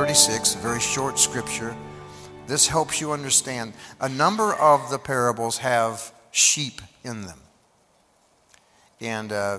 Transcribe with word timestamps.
36, 0.00 0.54
a 0.54 0.58
very 0.60 0.80
short 0.80 1.18
scripture. 1.18 1.76
This 2.46 2.66
helps 2.66 3.02
you 3.02 3.12
understand. 3.12 3.74
A 4.00 4.08
number 4.08 4.54
of 4.54 4.88
the 4.88 4.98
parables 4.98 5.58
have 5.58 6.14
sheep 6.30 6.80
in 7.04 7.26
them. 7.26 7.38
And 9.02 9.30
uh, 9.30 9.58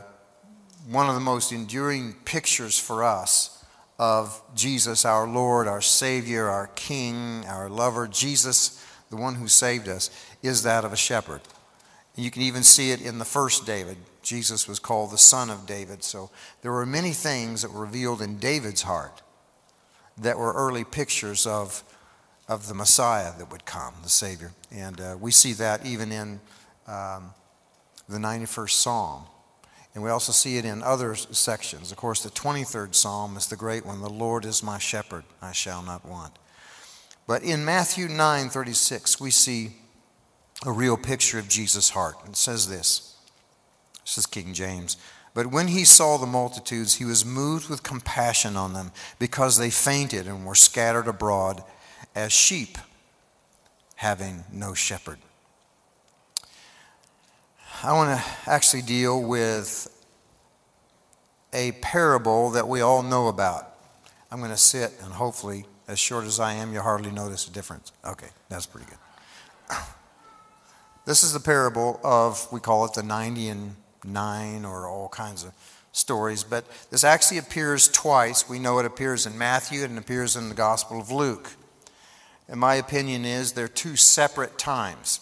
one 0.89 1.07
of 1.07 1.13
the 1.13 1.21
most 1.21 1.51
enduring 1.51 2.15
pictures 2.25 2.79
for 2.79 3.03
us 3.03 3.63
of 3.99 4.41
Jesus, 4.55 5.05
our 5.05 5.27
Lord, 5.27 5.67
our 5.67 5.79
Savior, 5.79 6.47
our 6.47 6.71
King, 6.73 7.45
our 7.47 7.69
lover, 7.69 8.07
Jesus, 8.07 8.83
the 9.11 9.17
one 9.17 9.35
who 9.35 9.47
saved 9.47 9.87
us, 9.87 10.09
is 10.41 10.63
that 10.63 10.83
of 10.83 10.91
a 10.91 10.97
shepherd. 10.97 11.41
You 12.15 12.31
can 12.31 12.41
even 12.41 12.63
see 12.63 12.89
it 12.89 12.99
in 12.99 13.19
the 13.19 13.25
first 13.25 13.67
David. 13.67 13.97
Jesus 14.23 14.67
was 14.67 14.79
called 14.79 15.11
the 15.11 15.19
son 15.19 15.51
of 15.51 15.67
David. 15.67 16.03
So 16.03 16.31
there 16.63 16.71
were 16.71 16.87
many 16.87 17.11
things 17.11 17.61
that 17.61 17.71
were 17.71 17.81
revealed 17.81 18.23
in 18.23 18.39
David's 18.39 18.81
heart 18.81 19.21
that 20.21 20.37
were 20.37 20.53
early 20.53 20.83
pictures 20.83 21.45
of, 21.45 21.83
of 22.47 22.67
the 22.67 22.73
Messiah 22.73 23.31
that 23.37 23.51
would 23.51 23.65
come, 23.65 23.93
the 24.03 24.09
Savior. 24.09 24.53
And 24.71 24.99
uh, 25.01 25.17
we 25.19 25.31
see 25.31 25.53
that 25.53 25.85
even 25.85 26.11
in 26.11 26.39
um, 26.87 27.31
the 28.07 28.17
91st 28.17 28.69
Psalm. 28.69 29.23
And 29.93 30.03
we 30.03 30.09
also 30.09 30.31
see 30.31 30.57
it 30.57 30.63
in 30.63 30.81
other 30.83 31.15
sections. 31.15 31.91
Of 31.91 31.97
course, 31.97 32.23
the 32.23 32.29
23rd 32.29 32.95
Psalm 32.95 33.35
is 33.35 33.47
the 33.47 33.57
great 33.57 33.85
one 33.85 33.99
The 34.01 34.09
Lord 34.09 34.45
is 34.45 34.63
my 34.63 34.77
shepherd, 34.77 35.25
I 35.41 35.51
shall 35.51 35.81
not 35.81 36.05
want. 36.05 36.33
But 37.27 37.43
in 37.43 37.65
Matthew 37.65 38.07
9 38.07 38.49
36, 38.49 39.19
we 39.19 39.31
see 39.31 39.71
a 40.65 40.71
real 40.71 40.97
picture 40.97 41.39
of 41.39 41.49
Jesus' 41.49 41.89
heart. 41.89 42.15
It 42.25 42.35
says 42.35 42.69
this 42.69 43.15
this 44.03 44.17
is 44.17 44.25
King 44.25 44.53
James. 44.53 44.97
But 45.33 45.47
when 45.47 45.69
he 45.69 45.85
saw 45.85 46.17
the 46.17 46.25
multitudes, 46.25 46.95
he 46.95 47.05
was 47.05 47.23
moved 47.23 47.69
with 47.69 47.83
compassion 47.83 48.57
on 48.57 48.73
them 48.73 48.91
because 49.17 49.57
they 49.57 49.69
fainted 49.69 50.27
and 50.27 50.45
were 50.45 50.55
scattered 50.55 51.07
abroad 51.07 51.63
as 52.13 52.33
sheep 52.33 52.77
having 53.95 54.43
no 54.51 54.73
shepherd. 54.73 55.19
I 57.83 57.93
want 57.93 58.19
to 58.19 58.49
actually 58.49 58.81
deal 58.81 59.21
with 59.21 59.87
a 61.53 61.71
parable 61.73 62.51
that 62.51 62.67
we 62.67 62.81
all 62.81 63.01
know 63.01 63.27
about. 63.27 63.75
I'm 64.29 64.39
going 64.39 64.51
to 64.51 64.57
sit 64.57 64.93
and 65.01 65.13
hopefully, 65.13 65.65
as 65.87 65.97
short 65.99 66.25
as 66.25 66.39
I 66.39 66.53
am, 66.53 66.73
you 66.73 66.81
hardly 66.81 67.11
notice 67.11 67.47
a 67.47 67.51
difference. 67.51 67.91
Okay, 68.05 68.27
that's 68.49 68.65
pretty 68.65 68.87
good. 68.87 69.77
This 71.03 71.23
is 71.23 71.33
the 71.33 71.39
parable 71.39 71.99
of, 72.03 72.47
we 72.51 72.59
call 72.59 72.85
it 72.85 72.93
the 72.93 73.01
90 73.01 73.49
and 73.49 73.75
9 74.03 74.65
or 74.65 74.87
all 74.87 75.09
kinds 75.09 75.43
of 75.43 75.53
stories, 75.91 76.43
but 76.43 76.65
this 76.89 77.03
actually 77.03 77.37
appears 77.37 77.87
twice. 77.87 78.47
We 78.47 78.59
know 78.59 78.79
it 78.79 78.85
appears 78.85 79.25
in 79.25 79.37
Matthew 79.37 79.83
and 79.83 79.97
it 79.97 80.01
appears 80.01 80.35
in 80.35 80.49
the 80.49 80.55
Gospel 80.55 80.99
of 80.99 81.11
Luke. 81.11 81.51
And 82.47 82.59
my 82.59 82.75
opinion 82.75 83.25
is 83.25 83.53
they're 83.53 83.67
two 83.67 83.95
separate 83.95 84.57
times. 84.57 85.19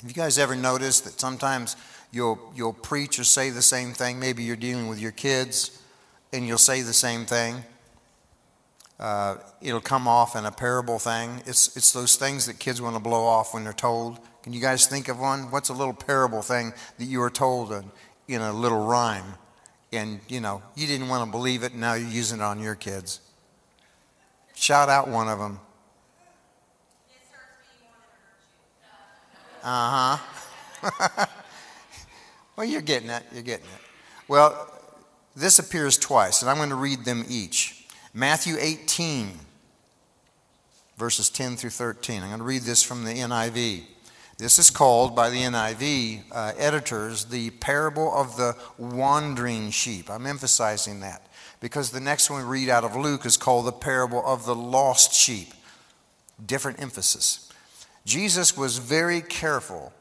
Have 0.00 0.10
you 0.10 0.14
guys 0.14 0.38
ever 0.38 0.54
noticed 0.54 1.04
that 1.04 1.18
sometimes 1.18 1.76
you'll, 2.12 2.38
you'll 2.54 2.72
preach 2.72 3.18
or 3.18 3.24
say 3.24 3.50
the 3.50 3.62
same 3.62 3.92
thing? 3.92 4.20
Maybe 4.20 4.44
you're 4.44 4.56
dealing 4.56 4.88
with 4.88 5.00
your 5.00 5.12
kids 5.12 5.82
and 6.32 6.46
you'll 6.46 6.58
say 6.58 6.82
the 6.82 6.92
same 6.92 7.24
thing. 7.24 7.64
Uh, 9.00 9.36
it'll 9.60 9.80
come 9.80 10.08
off 10.08 10.34
in 10.36 10.44
a 10.44 10.50
parable 10.50 10.98
thing. 10.98 11.42
It's, 11.46 11.76
it's 11.76 11.92
those 11.92 12.16
things 12.16 12.46
that 12.46 12.58
kids 12.58 12.82
want 12.82 12.96
to 12.96 13.00
blow 13.00 13.24
off 13.24 13.54
when 13.54 13.64
they're 13.64 13.72
told. 13.72 14.18
Can 14.42 14.52
you 14.52 14.60
guys 14.60 14.86
think 14.86 15.08
of 15.08 15.18
one? 15.18 15.50
What's 15.50 15.68
a 15.68 15.74
little 15.74 15.94
parable 15.94 16.42
thing 16.42 16.72
that 16.98 17.04
you 17.04 17.18
were 17.20 17.30
told 17.30 17.72
in, 17.72 17.90
in 18.28 18.40
a 18.40 18.52
little 18.52 18.84
rhyme? 18.84 19.34
And, 19.92 20.20
you 20.28 20.40
know, 20.40 20.62
you 20.74 20.86
didn't 20.86 21.08
want 21.08 21.26
to 21.26 21.30
believe 21.30 21.62
it, 21.62 21.72
and 21.72 21.80
now 21.80 21.94
you're 21.94 22.08
using 22.08 22.40
it 22.40 22.42
on 22.42 22.60
your 22.60 22.74
kids. 22.74 23.20
Shout 24.54 24.88
out 24.88 25.08
one 25.08 25.28
of 25.28 25.38
them. 25.38 25.60
Uh 29.62 30.18
huh. 30.82 31.26
well, 32.56 32.66
you're 32.66 32.80
getting 32.80 33.10
it. 33.10 33.22
You're 33.32 33.42
getting 33.42 33.66
it. 33.66 33.80
Well, 34.28 34.72
this 35.34 35.58
appears 35.58 35.96
twice, 35.96 36.42
and 36.42 36.50
I'm 36.50 36.56
going 36.56 36.68
to 36.68 36.74
read 36.74 37.04
them 37.04 37.24
each. 37.28 37.86
Matthew 38.12 38.56
18, 38.58 39.30
verses 40.96 41.30
10 41.30 41.56
through 41.56 41.70
13. 41.70 42.22
I'm 42.22 42.28
going 42.28 42.38
to 42.38 42.44
read 42.44 42.62
this 42.62 42.82
from 42.82 43.04
the 43.04 43.12
NIV. 43.12 43.82
This 44.38 44.60
is 44.60 44.70
called 44.70 45.16
by 45.16 45.30
the 45.30 45.42
NIV 45.42 46.22
uh, 46.30 46.52
editors 46.56 47.24
the 47.24 47.50
parable 47.50 48.14
of 48.14 48.36
the 48.36 48.56
wandering 48.78 49.72
sheep. 49.72 50.08
I'm 50.08 50.26
emphasizing 50.26 51.00
that 51.00 51.26
because 51.60 51.90
the 51.90 51.98
next 51.98 52.30
one 52.30 52.42
we 52.42 52.48
read 52.48 52.68
out 52.68 52.84
of 52.84 52.94
Luke 52.94 53.26
is 53.26 53.36
called 53.36 53.66
the 53.66 53.72
parable 53.72 54.22
of 54.24 54.46
the 54.46 54.54
lost 54.54 55.12
sheep. 55.12 55.52
Different 56.44 56.80
emphasis. 56.80 57.52
Jesus 58.06 58.56
was 58.56 58.78
very 58.78 59.20
careful 59.20 59.92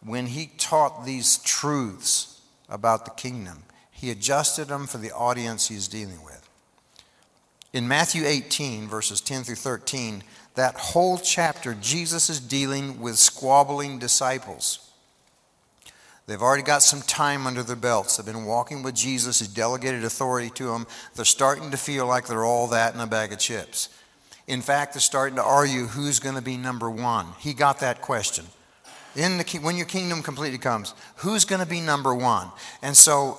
when 0.00 0.26
he 0.26 0.52
taught 0.56 1.04
these 1.04 1.38
truths 1.38 2.40
about 2.68 3.04
the 3.04 3.10
kingdom. 3.10 3.64
He 3.90 4.12
adjusted 4.12 4.68
them 4.68 4.86
for 4.86 4.98
the 4.98 5.10
audience 5.10 5.66
he's 5.66 5.88
dealing 5.88 6.22
with. 6.24 6.48
In 7.72 7.88
Matthew 7.88 8.24
18, 8.24 8.86
verses 8.86 9.20
10 9.20 9.42
through 9.42 9.56
13, 9.56 10.22
that 10.54 10.76
whole 10.76 11.18
chapter, 11.18 11.74
Jesus 11.74 12.30
is 12.30 12.40
dealing 12.40 13.00
with 13.00 13.16
squabbling 13.16 13.98
disciples. 13.98 14.84
They've 16.26 16.40
already 16.40 16.62
got 16.62 16.82
some 16.82 17.02
time 17.02 17.46
under 17.46 17.62
their 17.62 17.76
belts. 17.76 18.16
They've 18.16 18.24
been 18.24 18.46
walking 18.46 18.82
with 18.82 18.94
Jesus. 18.94 19.40
He's 19.40 19.48
delegated 19.48 20.04
authority 20.04 20.50
to 20.50 20.66
them. 20.66 20.86
They're 21.14 21.24
starting 21.24 21.70
to 21.70 21.76
feel 21.76 22.06
like 22.06 22.26
they're 22.26 22.44
all 22.44 22.68
that 22.68 22.94
in 22.94 23.00
a 23.00 23.06
bag 23.06 23.32
of 23.32 23.38
chips. 23.38 23.90
In 24.46 24.62
fact, 24.62 24.94
they're 24.94 25.00
starting 25.00 25.36
to 25.36 25.42
argue 25.42 25.86
who's 25.86 26.20
going 26.20 26.34
to 26.36 26.42
be 26.42 26.56
number 26.56 26.90
one. 26.90 27.26
He 27.38 27.52
got 27.52 27.80
that 27.80 28.00
question. 28.00 28.46
In 29.16 29.38
the, 29.38 29.58
when 29.62 29.76
your 29.76 29.86
kingdom 29.86 30.22
completely 30.22 30.58
comes, 30.58 30.94
who's 31.16 31.44
going 31.44 31.60
to 31.60 31.66
be 31.68 31.80
number 31.80 32.14
one? 32.14 32.48
And 32.80 32.96
so 32.96 33.38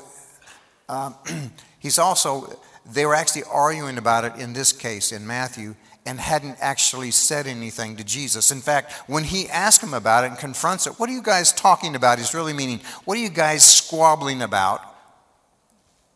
uh, 0.88 1.12
he's 1.80 1.98
also, 1.98 2.60
they 2.92 3.06
were 3.06 3.16
actually 3.16 3.44
arguing 3.52 3.98
about 3.98 4.26
it 4.26 4.36
in 4.36 4.54
this 4.54 4.72
case 4.72 5.12
in 5.12 5.26
Matthew 5.26 5.76
and 6.06 6.20
hadn't 6.20 6.58
actually 6.62 7.10
said 7.12 7.48
anything 7.48 7.96
to 7.96 8.04
Jesus. 8.04 8.52
In 8.52 8.62
fact, 8.62 8.92
when 9.08 9.24
he 9.24 9.50
asks 9.50 9.84
him 9.84 9.94
about 9.94 10.24
it 10.24 10.28
and 10.28 10.38
confronts 10.38 10.86
it, 10.86 11.00
what 11.00 11.10
are 11.10 11.14
you 11.14 11.24
guys 11.24 11.52
talking 11.52 11.96
about? 11.96 12.20
He's 12.20 12.34
really 12.34 12.54
meaning, 12.54 12.80
what 13.06 13.18
are 13.18 13.22
you 13.22 13.30
guys 13.30 13.64
squabbling 13.64 14.42
about? 14.42 14.82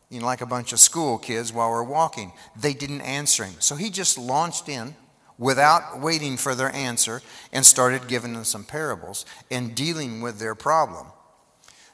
You 0.08 0.20
know, 0.20 0.26
like 0.26 0.40
a 0.40 0.46
bunch 0.46 0.72
of 0.72 0.78
school 0.78 1.18
kids 1.18 1.52
while 1.52 1.70
we're 1.70 1.82
walking. 1.82 2.32
They 2.56 2.72
didn't 2.72 3.00
answer 3.00 3.44
him. 3.44 3.54
So 3.58 3.74
he 3.74 3.90
just 3.90 4.16
launched 4.16 4.68
in 4.68 4.94
without 5.38 6.00
waiting 6.00 6.36
for 6.36 6.54
their 6.54 6.74
answer 6.74 7.22
and 7.52 7.66
started 7.66 8.06
giving 8.06 8.34
them 8.34 8.44
some 8.44 8.64
parables 8.64 9.24
and 9.50 9.74
dealing 9.74 10.20
with 10.20 10.38
their 10.38 10.54
problem. 10.54 11.06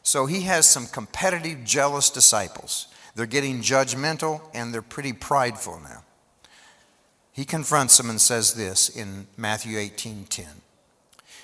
So 0.02 0.26
he 0.26 0.42
has 0.42 0.66
some 0.66 0.86
competitive, 0.86 1.64
jealous 1.64 2.10
disciples. 2.10 2.88
They're 3.14 3.26
getting 3.26 3.60
judgmental 3.60 4.42
and 4.52 4.72
they're 4.72 4.82
pretty 4.82 5.12
prideful 5.12 5.80
now 5.80 6.05
he 7.36 7.44
confronts 7.44 7.98
them 7.98 8.08
and 8.08 8.18
says 8.18 8.54
this 8.54 8.88
in 8.88 9.26
Matthew 9.36 9.76
18:10. 9.76 10.62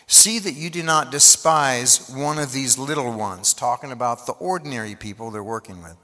See 0.06 0.38
that 0.38 0.54
you 0.54 0.70
do 0.70 0.82
not 0.82 1.10
despise 1.10 2.08
one 2.08 2.38
of 2.38 2.52
these 2.52 2.78
little 2.78 3.12
ones, 3.12 3.52
talking 3.52 3.92
about 3.92 4.24
the 4.24 4.32
ordinary 4.32 4.94
people 4.94 5.30
they're 5.30 5.42
working 5.42 5.82
with. 5.82 5.96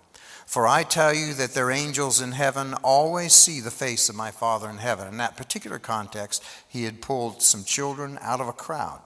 For 0.44 0.66
I 0.66 0.82
tell 0.82 1.15
you 1.15 1.32
that 1.34 1.54
their 1.54 1.71
angels 1.71 2.21
in 2.21 2.32
heaven 2.32 2.75
always 2.82 3.32
see 3.32 3.60
the 3.60 3.71
face 3.71 4.10
of 4.10 4.15
my 4.15 4.31
Father 4.31 4.69
in 4.69 4.77
heaven. 4.77 5.09
In 5.09 5.16
that 5.16 5.38
particular 5.38 5.78
context, 5.78 6.44
he 6.69 6.84
had 6.84 7.00
pulled 7.00 7.43
some 7.43 7.65
children 7.65 8.19
out 8.21 8.43
of 8.43 8.48
a 8.48 8.53
crowd, 8.53 9.00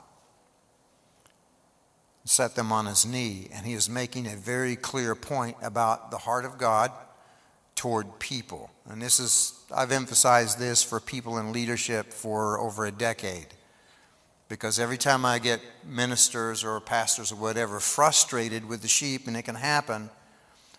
set 2.24 2.56
them 2.56 2.72
on 2.72 2.86
his 2.86 3.06
knee, 3.06 3.48
and 3.52 3.64
he 3.66 3.74
is 3.74 3.88
making 3.88 4.26
a 4.26 4.34
very 4.34 4.74
clear 4.74 5.14
point 5.14 5.56
about 5.62 6.10
the 6.10 6.18
heart 6.18 6.44
of 6.44 6.58
God 6.58 6.90
toward 7.82 8.20
people. 8.20 8.70
And 8.88 9.02
this 9.02 9.18
is, 9.18 9.60
I've 9.74 9.90
emphasized 9.90 10.56
this 10.56 10.84
for 10.84 11.00
people 11.00 11.38
in 11.38 11.50
leadership 11.50 12.12
for 12.12 12.60
over 12.60 12.86
a 12.86 12.92
decade. 12.92 13.48
Because 14.48 14.78
every 14.78 14.96
time 14.96 15.24
I 15.24 15.40
get 15.40 15.60
ministers 15.84 16.62
or 16.62 16.80
pastors 16.80 17.32
or 17.32 17.34
whatever 17.34 17.80
frustrated 17.80 18.68
with 18.68 18.82
the 18.82 18.88
sheep, 18.88 19.26
and 19.26 19.36
it 19.36 19.42
can 19.42 19.56
happen, 19.56 20.10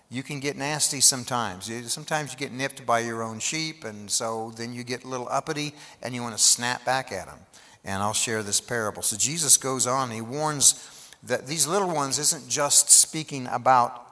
you 0.09 0.23
can 0.23 0.39
get 0.39 0.55
nasty 0.55 1.01
sometimes. 1.01 1.69
Sometimes 1.91 2.31
you 2.31 2.39
get 2.39 2.53
nipped 2.53 2.85
by 2.85 2.99
your 2.99 3.21
own 3.21 3.39
sheep, 3.39 3.83
and 3.83 4.09
so 4.09 4.53
then 4.55 4.71
you 4.71 4.85
get 4.85 5.03
a 5.03 5.07
little 5.09 5.27
uppity 5.29 5.73
and 6.01 6.15
you 6.15 6.21
want 6.21 6.37
to 6.37 6.41
snap 6.41 6.85
back 6.85 7.11
at 7.11 7.27
them. 7.27 7.39
And 7.83 8.01
I'll 8.01 8.13
share 8.13 8.43
this 8.43 8.61
parable. 8.61 9.01
So 9.01 9.17
Jesus 9.17 9.57
goes 9.57 9.87
on, 9.87 10.09
he 10.09 10.21
warns 10.21 10.89
that 11.23 11.47
these 11.47 11.67
little 11.67 11.93
ones 11.93 12.17
isn't 12.17 12.47
just 12.47 12.89
speaking 12.89 13.45
about 13.51 14.02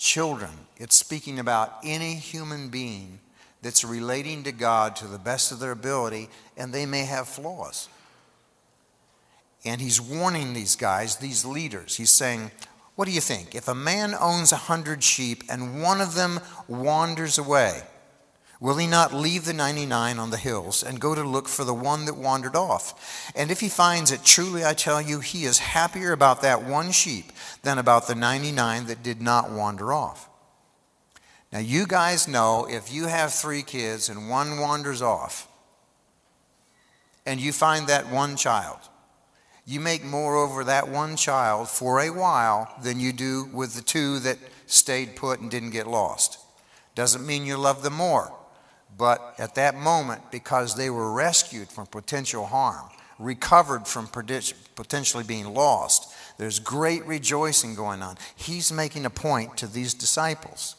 children. 0.00 0.50
It's 0.78 0.96
speaking 0.96 1.38
about 1.38 1.76
any 1.84 2.14
human 2.14 2.70
being 2.70 3.20
that's 3.62 3.84
relating 3.84 4.42
to 4.44 4.52
God 4.52 4.96
to 4.96 5.06
the 5.06 5.18
best 5.18 5.52
of 5.52 5.60
their 5.60 5.72
ability, 5.72 6.30
and 6.56 6.72
they 6.72 6.86
may 6.86 7.04
have 7.04 7.28
flaws. 7.28 7.88
And 9.62 9.78
he's 9.78 10.00
warning 10.00 10.54
these 10.54 10.74
guys, 10.74 11.16
these 11.16 11.44
leaders. 11.44 11.96
He's 11.96 12.10
saying, 12.10 12.50
What 12.96 13.04
do 13.04 13.12
you 13.12 13.20
think? 13.20 13.54
If 13.54 13.68
a 13.68 13.74
man 13.74 14.14
owns 14.18 14.52
a 14.52 14.56
hundred 14.56 15.04
sheep 15.04 15.44
and 15.50 15.82
one 15.82 16.00
of 16.00 16.14
them 16.14 16.40
wanders 16.66 17.36
away, 17.36 17.82
Will 18.60 18.76
he 18.76 18.86
not 18.86 19.14
leave 19.14 19.46
the 19.46 19.54
99 19.54 20.18
on 20.18 20.28
the 20.28 20.36
hills 20.36 20.82
and 20.82 21.00
go 21.00 21.14
to 21.14 21.24
look 21.24 21.48
for 21.48 21.64
the 21.64 21.72
one 21.72 22.04
that 22.04 22.16
wandered 22.16 22.54
off? 22.54 23.32
And 23.34 23.50
if 23.50 23.60
he 23.60 23.70
finds 23.70 24.12
it, 24.12 24.22
truly 24.22 24.66
I 24.66 24.74
tell 24.74 25.00
you, 25.00 25.20
he 25.20 25.44
is 25.44 25.58
happier 25.58 26.12
about 26.12 26.42
that 26.42 26.62
one 26.62 26.92
sheep 26.92 27.32
than 27.62 27.78
about 27.78 28.06
the 28.06 28.14
99 28.14 28.86
that 28.86 29.02
did 29.02 29.22
not 29.22 29.50
wander 29.50 29.94
off. 29.94 30.28
Now, 31.50 31.58
you 31.58 31.86
guys 31.86 32.28
know 32.28 32.66
if 32.70 32.92
you 32.92 33.06
have 33.06 33.32
three 33.32 33.62
kids 33.62 34.10
and 34.10 34.28
one 34.28 34.60
wanders 34.60 35.00
off, 35.00 35.48
and 37.24 37.40
you 37.40 37.52
find 37.52 37.86
that 37.86 38.10
one 38.10 38.36
child, 38.36 38.78
you 39.64 39.80
make 39.80 40.04
more 40.04 40.36
over 40.36 40.64
that 40.64 40.88
one 40.88 41.16
child 41.16 41.68
for 41.68 42.00
a 42.00 42.10
while 42.10 42.72
than 42.82 43.00
you 43.00 43.12
do 43.12 43.48
with 43.52 43.74
the 43.74 43.82
two 43.82 44.18
that 44.20 44.38
stayed 44.66 45.16
put 45.16 45.40
and 45.40 45.50
didn't 45.50 45.70
get 45.70 45.86
lost. 45.86 46.38
Doesn't 46.94 47.26
mean 47.26 47.46
you 47.46 47.56
love 47.56 47.82
them 47.82 47.94
more. 47.94 48.32
But 48.96 49.34
at 49.38 49.54
that 49.54 49.76
moment, 49.76 50.30
because 50.30 50.74
they 50.74 50.90
were 50.90 51.12
rescued 51.12 51.68
from 51.68 51.86
potential 51.86 52.46
harm, 52.46 52.90
recovered 53.18 53.86
from 53.86 54.08
potentially 54.08 55.24
being 55.24 55.54
lost, 55.54 56.12
there's 56.38 56.58
great 56.58 57.06
rejoicing 57.06 57.74
going 57.74 58.02
on. 58.02 58.16
He's 58.34 58.72
making 58.72 59.04
a 59.04 59.10
point 59.10 59.56
to 59.58 59.66
these 59.66 59.94
disciples. 59.94 60.76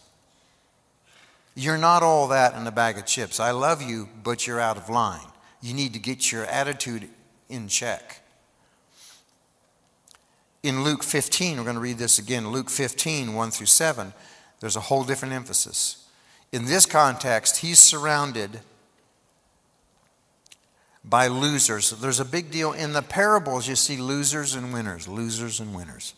You're 1.55 1.77
not 1.77 2.01
all 2.03 2.27
that 2.29 2.55
in 2.55 2.65
a 2.65 2.71
bag 2.71 2.97
of 2.97 3.05
chips. 3.05 3.39
I 3.39 3.51
love 3.51 3.81
you, 3.81 4.09
but 4.23 4.47
you're 4.47 4.59
out 4.59 4.77
of 4.77 4.89
line. 4.89 5.27
You 5.61 5.73
need 5.73 5.93
to 5.93 5.99
get 5.99 6.31
your 6.31 6.45
attitude 6.45 7.09
in 7.49 7.67
check. 7.67 8.21
In 10.63 10.83
Luke 10.83 11.03
15, 11.03 11.57
we're 11.57 11.63
going 11.63 11.75
to 11.75 11.81
read 11.81 11.97
this 11.97 12.19
again. 12.19 12.49
Luke 12.49 12.69
15, 12.69 13.33
1 13.33 13.51
through 13.51 13.65
7, 13.65 14.13
there's 14.59 14.75
a 14.75 14.81
whole 14.81 15.03
different 15.03 15.33
emphasis 15.33 16.00
in 16.51 16.65
this 16.65 16.85
context, 16.85 17.57
he's 17.57 17.79
surrounded 17.79 18.59
by 21.03 21.27
losers. 21.27 21.91
There's 21.91 22.19
a 22.19 22.25
big 22.25 22.51
deal. 22.51 22.73
In 22.73 22.93
the 22.93 23.01
parables, 23.01 23.67
you 23.67 23.75
see 23.75 23.97
losers 23.97 24.53
and 24.53 24.73
winners, 24.73 25.07
losers 25.07 25.59
and 25.59 25.73
winners. 25.73 26.13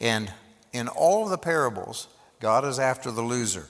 And 0.00 0.32
in 0.72 0.88
all 0.88 1.24
of 1.24 1.30
the 1.30 1.38
parables, 1.38 2.08
God 2.40 2.64
is 2.64 2.78
after 2.78 3.10
the 3.10 3.22
loser. 3.22 3.66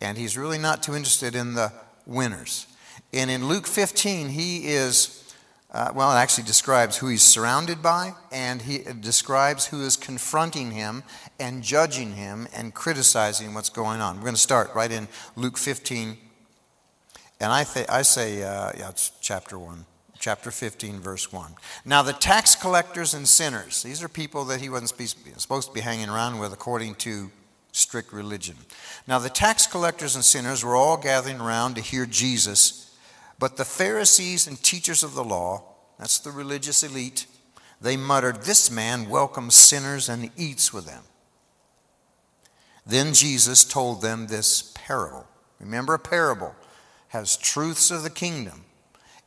And 0.00 0.18
he's 0.18 0.36
really 0.36 0.58
not 0.58 0.82
too 0.82 0.94
interested 0.94 1.34
in 1.34 1.54
the 1.54 1.72
winners. 2.04 2.66
And 3.12 3.30
in 3.30 3.48
Luke 3.48 3.66
15, 3.66 4.28
he 4.28 4.68
is 4.68 5.25
uh, 5.76 5.92
well, 5.94 6.10
it 6.10 6.18
actually 6.18 6.44
describes 6.44 6.96
who 6.96 7.08
he's 7.08 7.20
surrounded 7.20 7.82
by, 7.82 8.14
and 8.32 8.62
he 8.62 8.78
describes 8.78 9.66
who 9.66 9.82
is 9.82 9.94
confronting 9.94 10.70
him 10.70 11.02
and 11.38 11.62
judging 11.62 12.14
him 12.14 12.48
and 12.54 12.72
criticizing 12.72 13.52
what's 13.52 13.68
going 13.68 14.00
on. 14.00 14.16
We're 14.16 14.22
going 14.22 14.34
to 14.34 14.40
start 14.40 14.74
right 14.74 14.90
in 14.90 15.06
Luke 15.36 15.58
15. 15.58 16.16
And 17.40 17.52
I, 17.52 17.64
th- 17.64 17.90
I 17.90 18.00
say, 18.00 18.42
uh, 18.42 18.72
yeah, 18.74 18.88
it's 18.88 19.12
chapter 19.20 19.58
1, 19.58 19.84
chapter 20.18 20.50
15, 20.50 20.98
verse 21.00 21.30
1. 21.30 21.54
Now, 21.84 22.02
the 22.02 22.14
tax 22.14 22.56
collectors 22.56 23.12
and 23.12 23.28
sinners, 23.28 23.82
these 23.82 24.02
are 24.02 24.08
people 24.08 24.46
that 24.46 24.62
he 24.62 24.70
wasn't 24.70 25.10
supposed 25.38 25.68
to 25.68 25.74
be 25.74 25.80
hanging 25.80 26.08
around 26.08 26.38
with 26.38 26.54
according 26.54 26.94
to 26.94 27.30
strict 27.72 28.14
religion. 28.14 28.56
Now, 29.06 29.18
the 29.18 29.28
tax 29.28 29.66
collectors 29.66 30.14
and 30.14 30.24
sinners 30.24 30.64
were 30.64 30.74
all 30.74 30.96
gathering 30.96 31.38
around 31.38 31.74
to 31.74 31.82
hear 31.82 32.06
Jesus 32.06 32.85
but 33.38 33.56
the 33.56 33.64
Pharisees 33.64 34.46
and 34.46 34.62
teachers 34.62 35.02
of 35.02 35.14
the 35.14 35.24
law, 35.24 35.62
that's 35.98 36.18
the 36.18 36.30
religious 36.30 36.82
elite, 36.82 37.26
they 37.80 37.96
muttered, 37.96 38.42
This 38.42 38.70
man 38.70 39.08
welcomes 39.08 39.54
sinners 39.54 40.08
and 40.08 40.30
eats 40.36 40.72
with 40.72 40.86
them. 40.86 41.02
Then 42.86 43.12
Jesus 43.12 43.64
told 43.64 44.00
them 44.00 44.26
this 44.26 44.72
parable. 44.74 45.26
Remember, 45.60 45.94
a 45.94 45.98
parable 45.98 46.54
has 47.08 47.36
truths 47.36 47.90
of 47.90 48.02
the 48.02 48.10
kingdom, 48.10 48.64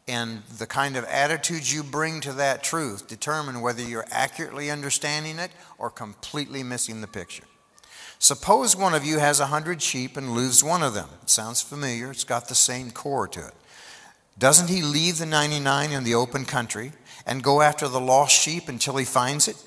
and 0.08 0.44
the 0.58 0.66
kind 0.66 0.96
of 0.96 1.04
attitudes 1.06 1.74
you 1.74 1.84
bring 1.84 2.22
to 2.22 2.34
that 2.34 2.64
truth 2.64 3.08
determine 3.08 3.62
whether 3.62 3.84
you're 3.84 4.08
accurately 4.10 4.72
understanding 4.72 5.38
it 5.38 5.52
or 5.78 5.90
completely 5.90 6.64
missing 6.64 7.02
the 7.02 7.08
picture. 7.08 7.44
Suppose 8.18 8.76
one 8.76 8.94
of 8.94 9.06
you 9.06 9.20
has 9.20 9.40
a 9.40 9.48
hundred 9.48 9.82
sheep 9.82 10.18
and 10.18 10.34
loses 10.34 10.64
one 10.64 10.84
of 10.84 10.94
them. 10.94 11.10
It 11.22 11.30
sounds 11.30 11.62
familiar, 11.62 12.12
it's 12.12 12.24
got 12.24 12.48
the 12.48 12.56
same 12.56 12.92
core 12.92 13.28
to 13.30 13.48
it. 13.48 13.54
Doesn't 14.40 14.70
he 14.70 14.82
leave 14.82 15.18
the 15.18 15.26
99 15.26 15.92
in 15.92 16.04
the 16.06 16.16
open 16.16 16.46
country 16.46 16.94
and 17.26 17.44
go 17.44 17.62
after 17.62 17.90
the 17.90 18.00
lost 18.00 18.34
sheep 18.34 18.70
until 18.70 18.96
he 18.96 19.06
finds 19.06 19.50
it? 19.50 19.58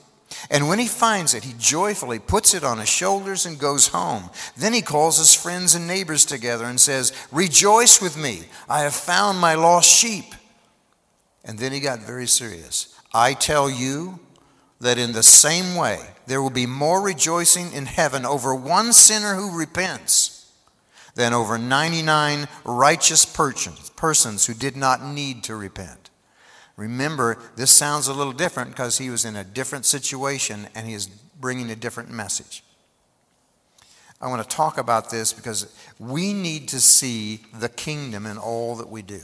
And 0.51 0.67
when 0.67 0.79
he 0.79 0.87
finds 0.87 1.35
it, 1.35 1.45
he 1.45 1.53
joyfully 1.59 2.19
puts 2.19 2.55
it 2.55 2.65
on 2.65 2.79
his 2.79 2.89
shoulders 2.89 3.45
and 3.45 3.59
goes 3.59 3.89
home. 3.89 4.31
Then 4.57 4.73
he 4.73 4.81
calls 4.81 5.19
his 5.19 5.35
friends 5.35 5.75
and 5.75 5.87
neighbors 5.87 6.25
together 6.25 6.65
and 6.65 6.81
says, 6.81 7.13
Rejoice 7.31 8.01
with 8.01 8.17
me, 8.17 8.45
I 8.67 8.81
have 8.81 8.95
found 8.95 9.39
my 9.39 9.55
lost 9.55 9.91
sheep. 9.91 10.35
And 11.45 11.59
then 11.59 11.73
he 11.73 11.81
got 11.81 11.99
very 12.01 12.27
serious. 12.27 12.99
I 13.13 13.35
tell 13.35 13.69
you 13.69 14.21
that 14.81 14.97
in 14.97 15.13
the 15.13 15.23
same 15.23 15.77
way, 15.77 16.01
there 16.27 16.41
will 16.41 16.51
be 16.51 16.67
more 16.67 17.03
rejoicing 17.03 17.73
in 17.73 17.85
heaven 17.85 18.25
over 18.25 18.55
one 18.55 18.95
sinner 18.95 19.35
who 19.35 19.59
repents 19.59 20.42
than 21.15 21.33
over 21.33 21.59
99 21.59 22.49
righteous 22.65 23.25
persons 23.25 24.47
who 24.47 24.55
did 24.55 24.77
not 24.77 25.05
need 25.05 25.45
to 25.45 25.57
repent. 25.57 26.11
Remember, 26.77 27.39
this 27.57 27.71
sounds 27.71 28.09
a 28.09 28.15
little 28.15 28.33
different 28.33 28.71
because 28.71 28.99
he 28.99 29.11
was 29.11 29.25
in 29.25 29.37
a 29.37 29.45
different 29.45 29.85
situation 29.85 30.69
and 30.75 30.87
he 30.87 30.95
is 30.95 31.07
bringing 31.07 31.71
a 31.71 31.77
different 31.77 32.11
message. 32.11 32.65
I 34.21 34.29
want 34.29 34.49
to 34.49 34.57
talk 34.57 34.79
about 34.79 35.11
this 35.11 35.33
because 35.33 35.75
we 35.99 36.33
need 36.33 36.69
to 36.69 36.81
see 36.81 37.41
the 37.59 37.69
kingdom 37.69 38.25
in 38.25 38.39
all 38.39 38.77
that 38.77 38.89
we 38.89 39.03
do. 39.03 39.21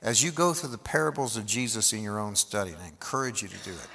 As 0.00 0.22
you 0.22 0.30
go 0.30 0.52
through 0.52 0.70
the 0.70 0.78
parables 0.78 1.36
of 1.36 1.46
Jesus 1.46 1.92
in 1.92 2.02
your 2.02 2.20
own 2.20 2.36
study, 2.36 2.70
and 2.70 2.80
I 2.80 2.86
encourage 2.86 3.42
you 3.42 3.48
to 3.48 3.58
do 3.58 3.72
it, 3.72 3.88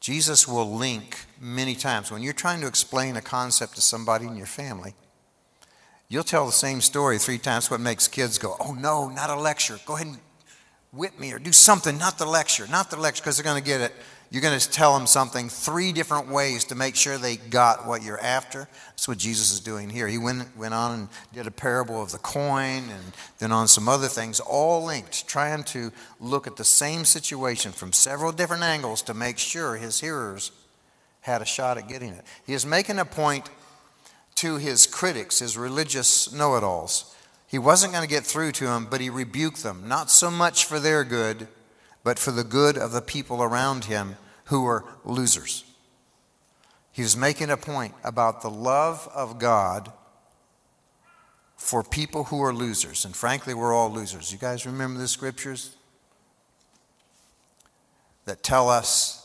Jesus 0.00 0.46
will 0.46 0.70
link 0.70 1.24
many 1.40 1.74
times. 1.74 2.10
When 2.10 2.22
you're 2.22 2.32
trying 2.32 2.60
to 2.60 2.66
explain 2.66 3.16
a 3.16 3.22
concept 3.22 3.74
to 3.76 3.80
somebody 3.80 4.26
in 4.26 4.36
your 4.36 4.46
family, 4.46 4.94
you'll 6.08 6.22
tell 6.22 6.46
the 6.46 6.52
same 6.52 6.80
story 6.80 7.18
three 7.18 7.38
times. 7.38 7.70
What 7.70 7.80
makes 7.80 8.06
kids 8.06 8.38
go, 8.38 8.56
oh 8.60 8.74
no, 8.74 9.08
not 9.08 9.30
a 9.30 9.36
lecture. 9.36 9.78
Go 9.86 9.96
ahead 9.96 10.08
and 10.08 10.18
whip 10.92 11.18
me 11.18 11.32
or 11.32 11.38
do 11.38 11.52
something, 11.52 11.98
not 11.98 12.18
the 12.18 12.26
lecture, 12.26 12.66
not 12.68 12.90
the 12.90 12.96
lecture, 12.96 13.22
because 13.22 13.36
they're 13.36 13.44
going 13.44 13.62
to 13.62 13.66
get 13.66 13.80
it 13.80 13.94
you're 14.30 14.42
going 14.42 14.58
to 14.58 14.70
tell 14.70 14.96
them 14.96 15.08
something 15.08 15.48
three 15.48 15.92
different 15.92 16.28
ways 16.28 16.64
to 16.66 16.76
make 16.76 16.94
sure 16.94 17.18
they 17.18 17.36
got 17.36 17.84
what 17.86 18.04
you're 18.04 18.20
after. 18.20 18.68
That's 18.90 19.08
what 19.08 19.18
Jesus 19.18 19.52
is 19.52 19.58
doing 19.58 19.90
here. 19.90 20.06
He 20.06 20.18
went, 20.18 20.56
went 20.56 20.72
on 20.72 20.92
and 21.00 21.08
did 21.32 21.48
a 21.48 21.50
parable 21.50 22.00
of 22.00 22.12
the 22.12 22.18
coin 22.18 22.84
and 22.90 23.12
then 23.38 23.50
on 23.50 23.66
some 23.66 23.88
other 23.88 24.06
things, 24.06 24.38
all 24.38 24.84
linked, 24.84 25.26
trying 25.26 25.64
to 25.64 25.90
look 26.20 26.46
at 26.46 26.56
the 26.56 26.64
same 26.64 27.04
situation 27.04 27.72
from 27.72 27.92
several 27.92 28.30
different 28.30 28.62
angles 28.62 29.02
to 29.02 29.14
make 29.14 29.36
sure 29.36 29.76
his 29.76 29.98
hearers 29.98 30.52
had 31.20 31.42
a 31.42 31.46
shot 31.46 31.78
at 31.78 31.88
getting 31.88 32.12
it. 32.12 32.24
He 32.46 32.52
is 32.52 32.64
making 32.64 32.98
a 32.98 33.04
point 33.04 33.50
to 34.36 34.56
his 34.56 34.86
critics, 34.86 35.40
his 35.40 35.56
religious 35.56 36.32
know 36.32 36.56
it 36.56 36.62
alls. 36.62 37.14
He 37.46 37.58
wasn't 37.58 37.92
going 37.92 38.06
to 38.06 38.14
get 38.14 38.24
through 38.24 38.52
to 38.52 38.64
them, 38.64 38.86
but 38.88 39.00
he 39.00 39.10
rebuked 39.10 39.62
them, 39.62 39.88
not 39.88 40.10
so 40.10 40.30
much 40.30 40.64
for 40.64 40.78
their 40.78 41.04
good 41.04 41.48
but 42.02 42.18
for 42.18 42.30
the 42.30 42.44
good 42.44 42.78
of 42.78 42.92
the 42.92 43.02
people 43.02 43.42
around 43.42 43.84
him 43.84 44.16
who 44.44 44.62
were 44.62 44.84
losers. 45.04 45.64
He 46.92 47.02
was 47.02 47.16
making 47.16 47.50
a 47.50 47.56
point 47.56 47.94
about 48.02 48.42
the 48.42 48.50
love 48.50 49.08
of 49.14 49.38
God 49.38 49.92
for 51.56 51.82
people 51.82 52.24
who 52.24 52.42
are 52.42 52.52
losers. 52.52 53.04
And 53.04 53.14
frankly, 53.14 53.54
we're 53.54 53.74
all 53.74 53.90
losers. 53.90 54.32
You 54.32 54.38
guys 54.38 54.66
remember 54.66 54.98
the 54.98 55.08
scriptures 55.08 55.76
that 58.24 58.42
tell 58.42 58.68
us 58.68 59.19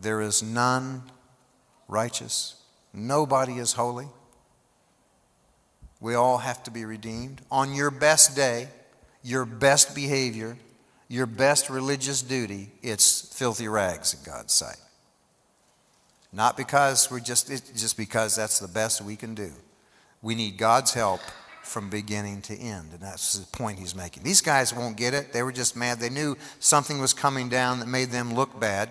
there 0.00 0.20
is 0.20 0.42
none 0.42 1.02
righteous, 1.88 2.56
nobody 2.92 3.54
is 3.54 3.72
holy. 3.72 4.08
We 6.00 6.14
all 6.14 6.38
have 6.38 6.62
to 6.64 6.70
be 6.70 6.84
redeemed. 6.84 7.40
On 7.50 7.74
your 7.74 7.90
best 7.90 8.36
day, 8.36 8.68
your 9.22 9.44
best 9.44 9.94
behavior, 9.94 10.58
your 11.08 11.26
best 11.26 11.70
religious 11.70 12.20
duty, 12.22 12.70
it's 12.82 13.34
filthy 13.34 13.66
rags 13.66 14.12
in 14.12 14.20
God's 14.30 14.52
sight. 14.52 14.76
Not 16.32 16.56
because 16.56 17.10
we're 17.10 17.20
just, 17.20 17.48
just 17.74 17.96
because 17.96 18.36
that's 18.36 18.58
the 18.58 18.68
best 18.68 19.00
we 19.00 19.16
can 19.16 19.34
do. 19.34 19.52
We 20.20 20.34
need 20.34 20.58
God's 20.58 20.92
help 20.92 21.20
from 21.62 21.88
beginning 21.88 22.42
to 22.42 22.56
end. 22.56 22.90
And 22.92 23.00
that's 23.00 23.34
the 23.38 23.46
point 23.56 23.78
he's 23.78 23.94
making. 23.94 24.22
These 24.22 24.42
guys 24.42 24.74
won't 24.74 24.96
get 24.96 25.14
it. 25.14 25.32
They 25.32 25.42
were 25.42 25.52
just 25.52 25.76
mad. 25.76 25.98
They 25.98 26.10
knew 26.10 26.36
something 26.60 27.00
was 27.00 27.14
coming 27.14 27.48
down 27.48 27.80
that 27.80 27.86
made 27.86 28.10
them 28.10 28.34
look 28.34 28.58
bad. 28.58 28.90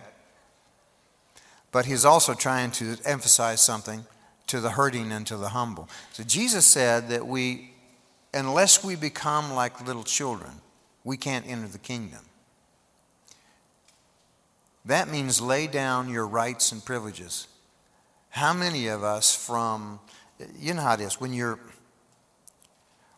But 1.76 1.88
he's 1.88 2.06
also 2.06 2.34
trying 2.34 2.72
to 2.72 2.96
emphasize 3.04 3.60
something 3.60 4.06
to 4.48 4.62
the 4.62 4.70
hurting 4.70 5.12
and 5.12 5.28
to 5.28 5.36
the 5.36 5.50
humble. 5.50 5.90
So 6.14 6.24
Jesus 6.24 6.66
said 6.66 7.10
that 7.10 7.28
we 7.28 7.72
unless 8.34 8.82
we 8.82 8.96
become 8.96 9.52
like 9.52 9.86
little 9.86 10.06
children, 10.06 10.52
we 11.04 11.18
can't 11.18 11.46
enter 11.46 11.68
the 11.68 11.78
kingdom. 11.78 12.22
That 14.86 15.10
means 15.10 15.42
lay 15.42 15.68
down 15.68 16.08
your 16.08 16.26
rights 16.26 16.72
and 16.72 16.84
privileges. 16.84 17.46
How 18.30 18.54
many 18.54 18.88
of 18.88 19.04
us 19.04 19.36
from, 19.36 20.00
you 20.58 20.76
know 20.76 20.82
how 20.82 20.94
it 20.94 21.02
is, 21.02 21.20
when 21.20 21.34
you're, 21.34 21.60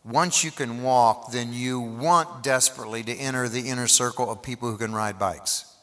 once 0.03 0.43
you 0.43 0.49
can 0.49 0.81
walk, 0.81 1.31
then 1.31 1.53
you 1.53 1.79
want 1.79 2.41
desperately 2.41 3.03
to 3.03 3.13
enter 3.13 3.47
the 3.47 3.69
inner 3.69 3.87
circle 3.87 4.31
of 4.31 4.41
people 4.41 4.71
who 4.71 4.79
can 4.79 4.95
ride 4.95 5.19
bikes. 5.19 5.76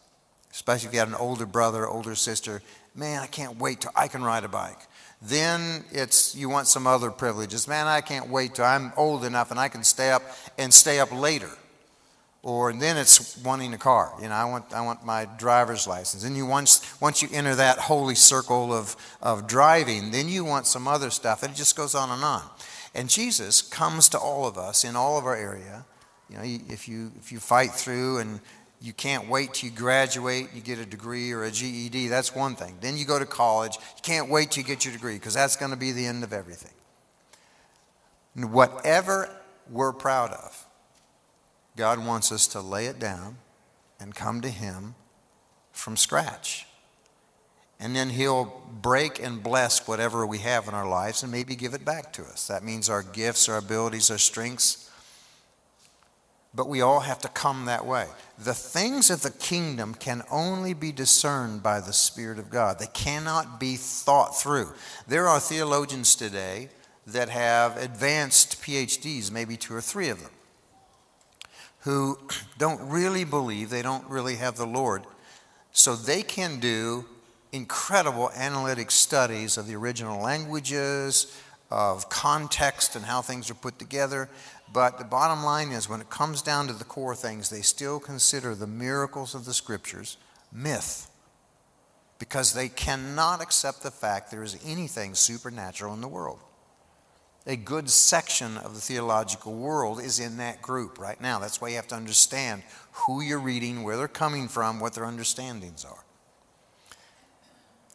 Especially 0.55 0.87
if 0.87 0.95
you 0.95 1.01
had 1.01 1.09
an 1.09 1.17
older 1.17 1.47
brother, 1.47 1.87
older 1.89 2.15
sister. 2.15 2.63
Man, 2.95 3.21
I 3.21 3.27
can't 3.27 3.59
wait 3.59 3.81
till 3.81 3.91
I 3.97 4.07
can 4.07 4.23
ride 4.23 4.45
a 4.45 4.49
bike. 4.49 4.79
Then 5.21 5.85
it's 5.91 6.37
you 6.37 6.49
want 6.49 6.69
some 6.69 6.87
other 6.87 7.11
privileges. 7.11 7.67
Man, 7.67 7.89
I 7.89 8.01
can't 8.01 8.31
wait 8.31 8.55
till 8.55 8.65
I'm 8.65 8.93
old 8.97 9.25
enough 9.25 9.51
and 9.51 9.59
I 9.59 9.69
can 9.69 9.83
stay 9.83 10.13
up 10.13 10.23
and 10.57 10.73
stay 10.73 11.01
up 11.01 11.11
later. 11.11 11.51
Or 12.45 12.73
then 12.73 12.97
it's 12.97 13.37
wanting 13.39 13.75
a 13.75 13.79
car. 13.79 14.13
You 14.23 14.29
know, 14.29 14.35
I 14.35 14.45
want 14.45 14.73
I 14.73 14.83
want 14.83 15.05
my 15.05 15.27
driver's 15.39 15.89
license. 15.89 16.23
And 16.23 16.37
you 16.37 16.47
once 16.47 17.01
once 17.01 17.21
you 17.21 17.29
enter 17.33 17.57
that 17.57 17.79
holy 17.79 18.15
circle 18.15 18.73
of, 18.73 18.95
of 19.21 19.49
driving, 19.49 20.13
then 20.13 20.29
you 20.29 20.45
want 20.45 20.69
some 20.69 20.87
other 20.87 21.11
stuff. 21.11 21.43
And 21.43 21.53
it 21.53 21.57
just 21.57 21.75
goes 21.75 21.97
on 21.97 22.11
and 22.11 22.23
on. 22.23 22.43
And 22.95 23.09
Jesus 23.09 23.61
comes 23.61 24.09
to 24.11 24.19
all 24.19 24.47
of 24.47 24.57
us 24.57 24.85
in 24.85 24.95
all 24.95 25.19
of 25.19 25.25
our 25.25 25.35
area. 25.35 25.85
You 26.31 26.37
know, 26.37 26.43
if 26.45 26.87
you 26.87 27.11
if 27.19 27.33
you 27.33 27.41
fight 27.41 27.73
through 27.73 28.19
and 28.19 28.41
you 28.85 28.93
can't 28.93 29.31
wait 29.31 29.55
till 29.55 29.71
you 29.71 29.75
graduate, 29.75 30.51
you 30.55 30.61
get 30.61 30.79
a 30.79 30.85
degree 30.85 31.33
or 31.33 31.45
a 31.45 31.51
GED, 31.51 32.09
that's 32.09 32.35
one 32.35 32.55
thing. 32.55 32.77
Then 32.83 32.99
you 32.99 33.07
go 33.07 33.19
to 33.19 33.25
college, 33.25 33.77
you 33.77 34.03
can't 34.03 34.29
wait 34.29 34.51
till 34.51 34.63
you 34.63 34.69
get 34.69 34.85
your 34.85 34.93
degree 34.93 35.15
because 35.15 35.33
that's 35.33 35.57
going 35.57 35.71
to 35.71 35.77
be 35.77 35.91
the 35.91 36.05
end 36.05 36.23
of 36.23 36.35
everything. 36.35 36.75
And 38.35 38.53
whatever 38.53 39.35
we're 39.71 39.95
proud 39.95 40.33
of, 40.33 40.67
God 41.79 42.05
wants 42.05 42.31
us 42.31 42.47
to 42.49 42.61
lay 42.61 42.85
it 42.85 42.99
down 42.99 43.39
and 43.99 44.15
come 44.15 44.43
to 44.43 44.51
Him 44.51 44.97
from 45.73 45.97
scratch. 45.97 46.67
And 47.81 47.97
then 47.97 48.11
He'll 48.11 48.63
break 48.83 49.19
and 49.19 49.43
bless 49.43 49.89
whatever 49.89 50.27
we 50.27 50.41
have 50.41 50.69
in 50.69 50.75
our 50.75 50.87
lives 50.87 51.23
and 51.23 51.33
maybe 51.33 51.57
give 51.57 51.73
it 51.73 51.87
back 51.87 52.13
to 52.13 52.23
us. 52.25 52.49
That 52.49 52.63
means 52.63 52.91
our 52.91 53.03
gifts, 53.03 53.49
our 53.49 53.57
abilities, 53.57 54.11
our 54.11 54.19
strengths. 54.19 54.84
But 56.55 56.69
we 56.69 56.81
all 56.81 57.01
have 57.01 57.19
to 57.21 57.29
come 57.29 57.65
that 57.65 57.85
way. 57.85 58.07
The 58.39 58.55
things 58.55 59.11
of 59.11 59.23
the 59.23 59.31
kingdom 59.31 59.95
can 59.95 60.23
only 60.31 60.73
be 60.73 60.93
discerned 60.93 61.63
by 61.63 61.81
the 61.81 61.93
Spirit 61.93 62.39
of 62.39 62.51
God, 62.51 62.79
they 62.79 62.87
cannot 62.87 63.59
be 63.59 63.77
thought 63.77 64.41
through. 64.41 64.73
There 65.07 65.27
are 65.27 65.41
theologians 65.41 66.15
today 66.15 66.69
that 67.07 67.29
have 67.29 67.77
advanced 67.77 68.63
PhDs, 68.63 69.31
maybe 69.31 69.57
two 69.57 69.75
or 69.75 69.81
three 69.81 70.09
of 70.09 70.23
them 70.23 70.31
who 71.85 72.19
don't 72.59 72.81
really 72.89 73.25
believe, 73.25 73.71
they 73.71 73.83
don't 73.83 74.09
really 74.09 74.37
have 74.37 74.57
the 74.57 74.67
Lord. 74.67 75.05
So 75.73 75.95
they 75.95 76.23
can 76.23 76.61
do 76.61 77.05
incredible 77.53 78.31
analytic 78.35 78.91
studies 78.91 79.57
of 79.57 79.67
the 79.67 79.77
original 79.77 80.21
languages, 80.21 81.37
of 81.71 82.09
context 82.09 82.95
and 82.95 83.05
how 83.05 83.23
things 83.23 83.51
are 83.51 83.55
put 83.55 83.79
together. 83.79 84.29
But 84.75 84.99
the 84.99 85.05
bottom 85.05 85.43
line 85.43 85.73
is, 85.73 85.89
when 85.89 86.03
it 86.03 86.11
comes 86.11 86.43
down 86.43 86.67
to 86.67 86.75
the 86.75 86.85
core 86.85 87.15
things, 87.15 87.49
they 87.49 87.63
still 87.63 87.99
consider 87.99 88.55
the 88.55 88.67
miracles 88.67 89.35
of 89.35 89.47
the 89.47 89.55
scriptures 89.55 90.19
myth 90.53 91.11
because 92.19 92.53
they 92.53 92.69
cannot 92.69 93.41
accept 93.41 93.83
the 93.83 93.91
fact 93.91 94.31
there 94.31 94.43
is 94.43 94.59
anything 94.67 95.15
supernatural 95.15 95.95
in 95.95 96.03
the 96.03 96.09
world 96.09 96.41
a 97.47 97.57
good 97.57 97.91
section 97.91 98.57
of 98.59 98.75
the 98.75 98.81
theological 98.81 99.53
world 99.55 100.01
is 100.01 100.19
in 100.19 100.39
that 100.39 100.63
group 100.63 100.99
right 100.99 101.21
now. 101.21 101.39
That's 101.39 101.61
why 101.61 101.69
you 101.69 101.77
have 101.77 101.89
to 101.89 101.95
understand 101.95 102.63
who 102.93 103.21
you're 103.21 103.39
reading, 103.39 103.83
where 103.83 103.97
they're 103.97 104.09
coming 104.09 104.49
from, 104.49 104.81
what 104.81 104.95
their 104.95 105.05
understandings 105.05 105.85
are. 105.85 106.05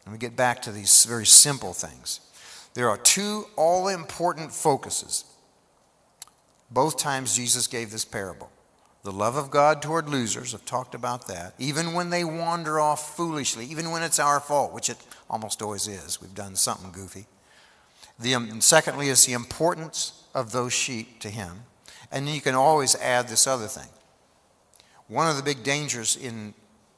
And 0.04 0.12
we 0.12 0.18
get 0.18 0.36
back 0.36 0.62
to 0.62 0.72
these 0.72 1.04
very 1.04 1.26
simple 1.26 1.72
things. 1.72 2.20
There 2.74 2.88
are 2.88 2.96
two 2.96 3.46
all 3.56 3.88
important 3.88 4.52
focuses. 4.52 5.24
Both 6.70 6.98
times 6.98 7.36
Jesus 7.36 7.66
gave 7.66 7.90
this 7.90 8.04
parable. 8.04 8.50
The 9.02 9.12
love 9.12 9.36
of 9.36 9.50
God 9.50 9.80
toward 9.80 10.08
losers, 10.08 10.54
I've 10.54 10.66
talked 10.66 10.94
about 10.94 11.26
that. 11.28 11.54
Even 11.58 11.94
when 11.94 12.10
they 12.10 12.22
wander 12.22 12.78
off 12.78 13.16
foolishly, 13.16 13.64
even 13.66 13.90
when 13.90 14.02
it's 14.02 14.18
our 14.18 14.40
fault, 14.40 14.74
which 14.74 14.90
it 14.90 14.98
almost 15.28 15.62
always 15.62 15.88
is, 15.88 16.20
we've 16.20 16.34
done 16.34 16.54
something 16.54 16.92
goofy. 16.92 17.26
The, 18.18 18.34
um, 18.34 18.60
secondly, 18.60 19.08
is 19.08 19.24
the 19.24 19.32
importance 19.32 20.24
of 20.34 20.52
those 20.52 20.74
sheep 20.74 21.18
to 21.20 21.30
him. 21.30 21.64
And 22.12 22.28
you 22.28 22.42
can 22.42 22.54
always 22.54 22.94
add 22.96 23.28
this 23.28 23.46
other 23.46 23.66
thing. 23.66 23.88
One 25.08 25.28
of 25.28 25.36
the 25.36 25.42
big 25.42 25.62
dangers 25.62 26.16
in, 26.16 26.52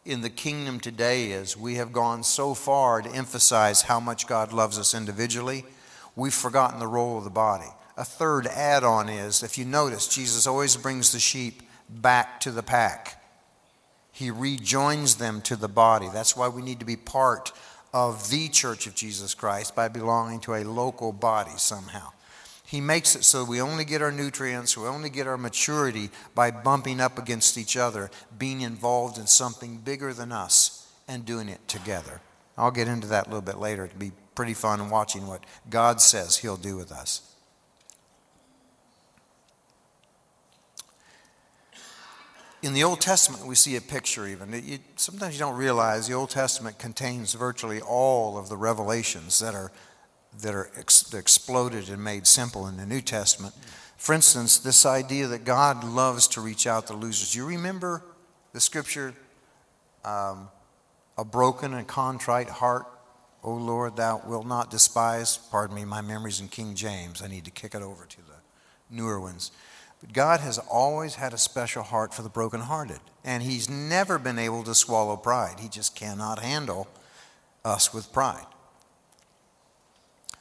in 0.04 0.22
the 0.22 0.30
kingdom 0.30 0.80
today 0.80 1.30
is 1.30 1.56
we 1.56 1.76
have 1.76 1.92
gone 1.92 2.24
so 2.24 2.54
far 2.54 3.00
to 3.00 3.10
emphasize 3.10 3.82
how 3.82 4.00
much 4.00 4.26
God 4.26 4.52
loves 4.52 4.78
us 4.78 4.92
individually, 4.92 5.64
we've 6.16 6.34
forgotten 6.34 6.80
the 6.80 6.86
role 6.88 7.18
of 7.18 7.24
the 7.24 7.30
body. 7.30 7.70
A 7.96 8.04
third 8.04 8.46
add 8.46 8.84
on 8.84 9.08
is 9.08 9.42
if 9.42 9.58
you 9.58 9.64
notice, 9.64 10.08
Jesus 10.08 10.46
always 10.46 10.76
brings 10.76 11.12
the 11.12 11.20
sheep 11.20 11.62
back 11.88 12.40
to 12.40 12.50
the 12.50 12.62
pack. 12.62 13.22
He 14.12 14.30
rejoins 14.30 15.16
them 15.16 15.40
to 15.42 15.56
the 15.56 15.68
body. 15.68 16.08
That's 16.12 16.36
why 16.36 16.48
we 16.48 16.62
need 16.62 16.80
to 16.80 16.86
be 16.86 16.96
part 16.96 17.52
of 17.92 18.30
the 18.30 18.48
Church 18.48 18.86
of 18.86 18.94
Jesus 18.94 19.34
Christ 19.34 19.74
by 19.74 19.88
belonging 19.88 20.40
to 20.40 20.54
a 20.54 20.64
local 20.64 21.12
body 21.12 21.52
somehow. 21.56 22.12
He 22.64 22.80
makes 22.80 23.14
it 23.14 23.24
so 23.24 23.44
we 23.44 23.60
only 23.60 23.84
get 23.84 24.00
our 24.00 24.12
nutrients, 24.12 24.78
we 24.78 24.86
only 24.86 25.10
get 25.10 25.26
our 25.26 25.36
maturity 25.36 26.08
by 26.34 26.50
bumping 26.50 27.00
up 27.00 27.18
against 27.18 27.58
each 27.58 27.76
other, 27.76 28.10
being 28.38 28.62
involved 28.62 29.18
in 29.18 29.26
something 29.26 29.76
bigger 29.78 30.14
than 30.14 30.32
us, 30.32 30.90
and 31.06 31.26
doing 31.26 31.50
it 31.50 31.68
together. 31.68 32.22
I'll 32.56 32.70
get 32.70 32.88
into 32.88 33.08
that 33.08 33.26
a 33.26 33.28
little 33.28 33.42
bit 33.42 33.58
later. 33.58 33.84
It'll 33.84 33.98
be 33.98 34.12
pretty 34.34 34.54
fun 34.54 34.88
watching 34.88 35.26
what 35.26 35.44
God 35.68 36.00
says 36.00 36.38
He'll 36.38 36.56
do 36.56 36.76
with 36.76 36.92
us. 36.92 37.31
In 42.62 42.74
the 42.74 42.84
Old 42.84 43.00
Testament, 43.00 43.44
we 43.44 43.56
see 43.56 43.74
a 43.76 43.80
picture 43.80 44.26
even. 44.26 44.52
You, 44.64 44.78
sometimes 44.96 45.34
you 45.34 45.40
don't 45.40 45.56
realize 45.56 46.06
the 46.06 46.14
Old 46.14 46.30
Testament 46.30 46.78
contains 46.78 47.34
virtually 47.34 47.80
all 47.80 48.38
of 48.38 48.48
the 48.48 48.56
revelations 48.56 49.40
that 49.40 49.54
are, 49.54 49.72
that 50.40 50.54
are 50.54 50.70
ex, 50.76 51.12
exploded 51.12 51.88
and 51.88 52.02
made 52.02 52.26
simple 52.26 52.68
in 52.68 52.76
the 52.76 52.86
New 52.86 53.00
Testament. 53.00 53.54
For 53.96 54.14
instance, 54.14 54.58
this 54.58 54.86
idea 54.86 55.26
that 55.28 55.44
God 55.44 55.82
loves 55.82 56.28
to 56.28 56.40
reach 56.40 56.66
out 56.66 56.86
to 56.86 56.94
losers. 56.94 57.34
You 57.34 57.46
remember 57.46 58.02
the 58.52 58.60
scripture, 58.60 59.14
um, 60.04 60.48
a 61.18 61.24
broken 61.24 61.74
and 61.74 61.86
contrite 61.86 62.48
heart, 62.48 62.86
O 63.44 63.54
Lord, 63.54 63.96
thou 63.96 64.22
wilt 64.24 64.46
not 64.46 64.70
despise. 64.70 65.36
Pardon 65.36 65.74
me, 65.74 65.84
my 65.84 66.00
memory's 66.00 66.40
in 66.40 66.46
King 66.46 66.76
James. 66.76 67.22
I 67.22 67.26
need 67.26 67.44
to 67.44 67.50
kick 67.50 67.74
it 67.74 67.82
over 67.82 68.04
to 68.04 68.16
the 68.18 68.36
newer 68.88 69.20
ones. 69.20 69.50
But 70.02 70.12
God 70.12 70.40
has 70.40 70.58
always 70.58 71.14
had 71.14 71.32
a 71.32 71.38
special 71.38 71.82
heart 71.82 72.12
for 72.12 72.22
the 72.22 72.28
brokenhearted. 72.28 73.00
And 73.24 73.42
He's 73.42 73.70
never 73.70 74.18
been 74.18 74.38
able 74.38 74.64
to 74.64 74.74
swallow 74.74 75.16
pride. 75.16 75.60
He 75.60 75.68
just 75.68 75.96
cannot 75.96 76.40
handle 76.40 76.88
us 77.64 77.94
with 77.94 78.12
pride. 78.12 78.46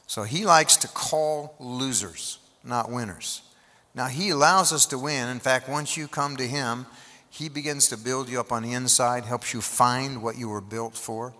So 0.06 0.24
He 0.24 0.44
likes 0.44 0.76
to 0.78 0.88
call 0.88 1.54
losers, 1.58 2.38
not 2.62 2.90
winners. 2.90 3.42
Now, 3.94 4.06
He 4.06 4.30
allows 4.30 4.72
us 4.72 4.84
to 4.86 4.98
win. 4.98 5.28
In 5.28 5.40
fact, 5.40 5.68
once 5.68 5.96
you 5.96 6.08
come 6.08 6.36
to 6.36 6.46
Him, 6.46 6.86
He 7.30 7.48
begins 7.48 7.88
to 7.88 7.96
build 7.96 8.28
you 8.28 8.40
up 8.40 8.52
on 8.52 8.64
the 8.64 8.72
inside, 8.72 9.24
helps 9.24 9.54
you 9.54 9.60
find 9.60 10.22
what 10.22 10.36
you 10.36 10.48
were 10.48 10.60
built 10.60 10.96
for 10.96 11.34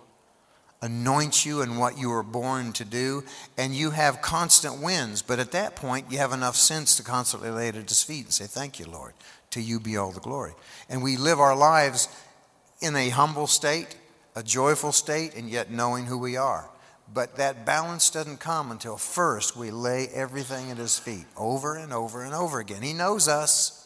anoints 0.83 1.45
you 1.45 1.61
in 1.61 1.77
what 1.77 1.97
you 1.97 2.09
were 2.09 2.23
born 2.23 2.73
to 2.73 2.83
do, 2.83 3.23
and 3.57 3.73
you 3.73 3.91
have 3.91 4.21
constant 4.21 4.81
wins. 4.81 5.21
But 5.21 5.39
at 5.39 5.53
that 5.53 5.77
point, 5.77 6.11
you 6.11 6.17
have 6.17 6.33
enough 6.33 6.57
sense 6.57 6.97
to 6.97 7.03
constantly 7.03 7.49
lay 7.49 7.69
it 7.69 7.77
at 7.77 7.87
His 7.87 8.03
feet 8.03 8.25
and 8.25 8.33
say, 8.33 8.45
Thank 8.45 8.79
you, 8.79 8.85
Lord. 8.85 9.13
To 9.51 9.61
you 9.61 9.79
be 9.79 9.95
all 9.95 10.11
the 10.11 10.19
glory. 10.19 10.53
And 10.89 11.01
we 11.01 11.15
live 11.15 11.39
our 11.39 11.55
lives 11.55 12.09
in 12.81 12.95
a 12.97 13.09
humble 13.09 13.47
state, 13.47 13.95
a 14.35 14.43
joyful 14.43 14.91
state, 14.91 15.35
and 15.35 15.49
yet 15.49 15.71
knowing 15.71 16.05
who 16.05 16.17
we 16.17 16.35
are. 16.35 16.69
But 17.11 17.37
that 17.37 17.65
balance 17.65 18.09
doesn't 18.09 18.39
come 18.39 18.71
until 18.71 18.97
first 18.97 19.55
we 19.55 19.71
lay 19.71 20.07
everything 20.09 20.69
at 20.69 20.77
His 20.77 20.99
feet 20.99 21.25
over 21.37 21.77
and 21.77 21.93
over 21.93 22.23
and 22.23 22.33
over 22.33 22.59
again. 22.59 22.81
He 22.81 22.93
knows 22.93 23.29
us. 23.29 23.82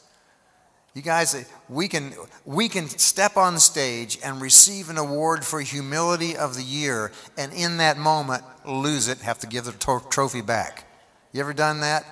You 0.98 1.04
guys, 1.04 1.48
we 1.70 1.88
can, 1.88 2.12
we 2.44 2.68
can 2.68 2.88
step 2.88 3.38
on 3.38 3.60
stage 3.60 4.18
and 4.24 4.42
receive 4.42 4.90
an 4.90 4.98
award 4.98 5.46
for 5.46 5.62
humility 5.62 6.36
of 6.36 6.56
the 6.56 6.64
year, 6.64 7.12
and 7.38 7.54
in 7.54 7.78
that 7.78 8.00
moment, 8.00 8.42
lose 8.66 9.08
it, 9.08 9.20
have 9.20 9.38
to 9.42 9.48
give 9.48 9.66
the 9.66 9.74
trophy 10.10 10.42
back. 10.42 10.90
You 11.34 11.42
ever 11.42 11.54
done 11.54 11.82
that? 11.82 12.04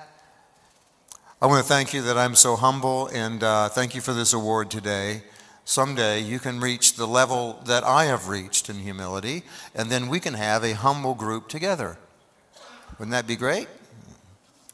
I 1.42 1.46
want 1.46 1.66
to 1.66 1.68
thank 1.68 1.94
you 1.94 2.02
that 2.02 2.16
I'm 2.16 2.36
so 2.36 2.54
humble, 2.54 3.08
and 3.08 3.42
uh, 3.42 3.70
thank 3.70 3.96
you 3.96 4.00
for 4.00 4.12
this 4.12 4.32
award 4.32 4.70
today. 4.70 5.22
Someday 5.64 6.20
you 6.20 6.38
can 6.38 6.60
reach 6.60 6.94
the 6.94 7.08
level 7.08 7.60
that 7.66 7.82
I 7.82 8.04
have 8.04 8.28
reached 8.28 8.70
in 8.70 8.76
humility, 8.76 9.42
and 9.74 9.90
then 9.90 10.06
we 10.06 10.20
can 10.20 10.34
have 10.34 10.62
a 10.62 10.74
humble 10.74 11.16
group 11.16 11.48
together. 11.48 11.98
Wouldn't 13.00 13.10
that 13.10 13.26
be 13.26 13.34
great? 13.34 13.66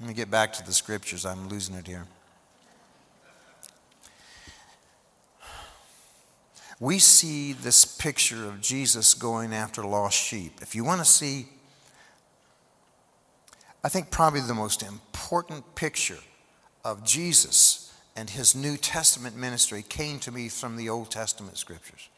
Let 0.01 0.09
me 0.09 0.13
get 0.13 0.31
back 0.31 0.53
to 0.53 0.63
the 0.63 0.75
scriptures. 0.75 1.25
I'm 1.25 1.49
losing 1.49 1.75
it 1.77 1.87
here. 1.87 2.05
We 6.83 6.99
see 6.99 7.53
this 7.53 7.85
picture 7.85 8.45
of 8.45 8.61
Jesus 8.61 9.15
going 9.15 9.55
after 9.55 9.85
lost 9.85 10.19
sheep. 10.19 10.59
If 10.61 10.75
you 10.75 10.83
want 10.83 11.01
to 11.01 11.05
see 11.05 11.47
I 13.85 13.89
think 13.89 14.11
probably 14.11 14.41
the 14.41 14.55
most 14.55 14.83
important 14.83 15.75
picture 15.75 16.19
of 16.85 17.05
Jesus 17.05 17.93
and 18.17 18.31
his 18.31 18.55
New 18.55 18.77
Testament 18.77 19.37
ministry 19.37 19.85
came 19.89 20.19
to 20.21 20.33
me 20.33 20.49
from 20.49 20.77
the 20.77 20.89
Old 20.89 21.11
Testament 21.11 21.57
scriptures. 21.57 22.09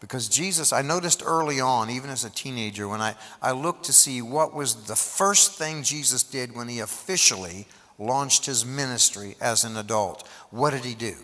Because 0.00 0.28
Jesus, 0.28 0.72
I 0.72 0.82
noticed 0.82 1.22
early 1.24 1.60
on, 1.60 1.90
even 1.90 2.10
as 2.10 2.24
a 2.24 2.30
teenager, 2.30 2.88
when 2.88 3.00
I, 3.00 3.14
I 3.40 3.52
looked 3.52 3.84
to 3.84 3.92
see 3.92 4.20
what 4.22 4.54
was 4.54 4.74
the 4.86 4.96
first 4.96 5.58
thing 5.58 5.82
Jesus 5.82 6.22
did 6.22 6.56
when 6.56 6.68
he 6.68 6.80
officially 6.80 7.66
launched 7.98 8.46
his 8.46 8.64
ministry 8.64 9.36
as 9.40 9.64
an 9.64 9.76
adult. 9.76 10.26
What 10.50 10.70
did 10.70 10.84
he 10.84 10.94
do? 10.94 11.16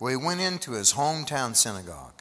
Well, 0.00 0.10
he 0.10 0.16
went 0.16 0.40
into 0.40 0.72
his 0.72 0.94
hometown 0.94 1.54
synagogue. 1.54 2.15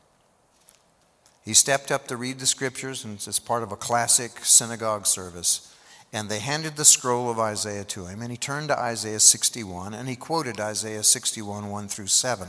He 1.45 1.53
stepped 1.53 1.91
up 1.91 2.07
to 2.07 2.17
read 2.17 2.39
the 2.39 2.47
scriptures, 2.47 3.05
and 3.05 3.15
it's 3.15 3.39
part 3.39 3.61
of 3.61 3.71
a 3.71 3.77
classic 3.77 4.43
synagogue 4.43 5.05
service. 5.05 5.71
And 6.11 6.27
they 6.27 6.39
handed 6.39 6.75
the 6.75 6.85
scroll 6.85 7.29
of 7.29 7.39
Isaiah 7.39 7.83
to 7.83 8.07
him, 8.07 8.21
and 8.21 8.31
he 8.31 8.37
turned 8.37 8.69
to 8.69 8.79
Isaiah 8.79 9.19
61, 9.19 9.93
and 9.93 10.09
he 10.09 10.15
quoted 10.15 10.59
Isaiah 10.59 11.03
61, 11.03 11.69
1 11.69 11.87
through 11.87 12.07
7, 12.07 12.47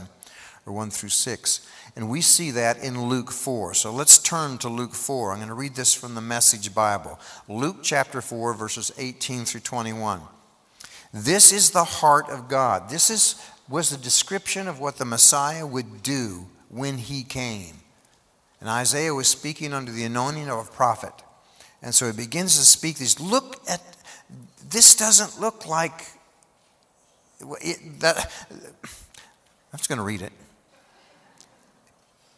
or 0.65 0.73
1 0.73 0.89
through 0.89 1.09
6. 1.09 1.69
And 1.95 2.09
we 2.09 2.21
see 2.21 2.49
that 2.51 2.79
in 2.79 3.07
Luke 3.07 3.31
4. 3.31 3.75
So 3.75 3.91
let's 3.91 4.17
turn 4.17 4.57
to 4.59 4.69
Luke 4.69 4.95
4. 4.95 5.31
I'm 5.31 5.37
going 5.37 5.49
to 5.49 5.53
read 5.53 5.75
this 5.75 5.93
from 5.93 6.15
the 6.15 6.21
Message 6.21 6.73
Bible. 6.73 7.19
Luke 7.47 7.77
chapter 7.83 8.19
4, 8.19 8.55
verses 8.55 8.91
18 8.97 9.45
through 9.45 9.61
21. 9.61 10.21
This 11.13 11.51
is 11.51 11.69
the 11.69 11.83
heart 11.83 12.29
of 12.29 12.49
God. 12.49 12.89
This 12.89 13.11
is, 13.11 13.35
was 13.69 13.91
the 13.91 13.97
description 13.97 14.67
of 14.67 14.79
what 14.79 14.97
the 14.97 15.05
Messiah 15.05 15.67
would 15.67 16.01
do 16.01 16.47
when 16.69 16.97
he 16.97 17.23
came. 17.23 17.75
And 18.59 18.69
Isaiah 18.69 19.13
was 19.13 19.27
speaking 19.27 19.73
under 19.73 19.91
the 19.91 20.03
anointing 20.03 20.49
of 20.49 20.67
a 20.67 20.71
prophet. 20.71 21.13
And 21.81 21.93
so 21.93 22.07
he 22.07 22.11
begins 22.11 22.57
to 22.57 22.65
speak 22.65 22.97
these. 22.97 23.19
Look 23.19 23.61
at 23.69 23.81
this, 24.69 24.95
doesn't 24.95 25.39
look 25.39 25.67
like 25.67 26.01
it, 27.61 27.99
that. 27.99 28.31
I'm 28.51 29.77
just 29.77 29.89
going 29.89 29.99
to 29.99 30.03
read 30.03 30.21
it. 30.21 30.33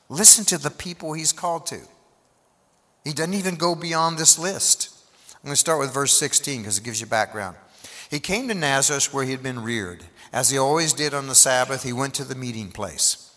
Listen 0.10 0.44
to 0.46 0.58
the 0.58 0.72
people 0.72 1.14
he's 1.14 1.32
called 1.32 1.66
to. 1.68 1.80
He 3.06 3.14
doesn't 3.14 3.34
even 3.34 3.56
go 3.56 3.76
beyond 3.76 4.18
this 4.18 4.38
list. 4.38 4.90
I'm 5.36 5.48
going 5.48 5.54
to 5.54 5.60
start 5.60 5.80
with 5.80 5.94
verse 5.94 6.18
16 6.18 6.62
because 6.62 6.78
it 6.78 6.84
gives 6.84 7.00
you 7.00 7.08
background. 7.08 7.56
He 8.10 8.20
came 8.20 8.48
to 8.48 8.54
Nazareth 8.54 9.14
where 9.14 9.24
he 9.24 9.32
had 9.32 9.44
been 9.44 9.64
reared. 9.64 10.04
As 10.34 10.50
he 10.50 10.58
always 10.58 10.94
did 10.94 11.14
on 11.14 11.28
the 11.28 11.36
Sabbath, 11.36 11.84
he 11.84 11.94
went 11.94 12.14
to 12.16 12.24
the 12.24 12.36
meeting 12.36 12.72
place. 12.72 13.29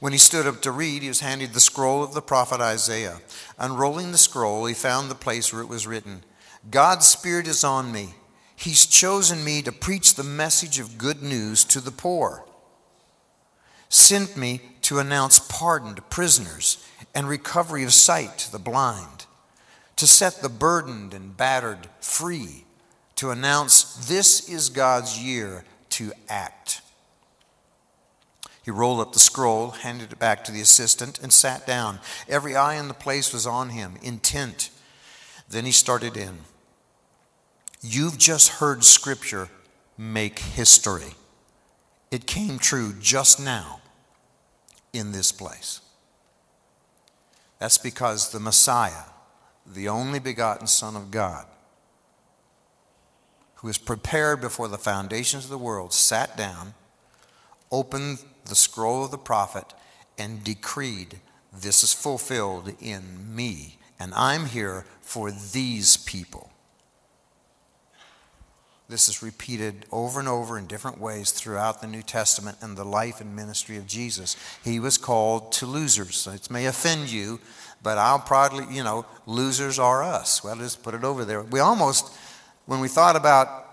When 0.00 0.12
he 0.12 0.18
stood 0.18 0.46
up 0.46 0.62
to 0.62 0.72
read, 0.72 1.02
he 1.02 1.08
was 1.08 1.20
handed 1.20 1.52
the 1.52 1.60
scroll 1.60 2.02
of 2.02 2.14
the 2.14 2.22
prophet 2.22 2.60
Isaiah. 2.60 3.20
Unrolling 3.58 4.12
the 4.12 4.18
scroll, 4.18 4.64
he 4.64 4.74
found 4.74 5.10
the 5.10 5.14
place 5.14 5.52
where 5.52 5.62
it 5.62 5.68
was 5.68 5.86
written 5.86 6.24
God's 6.70 7.06
Spirit 7.06 7.46
is 7.46 7.62
on 7.64 7.92
me. 7.92 8.14
He's 8.56 8.84
chosen 8.84 9.44
me 9.44 9.62
to 9.62 9.72
preach 9.72 10.14
the 10.14 10.24
message 10.24 10.78
of 10.78 10.98
good 10.98 11.22
news 11.22 11.64
to 11.64 11.80
the 11.80 11.90
poor, 11.90 12.44
sent 13.88 14.36
me 14.36 14.60
to 14.82 14.98
announce 14.98 15.38
pardon 15.38 15.94
to 15.94 16.02
prisoners 16.02 16.86
and 17.14 17.28
recovery 17.28 17.84
of 17.84 17.92
sight 17.92 18.36
to 18.38 18.52
the 18.52 18.58
blind, 18.58 19.26
to 19.96 20.06
set 20.06 20.42
the 20.42 20.50
burdened 20.50 21.14
and 21.14 21.36
battered 21.36 21.88
free 22.00 22.64
to 23.16 23.30
announce 23.30 24.08
this 24.08 24.48
is 24.48 24.70
God's 24.70 25.18
year 25.18 25.64
to 25.90 26.12
act. 26.28 26.80
He 28.62 28.70
rolled 28.70 29.00
up 29.00 29.12
the 29.12 29.18
scroll, 29.18 29.70
handed 29.70 30.12
it 30.12 30.18
back 30.18 30.44
to 30.44 30.52
the 30.52 30.60
assistant, 30.60 31.18
and 31.20 31.32
sat 31.32 31.66
down. 31.66 31.98
Every 32.28 32.54
eye 32.54 32.74
in 32.74 32.88
the 32.88 32.94
place 32.94 33.32
was 33.32 33.46
on 33.46 33.70
him, 33.70 33.94
intent. 34.02 34.70
Then 35.48 35.64
he 35.64 35.72
started 35.72 36.16
in. 36.16 36.40
You've 37.80 38.18
just 38.18 38.48
heard 38.48 38.84
Scripture 38.84 39.48
make 39.96 40.38
history. 40.38 41.14
It 42.10 42.26
came 42.26 42.58
true 42.58 42.94
just 43.00 43.40
now 43.40 43.80
in 44.92 45.12
this 45.12 45.32
place. 45.32 45.80
That's 47.58 47.78
because 47.78 48.30
the 48.30 48.40
Messiah, 48.40 49.04
the 49.66 49.88
only 49.88 50.18
begotten 50.18 50.66
Son 50.66 50.96
of 50.96 51.10
God, 51.10 51.46
who 53.56 53.66
was 53.66 53.78
prepared 53.78 54.40
before 54.40 54.68
the 54.68 54.78
foundations 54.78 55.44
of 55.44 55.50
the 55.50 55.58
world, 55.58 55.92
sat 55.92 56.36
down, 56.36 56.74
opened 57.70 58.18
the 58.50 58.54
scroll 58.54 59.04
of 59.04 59.10
the 59.10 59.18
prophet, 59.18 59.72
and 60.18 60.44
decreed, 60.44 61.20
This 61.52 61.82
is 61.82 61.94
fulfilled 61.94 62.74
in 62.80 63.34
me, 63.34 63.78
and 63.98 64.12
I'm 64.14 64.46
here 64.46 64.84
for 65.00 65.30
these 65.30 65.96
people. 65.96 66.50
This 68.90 69.08
is 69.08 69.22
repeated 69.22 69.86
over 69.92 70.18
and 70.18 70.28
over 70.28 70.58
in 70.58 70.66
different 70.66 71.00
ways 71.00 71.30
throughout 71.30 71.80
the 71.80 71.86
New 71.86 72.02
Testament 72.02 72.58
and 72.60 72.76
the 72.76 72.84
life 72.84 73.20
and 73.20 73.36
ministry 73.36 73.76
of 73.76 73.86
Jesus. 73.86 74.36
He 74.64 74.80
was 74.80 74.98
called 74.98 75.52
to 75.52 75.66
losers. 75.66 76.26
It 76.26 76.50
may 76.50 76.66
offend 76.66 77.08
you, 77.08 77.38
but 77.84 77.98
I'll 77.98 78.18
probably, 78.18 78.66
you 78.74 78.82
know, 78.82 79.06
losers 79.26 79.78
are 79.78 80.02
us. 80.02 80.42
Well, 80.42 80.56
just 80.56 80.82
put 80.82 80.94
it 80.94 81.04
over 81.04 81.24
there. 81.24 81.42
We 81.42 81.60
almost 81.60 82.12
when 82.66 82.80
we 82.80 82.88
thought 82.88 83.14
about 83.14 83.69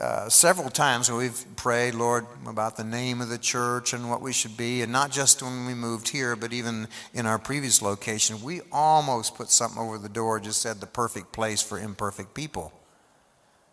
uh, 0.00 0.28
several 0.28 0.70
times 0.70 1.10
we've 1.10 1.44
prayed, 1.56 1.94
Lord, 1.94 2.26
about 2.46 2.76
the 2.76 2.84
name 2.84 3.20
of 3.20 3.28
the 3.28 3.38
church 3.38 3.92
and 3.92 4.10
what 4.10 4.20
we 4.20 4.32
should 4.32 4.56
be, 4.56 4.82
and 4.82 4.90
not 4.90 5.12
just 5.12 5.42
when 5.42 5.66
we 5.66 5.74
moved 5.74 6.08
here, 6.08 6.34
but 6.34 6.52
even 6.52 6.88
in 7.12 7.26
our 7.26 7.38
previous 7.38 7.80
location, 7.80 8.42
we 8.42 8.60
almost 8.72 9.36
put 9.36 9.50
something 9.50 9.80
over 9.80 9.98
the 9.98 10.08
door, 10.08 10.40
just 10.40 10.60
said 10.60 10.80
the 10.80 10.86
perfect 10.86 11.32
place 11.32 11.62
for 11.62 11.78
imperfect 11.78 12.34
people, 12.34 12.72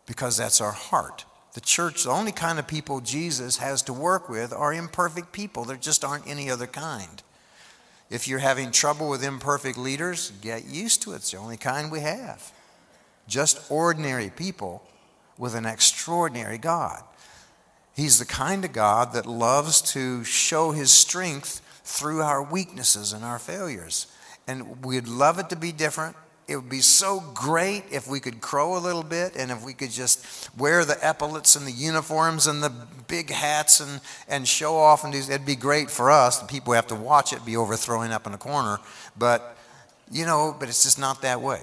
because 0.05 0.37
that's 0.37 0.61
our 0.61 0.71
heart. 0.71 1.25
The 1.53 1.61
church, 1.61 2.03
the 2.03 2.11
only 2.11 2.31
kind 2.31 2.59
of 2.59 2.67
people 2.67 3.01
Jesus 3.01 3.57
has 3.57 3.81
to 3.83 3.93
work 3.93 4.29
with 4.29 4.53
are 4.53 4.73
imperfect 4.73 5.31
people. 5.31 5.65
There 5.65 5.75
just 5.75 6.05
aren't 6.05 6.27
any 6.27 6.49
other 6.49 6.67
kind. 6.67 7.23
If 8.09 8.27
you're 8.27 8.39
having 8.39 8.71
trouble 8.71 9.09
with 9.09 9.23
imperfect 9.23 9.77
leaders, 9.77 10.31
get 10.41 10.65
used 10.65 11.01
to 11.01 11.13
it. 11.13 11.17
It's 11.17 11.31
the 11.31 11.37
only 11.37 11.57
kind 11.57 11.91
we 11.91 12.01
have 12.01 12.51
just 13.27 13.71
ordinary 13.71 14.29
people 14.29 14.83
with 15.41 15.55
an 15.55 15.65
extraordinary 15.65 16.59
God. 16.59 17.01
He's 17.95 18.19
the 18.19 18.25
kind 18.25 18.63
of 18.63 18.73
God 18.73 19.13
that 19.13 19.25
loves 19.25 19.81
to 19.93 20.23
show 20.23 20.69
his 20.69 20.91
strength 20.91 21.61
through 21.83 22.21
our 22.21 22.43
weaknesses 22.43 23.11
and 23.11 23.25
our 23.25 23.39
failures. 23.39 24.05
And 24.47 24.85
we'd 24.85 25.07
love 25.07 25.39
it 25.39 25.49
to 25.49 25.55
be 25.55 25.71
different. 25.71 26.15
It 26.47 26.57
would 26.57 26.69
be 26.69 26.81
so 26.81 27.19
great 27.33 27.85
if 27.91 28.07
we 28.07 28.19
could 28.19 28.39
crow 28.39 28.77
a 28.77 28.79
little 28.79 29.01
bit 29.01 29.35
and 29.35 29.49
if 29.49 29.65
we 29.65 29.73
could 29.73 29.89
just 29.89 30.55
wear 30.59 30.85
the 30.85 30.97
epaulets 31.01 31.55
and 31.55 31.65
the 31.65 31.71
uniforms 31.71 32.45
and 32.45 32.61
the 32.61 32.71
big 33.07 33.31
hats 33.31 33.79
and, 33.79 33.99
and 34.29 34.47
show 34.47 34.77
off 34.77 35.03
and 35.03 35.11
do 35.11 35.19
it'd 35.19 35.43
be 35.43 35.55
great 35.55 35.89
for 35.89 36.11
us. 36.11 36.37
The 36.37 36.47
people 36.47 36.73
who 36.73 36.75
have 36.75 36.87
to 36.87 36.95
watch 36.95 37.33
it 37.33 37.43
be 37.45 37.57
overthrowing 37.57 38.11
up 38.11 38.27
in 38.27 38.35
a 38.35 38.37
corner. 38.37 38.77
But 39.17 39.57
you 40.11 40.25
know, 40.25 40.55
but 40.59 40.69
it's 40.69 40.83
just 40.83 40.99
not 40.99 41.23
that 41.23 41.41
way. 41.41 41.61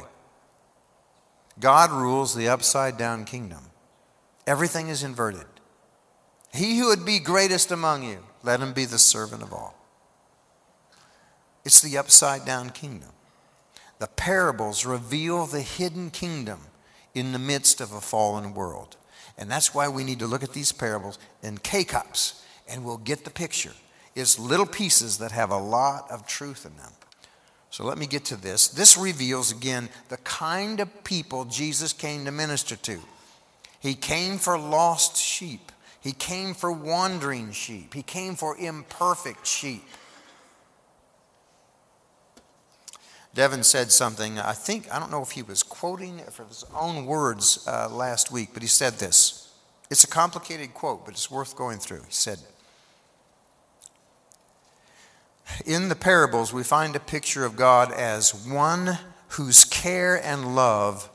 God 1.61 1.91
rules 1.91 2.35
the 2.35 2.49
upside 2.49 2.97
down 2.97 3.25
kingdom. 3.25 3.61
Everything 4.47 4.89
is 4.89 5.03
inverted. 5.03 5.47
He 6.55 6.79
who 6.79 6.89
would 6.89 7.05
be 7.05 7.19
greatest 7.19 7.71
among 7.71 8.05
you, 8.05 8.25
let 8.43 8.61
him 8.61 8.73
be 8.73 8.85
the 8.85 8.99
servant 8.99 9.43
of 9.43 9.53
all. 9.53 9.75
It's 11.65 11.81
the 11.81 11.99
upside 11.99 12.45
down 12.45 12.71
kingdom. 12.71 13.11
The 13.99 14.07
parables 14.07 14.87
reveal 14.87 15.47
the 15.47 15.61
hidden 15.61 16.11
kingdom 16.11 16.61
in 17.15 17.33
the 17.33 17.39
midst 17.39 17.81
of 17.81 17.93
a 17.93 18.01
fallen 18.01 18.55
world. 18.55 18.97
And 19.37 19.51
that's 19.51 19.75
why 19.75 19.89
we 19.89 20.05
need 20.05 20.21
to 20.21 20.27
look 20.27 20.43
at 20.43 20.53
these 20.53 20.73
parables 20.73 21.19
in 21.43 21.59
K 21.59 21.85
cups 21.85 22.45
and 22.69 22.85
we'll 22.85 22.99
get 22.99 23.25
the 23.25 23.31
picture. 23.31 23.73
It's 24.15 24.39
little 24.39 24.67
pieces 24.67 25.19
that 25.19 25.33
have 25.33 25.51
a 25.51 25.59
lot 25.59 26.11
of 26.11 26.27
truth 26.27 26.65
in 26.65 26.77
them. 26.77 26.93
So 27.71 27.85
let 27.85 27.99
me 27.99 28.07
get 28.07 28.25
to 28.27 28.37
this. 28.37 28.69
This 28.69 28.97
reveals 28.97 29.53
again 29.53 29.89
the 30.09 30.17
kind 30.19 30.81
of 30.81 31.05
people 31.05 31.45
Jesus 31.45 31.93
came 31.93 32.25
to 32.25 32.33
minister 32.33 32.77
to. 32.77 33.01
He 33.81 33.95
came 33.95 34.39
for 34.39 34.59
lost 34.59 35.17
sheep, 35.17 35.71
He 36.01 36.13
came 36.13 36.55
for 36.55 36.73
wandering 36.73 37.53
sheep, 37.53 37.95
He 37.95 38.03
came 38.03 38.35
for 38.35 38.57
imperfect 38.57 39.47
sheep. 39.47 39.85
Devin 43.35 43.63
said 43.63 43.93
something, 43.93 44.41
I 44.41 44.53
think, 44.53 44.93
I 44.93 44.99
don't 44.99 45.13
know 45.13 45.23
if 45.23 45.31
he 45.31 45.43
was 45.43 45.63
quoting 45.63 46.19
from 46.31 46.49
his 46.49 46.65
own 46.75 47.07
words 47.07 47.65
uh, 47.69 47.89
last 47.89 48.33
week, 48.33 48.49
but 48.53 48.63
he 48.63 48.69
said 48.69 48.95
this. 48.95 49.53
It's 49.91 50.03
a 50.03 50.09
complicated 50.09 50.75
quote, 50.75 51.05
but 51.05 51.15
it's 51.15 51.31
worth 51.31 51.55
going 51.55 51.79
through. 51.79 52.01
He 52.01 52.11
said, 52.13 52.39
in 55.65 55.89
the 55.89 55.97
parables, 55.97 56.53
we 56.53 56.63
find 56.63 56.95
a 56.95 57.01
picture 57.01 57.45
of 57.45 57.57
God 57.57 57.93
as 57.93 58.35
one 58.35 58.99
whose 59.29 59.65
care 59.65 60.17
and 60.23 60.55
love 60.55 61.11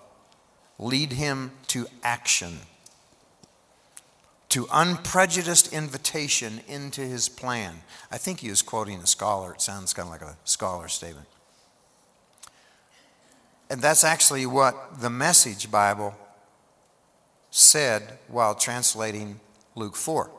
lead 0.80 1.14
him 1.14 1.52
to 1.68 1.88
action, 2.04 2.60
to 4.50 4.68
unprejudiced 4.72 5.72
invitation 5.72 6.62
into 6.68 7.02
his 7.02 7.30
plan. 7.30 7.82
I 8.12 8.18
think 8.18 8.40
he 8.40 8.50
was 8.50 8.62
quoting 8.62 9.00
a 9.00 9.08
scholar. 9.08 9.54
It 9.54 9.62
sounds 9.62 9.94
kind 9.94 10.08
of 10.08 10.12
like 10.12 10.22
a 10.22 10.38
scholar 10.44 10.88
statement. 10.88 11.28
And 13.70 13.82
that's 13.82 14.04
actually 14.04 14.46
what 14.46 15.02
the 15.02 15.10
Message 15.10 15.72
Bible 15.72 16.16
said 17.50 18.20
while 18.28 18.56
translating 18.56 19.40
Luke 19.76 19.96
4. 19.96 20.30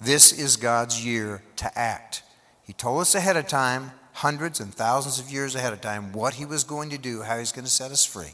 This 0.00 0.32
is 0.32 0.56
God's 0.56 1.04
year 1.04 1.42
to 1.56 1.78
act. 1.78 2.22
He 2.64 2.72
told 2.72 3.02
us 3.02 3.14
ahead 3.14 3.36
of 3.36 3.46
time, 3.46 3.92
hundreds 4.14 4.58
and 4.58 4.74
thousands 4.74 5.20
of 5.20 5.30
years 5.30 5.54
ahead 5.54 5.72
of 5.72 5.80
time, 5.80 6.12
what 6.12 6.34
He 6.34 6.46
was 6.46 6.64
going 6.64 6.90
to 6.90 6.98
do, 6.98 7.22
how 7.22 7.38
He's 7.38 7.52
going 7.52 7.66
to 7.66 7.70
set 7.70 7.90
us 7.90 8.04
free. 8.04 8.32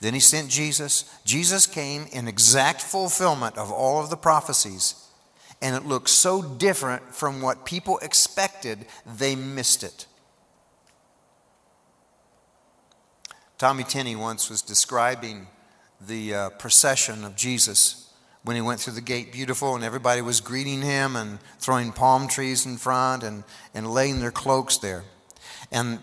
Then 0.00 0.14
He 0.14 0.20
sent 0.20 0.48
Jesus. 0.48 1.12
Jesus 1.24 1.66
came 1.66 2.06
in 2.12 2.28
exact 2.28 2.80
fulfillment 2.80 3.58
of 3.58 3.72
all 3.72 4.00
of 4.02 4.10
the 4.10 4.16
prophecies, 4.16 4.94
and 5.60 5.74
it 5.74 5.84
looked 5.84 6.10
so 6.10 6.42
different 6.42 7.14
from 7.14 7.42
what 7.42 7.64
people 7.64 7.98
expected, 7.98 8.86
they 9.04 9.34
missed 9.34 9.82
it. 9.82 10.06
Tommy 13.58 13.84
Tenney 13.84 14.16
once 14.16 14.48
was 14.48 14.62
describing 14.62 15.48
the 16.00 16.34
uh, 16.34 16.50
procession 16.50 17.24
of 17.24 17.36
Jesus 17.36 18.09
when 18.42 18.56
he 18.56 18.62
went 18.62 18.80
through 18.80 18.94
the 18.94 19.00
gate 19.00 19.32
beautiful 19.32 19.74
and 19.74 19.84
everybody 19.84 20.22
was 20.22 20.40
greeting 20.40 20.82
him 20.82 21.14
and 21.16 21.38
throwing 21.58 21.92
palm 21.92 22.26
trees 22.26 22.64
in 22.64 22.76
front 22.76 23.22
and, 23.22 23.44
and 23.74 23.90
laying 23.90 24.20
their 24.20 24.30
cloaks 24.30 24.78
there. 24.78 25.04
And, 25.70 25.98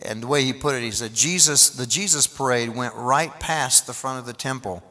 and 0.00 0.22
the 0.22 0.26
way 0.26 0.44
he 0.44 0.52
put 0.52 0.76
it, 0.76 0.82
he 0.82 0.90
said, 0.92 1.14
Jesus, 1.14 1.70
the 1.70 1.86
Jesus 1.86 2.26
parade 2.26 2.68
went 2.68 2.94
right 2.94 3.38
past 3.40 3.86
the 3.86 3.92
front 3.92 4.18
of 4.18 4.26
the 4.26 4.32
temple. 4.32 4.82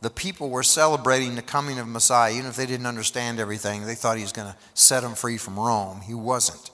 The 0.00 0.10
people 0.10 0.48
were 0.48 0.62
celebrating 0.62 1.34
the 1.34 1.42
coming 1.42 1.78
of 1.78 1.86
Messiah, 1.86 2.32
even 2.32 2.46
if 2.46 2.56
they 2.56 2.64
didn't 2.64 2.86
understand 2.86 3.38
everything. 3.38 3.84
They 3.84 3.94
thought 3.94 4.16
he 4.16 4.22
was 4.22 4.32
going 4.32 4.48
to 4.50 4.56
set 4.72 5.02
them 5.02 5.14
free 5.14 5.36
from 5.36 5.58
Rome. 5.58 6.00
He 6.00 6.14
wasn't 6.14 6.70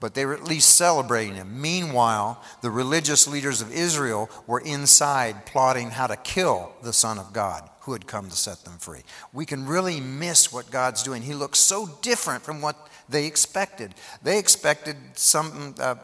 but 0.00 0.14
they 0.14 0.24
were 0.24 0.34
at 0.34 0.44
least 0.44 0.74
celebrating 0.74 1.34
him. 1.34 1.60
Meanwhile, 1.60 2.42
the 2.62 2.70
religious 2.70 3.28
leaders 3.28 3.60
of 3.60 3.72
Israel 3.72 4.30
were 4.46 4.60
inside 4.60 5.44
plotting 5.44 5.90
how 5.90 6.06
to 6.06 6.16
kill 6.16 6.72
the 6.82 6.92
Son 6.92 7.18
of 7.18 7.32
God 7.34 7.68
who 7.80 7.92
had 7.92 8.06
come 8.06 8.28
to 8.28 8.36
set 8.36 8.64
them 8.64 8.78
free. 8.78 9.02
We 9.32 9.46
can 9.46 9.66
really 9.66 10.00
miss 10.00 10.52
what 10.52 10.70
God's 10.70 11.02
doing. 11.02 11.22
He 11.22 11.34
looks 11.34 11.58
so 11.58 11.86
different 12.02 12.42
from 12.42 12.62
what 12.62 12.88
they 13.08 13.26
expected. 13.26 13.94
They 14.22 14.38
expected 14.38 14.96
some, 15.14 15.74
uh, 15.78 15.96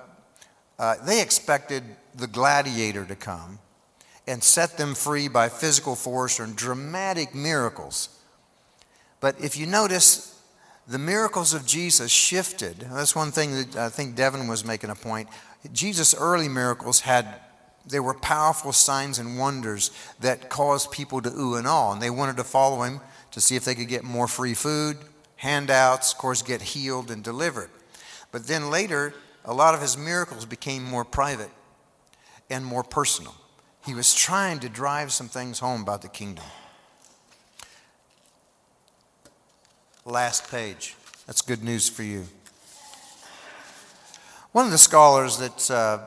uh, 0.79 0.97
they 1.05 1.23
expected 1.23 1.83
the 2.15 2.27
gladiator 2.27 3.05
to 3.07 3.15
come 3.15 3.59
and 4.27 4.43
set 4.43 4.77
them 4.77 4.95
free 4.95 5.29
by 5.29 5.49
physical 5.49 5.95
force 5.95 6.41
or 6.41 6.47
dramatic 6.47 7.35
miracles. 7.35 8.09
But 9.21 9.41
if 9.41 9.57
you 9.57 9.67
notice, 9.67 10.36
the 10.89 10.99
miracles 10.99 11.53
of 11.53 11.67
Jesus 11.67 12.13
shifted. 12.13 12.79
That's 12.93 13.17
one 13.17 13.33
thing 13.33 13.55
that 13.55 13.77
I 13.77 13.89
think 13.89 14.15
Devin 14.15 14.47
was 14.47 14.65
making 14.65 14.91
a 14.91 14.95
point. 14.95 15.29
Jesus' 15.73 16.15
early 16.15 16.49
miracles 16.49 17.01
had, 17.01 17.41
they 17.87 17.99
were 17.99 18.15
powerful 18.15 18.73
signs 18.73 19.19
and 19.19 19.39
wonders 19.39 19.91
that 20.21 20.49
caused 20.49 20.93
people 20.93 21.21
to 21.23 21.31
ooh 21.31 21.57
and 21.57 21.67
ah, 21.67 21.93
and 21.93 22.01
they 22.01 22.11
wanted 22.11 22.37
to 22.37 22.45
follow 22.45 22.83
him 22.83 23.01
to 23.33 23.41
see 23.41 23.57
if 23.57 23.65
they 23.65 23.75
could 23.75 23.89
get 23.89 24.05
more 24.05 24.29
free 24.29 24.55
food, 24.55 24.97
handouts, 25.37 26.13
of 26.13 26.19
course, 26.19 26.41
get 26.43 26.63
healed 26.63 27.11
and 27.11 27.25
delivered. 27.25 27.71
But 28.31 28.47
then 28.47 28.71
later, 28.71 29.13
a 29.45 29.53
lot 29.53 29.75
of 29.75 29.81
his 29.81 29.97
miracles 29.97 30.45
became 30.45 30.85
more 30.85 31.05
private 31.05 31.51
and 32.49 32.65
more 32.65 32.85
personal. 32.85 33.35
He 33.85 33.95
was 33.95 34.15
trying 34.15 34.61
to 34.61 34.69
drive 34.69 35.13
some 35.13 35.29
things 35.29 35.59
home 35.59 35.83
about 35.83 36.03
the 36.03 36.09
kingdom. 36.09 36.45
Last 40.07 40.49
page. 40.51 40.95
That's 41.27 41.43
good 41.43 41.65
news 41.65 41.89
for 41.89 42.05
you. 42.05 42.27
One 44.53 44.65
of 44.65 44.71
the 44.71 44.79
scholars 44.79 45.37
that's 45.37 45.69
uh, 45.71 46.05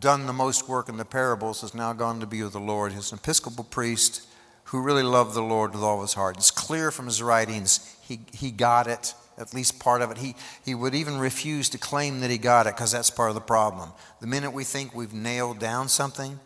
done 0.00 0.26
the 0.26 0.32
most 0.32 0.68
work 0.68 0.88
in 0.88 0.98
the 0.98 1.04
parables 1.04 1.62
has 1.62 1.74
now 1.74 1.94
gone 1.94 2.20
to 2.20 2.26
be 2.26 2.42
with 2.42 2.52
the 2.52 2.60
Lord. 2.60 2.92
He's 2.92 3.10
an 3.10 3.18
Episcopal 3.18 3.64
priest 3.64 4.26
who 4.64 4.82
really 4.82 5.02
loved 5.02 5.34
the 5.34 5.42
Lord 5.42 5.72
with 5.72 5.82
all 5.82 6.02
his 6.02 6.12
heart. 6.12 6.36
It's 6.36 6.50
clear 6.50 6.90
from 6.90 7.06
his 7.06 7.22
writings 7.22 7.96
he, 8.02 8.20
he 8.32 8.50
got 8.50 8.86
it, 8.86 9.14
at 9.38 9.54
least 9.54 9.80
part 9.80 10.02
of 10.02 10.10
it. 10.10 10.18
He, 10.18 10.34
he 10.62 10.74
would 10.74 10.94
even 10.94 11.18
refuse 11.18 11.70
to 11.70 11.78
claim 11.78 12.20
that 12.20 12.30
he 12.30 12.36
got 12.36 12.66
it 12.66 12.76
because 12.76 12.92
that's 12.92 13.10
part 13.10 13.30
of 13.30 13.34
the 13.34 13.40
problem. 13.40 13.90
The 14.20 14.26
minute 14.26 14.52
we 14.52 14.64
think 14.64 14.94
we've 14.94 15.14
nailed 15.14 15.58
down 15.58 15.88
something, 15.88 16.38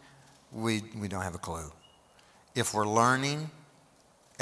we, 0.53 0.83
we 0.97 1.09
don't 1.09 1.23
have 1.23 1.35
a 1.35 1.39
clue. 1.39 1.73
If 2.55 2.73
we're 2.75 2.87
learning, 2.87 3.51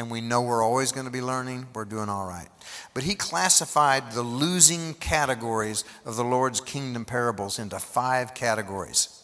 and 0.01 0.11
we 0.11 0.23
know 0.23 0.41
we're 0.41 0.65
always 0.65 0.93
going 0.93 1.05
to 1.05 1.13
be 1.13 1.21
learning, 1.21 1.67
we're 1.75 1.85
doing 1.85 2.09
all 2.09 2.27
right. 2.27 2.49
But 2.95 3.03
he 3.03 3.15
classified 3.15 4.13
the 4.13 4.23
losing 4.23 4.95
categories 4.95 5.85
of 6.07 6.17
the 6.17 6.25
Lord's 6.25 6.63
kingdom 6.63 7.05
parables 7.05 7.59
into 7.59 7.79
five 7.79 8.33
categories. 8.33 9.23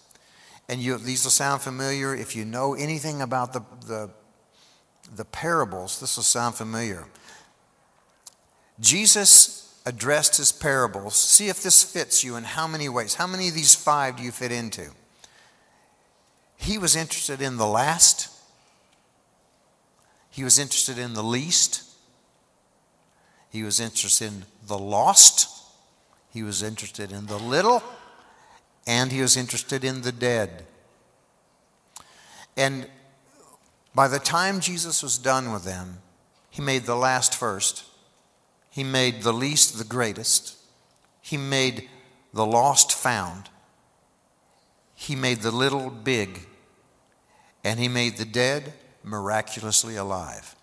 And 0.69 0.79
you, 0.79 0.99
these 0.99 1.25
will 1.25 1.31
sound 1.31 1.63
familiar. 1.63 2.15
If 2.15 2.37
you 2.37 2.45
know 2.45 2.75
anything 2.75 3.23
about 3.23 3.55
the, 3.55 3.63
the, 3.87 4.11
the 5.15 5.25
parables, 5.25 5.99
this 5.99 6.17
will 6.17 6.25
sound 6.25 6.57
familiar. 6.57 7.07
Jesus 8.79 9.81
addressed 9.87 10.37
his 10.37 10.53
parables. 10.53 11.17
See 11.17 11.49
if 11.49 11.63
this 11.63 11.83
fits 11.83 12.23
you 12.23 12.37
in 12.37 12.45
how 12.45 12.67
many 12.67 12.91
ways. 12.91 13.15
How 13.15 13.27
many 13.27 13.49
of 13.49 13.55
these 13.55 13.75
five 13.75 14.19
do 14.19 14.23
you 14.23 14.31
fit 14.31 14.53
into? 14.53 14.91
He 16.59 16.77
was 16.77 16.95
interested 16.95 17.41
in 17.41 17.57
the 17.57 17.67
last 17.67 18.36
he 20.37 20.45
was 20.45 20.59
interested 20.59 20.99
in 20.99 21.15
the 21.15 21.23
least. 21.23 21.83
He 23.49 23.63
was 23.63 23.81
interested 23.81 24.27
in 24.27 24.45
the 24.67 24.77
lost. 24.77 25.49
He 26.31 26.43
was 26.43 26.63
interested 26.63 27.11
in 27.11 27.25
the 27.25 27.39
little. 27.39 27.83
And 28.87 29.11
he 29.11 29.23
was 29.23 29.35
interested 29.35 29.83
in 29.83 30.03
the 30.03 30.13
dead. 30.13 30.67
And 32.55 32.87
by 33.95 34.09
the 34.09 34.19
time 34.19 34.61
Jesus 34.61 35.03
was 35.03 35.17
done 35.17 35.55
with 35.55 35.65
them, 35.65 36.01
he 36.51 36.61
made 36.61 36.85
the 36.85 36.97
last 36.97 37.35
first. 37.35 37.87
He 38.69 38.85
made 38.85 39.23
the 39.23 39.33
least 39.33 39.79
the 39.79 39.85
greatest. 39.85 40.55
He 41.23 41.39
made 41.39 41.89
the 42.35 42.45
lost 42.45 42.93
found. 42.93 43.49
He 44.95 45.17
made 45.17 45.39
the 45.39 45.51
little 45.51 45.89
big. 45.89 46.41
And 47.65 47.81
he 47.81 47.89
made 47.89 48.19
the 48.19 48.27
dead 48.27 48.75
miraculously 49.07 49.97
alive. 49.97 50.55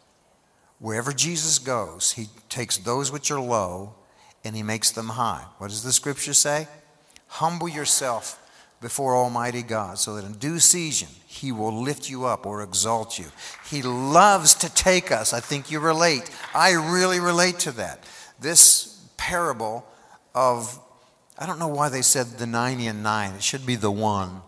Wherever 0.79 1.13
Jesus 1.13 1.57
goes, 1.59 2.11
he 2.11 2.27
takes 2.49 2.77
those 2.77 3.11
which 3.11 3.31
are 3.31 3.39
low 3.39 3.95
and 4.43 4.55
he 4.55 4.61
makes 4.61 4.91
them 4.91 5.09
high. 5.09 5.45
What 5.57 5.69
does 5.69 5.81
the 5.81 5.93
scripture 5.93 6.33
say? 6.33 6.67
Humble 7.27 7.69
yourself 7.69 8.39
before 8.81 9.15
Almighty 9.15 9.63
God 9.63 9.97
so 9.97 10.15
that 10.15 10.25
in 10.25 10.33
due 10.33 10.59
season 10.59 11.07
he 11.25 11.53
will 11.53 11.73
lift 11.73 12.09
you 12.09 12.25
up 12.25 12.45
or 12.45 12.61
exalt 12.61 13.17
you. 13.17 13.27
He 13.71 13.81
loves 13.81 14.53
to 14.55 14.73
take 14.73 15.09
us. 15.09 15.33
I 15.33 15.39
think 15.39 15.71
you 15.71 15.79
relate. 15.79 16.29
I 16.53 16.73
really 16.73 17.21
relate 17.21 17.59
to 17.59 17.71
that. 17.71 18.03
This 18.41 19.07
parable 19.15 19.85
of, 20.35 20.77
I 21.39 21.45
don't 21.45 21.59
know 21.59 21.69
why 21.69 21.87
they 21.87 22.01
said 22.01 22.25
the 22.27 22.45
90 22.45 22.87
and 22.87 23.01
9. 23.01 23.35
It 23.35 23.43
should 23.43 23.65
be 23.65 23.77
the 23.77 23.89
one. 23.89 24.41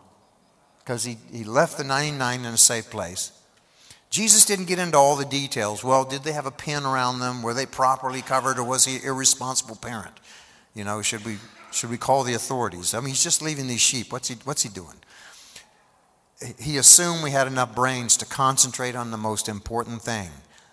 Because 0.79 1.05
he, 1.05 1.17
he 1.31 1.45
left 1.45 1.77
the 1.77 1.85
99 1.85 2.41
in 2.41 2.45
a 2.45 2.57
safe 2.57 2.89
place 2.89 3.31
Jesus 4.15 4.45
didn't 4.45 4.67
get 4.67 4.79
into 4.79 4.97
all 4.97 5.17
the 5.17 5.25
details. 5.25 5.83
Well, 5.83 6.05
did 6.05 6.23
they 6.23 6.31
have 6.31 6.45
a 6.45 6.51
pin 6.51 6.85
around 6.85 7.19
them? 7.19 7.41
Were 7.41 7.53
they 7.53 7.65
properly 7.65 8.21
covered, 8.21 8.57
or 8.57 8.63
was 8.63 8.85
he 8.85 8.95
an 8.95 9.01
irresponsible 9.03 9.75
parent? 9.75 10.21
You 10.73 10.85
know, 10.85 11.01
should 11.01 11.25
we 11.25 11.35
should 11.71 11.89
we 11.89 11.97
call 11.97 12.23
the 12.23 12.33
authorities? 12.33 12.93
I 12.93 13.01
mean, 13.01 13.09
he's 13.09 13.23
just 13.23 13.41
leaving 13.41 13.67
these 13.67 13.81
sheep. 13.81 14.13
What's 14.13 14.29
he 14.29 14.35
What's 14.45 14.63
he 14.63 14.69
doing? 14.69 14.95
He 16.57 16.77
assumed 16.77 17.25
we 17.25 17.31
had 17.31 17.45
enough 17.47 17.75
brains 17.75 18.15
to 18.17 18.25
concentrate 18.25 18.95
on 18.95 19.11
the 19.11 19.17
most 19.17 19.49
important 19.49 20.01
thing. 20.01 20.29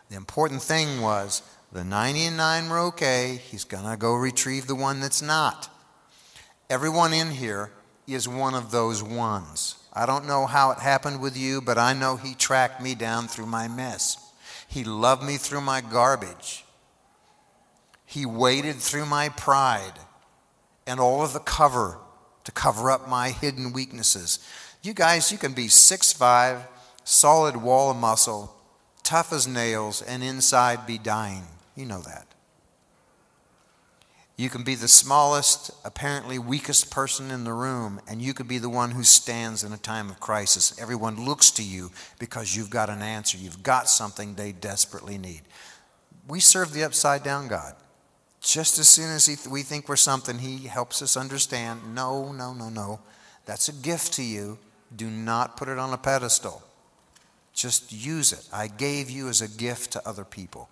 The 0.09 0.17
important 0.17 0.63
thing 0.63 1.01
was 1.01 1.43
the 1.73 1.83
99 1.83 2.69
were 2.69 2.79
okay. 2.79 3.41
He's 3.51 3.65
going 3.65 3.91
to 3.91 3.97
go 3.97 4.15
retrieve 4.15 4.69
the 4.69 4.77
one 4.77 5.01
that's 5.01 5.21
not. 5.21 5.69
Everyone 6.71 7.13
in 7.13 7.33
here 7.33 7.73
is 8.07 8.29
one 8.29 8.55
of 8.55 8.71
those 8.71 9.03
ones. 9.03 9.82
I 9.93 10.07
don't 10.07 10.27
know 10.27 10.47
how 10.47 10.71
it 10.71 10.79
happened 10.79 11.21
with 11.21 11.37
you, 11.37 11.61
but 11.61 11.79
I 11.79 11.93
know 11.93 12.17
He 12.17 12.35
tracked 12.35 12.83
me 12.83 12.95
down 12.95 13.29
through 13.29 13.47
my 13.47 13.69
mess. 13.69 14.17
He 14.67 14.85
loved 14.85 15.23
me 15.23 15.37
through 15.37 15.61
my 15.61 15.83
garbage. 15.83 16.65
He 18.07 18.25
waded 18.25 18.77
through 18.77 19.07
my 19.07 19.29
pride 19.29 19.99
and 20.87 20.99
all 20.99 21.23
of 21.23 21.33
the 21.33 21.41
cover 21.41 21.99
to 22.45 22.53
cover 22.53 22.91
up 22.91 23.09
my 23.09 23.31
hidden 23.31 23.73
weaknesses. 23.73 24.39
You 24.83 24.95
guys, 24.95 25.31
you 25.31 25.39
can 25.39 25.53
be 25.53 25.67
6'5, 25.67 26.67
solid 27.05 27.57
wall 27.57 27.91
of 27.91 27.97
muscle, 27.97 28.55
tough 29.03 29.33
as 29.33 29.47
nails, 29.47 30.03
and 30.03 30.23
inside 30.23 30.87
be 30.87 30.99
dying. 30.99 31.45
You 31.77 31.87
know 31.87 32.01
that. 32.01 32.32
You 34.37 34.49
can 34.49 34.63
be 34.63 34.75
the 34.75 34.89
smallest, 34.89 35.71
apparently 35.85 36.39
weakest 36.39 36.91
person 36.91 37.31
in 37.31 37.45
the 37.45 37.53
room, 37.53 38.01
and 38.09 38.23
you 38.23 38.33
could 38.33 38.49
be 38.49 38.59
the 38.59 38.69
one 38.69 38.93
who 38.93 39.05
stands 39.05 39.63
in 39.63 39.73
a 39.73 39.79
time 39.79 40.09
of 40.09 40.21
crisis. 40.21 40.79
Everyone 40.81 41.25
looks 41.25 41.51
to 41.53 41.63
you 41.63 41.91
because 42.19 42.57
you've 42.57 42.71
got 42.71 42.89
an 42.89 43.03
answer. 43.03 43.37
You've 43.37 43.63
got 43.63 43.89
something 43.89 44.35
they 44.35 44.53
desperately 44.53 45.19
need. 45.19 45.43
We 46.27 46.41
serve 46.41 46.73
the 46.73 46.85
upside 46.85 47.23
down 47.23 47.49
God. 47.49 47.75
Just 48.41 48.79
as 48.79 48.89
soon 48.89 49.11
as 49.11 49.27
he, 49.27 49.37
we 49.49 49.63
think 49.63 49.89
we're 49.89 49.97
something, 49.97 50.39
he 50.39 50.67
helps 50.67 51.03
us 51.03 51.17
understand 51.17 51.95
no, 51.95 52.33
no, 52.33 52.53
no, 52.53 52.69
no. 52.69 53.01
That's 53.45 53.69
a 53.69 53.73
gift 53.73 54.15
to 54.15 54.23
you. 54.23 54.59
Do 54.95 55.09
not 55.09 55.57
put 55.57 55.69
it 55.69 55.79
on 55.79 55.93
a 55.93 55.99
pedestal. 55.99 56.63
Just 57.53 57.93
use 57.93 58.33
it. 58.33 58.49
I 58.53 58.67
gave 58.67 59.11
you 59.11 59.29
as 59.29 59.41
a 59.41 59.49
gift 59.49 59.93
to 59.93 60.09
other 60.09 60.25
people. 60.25 60.69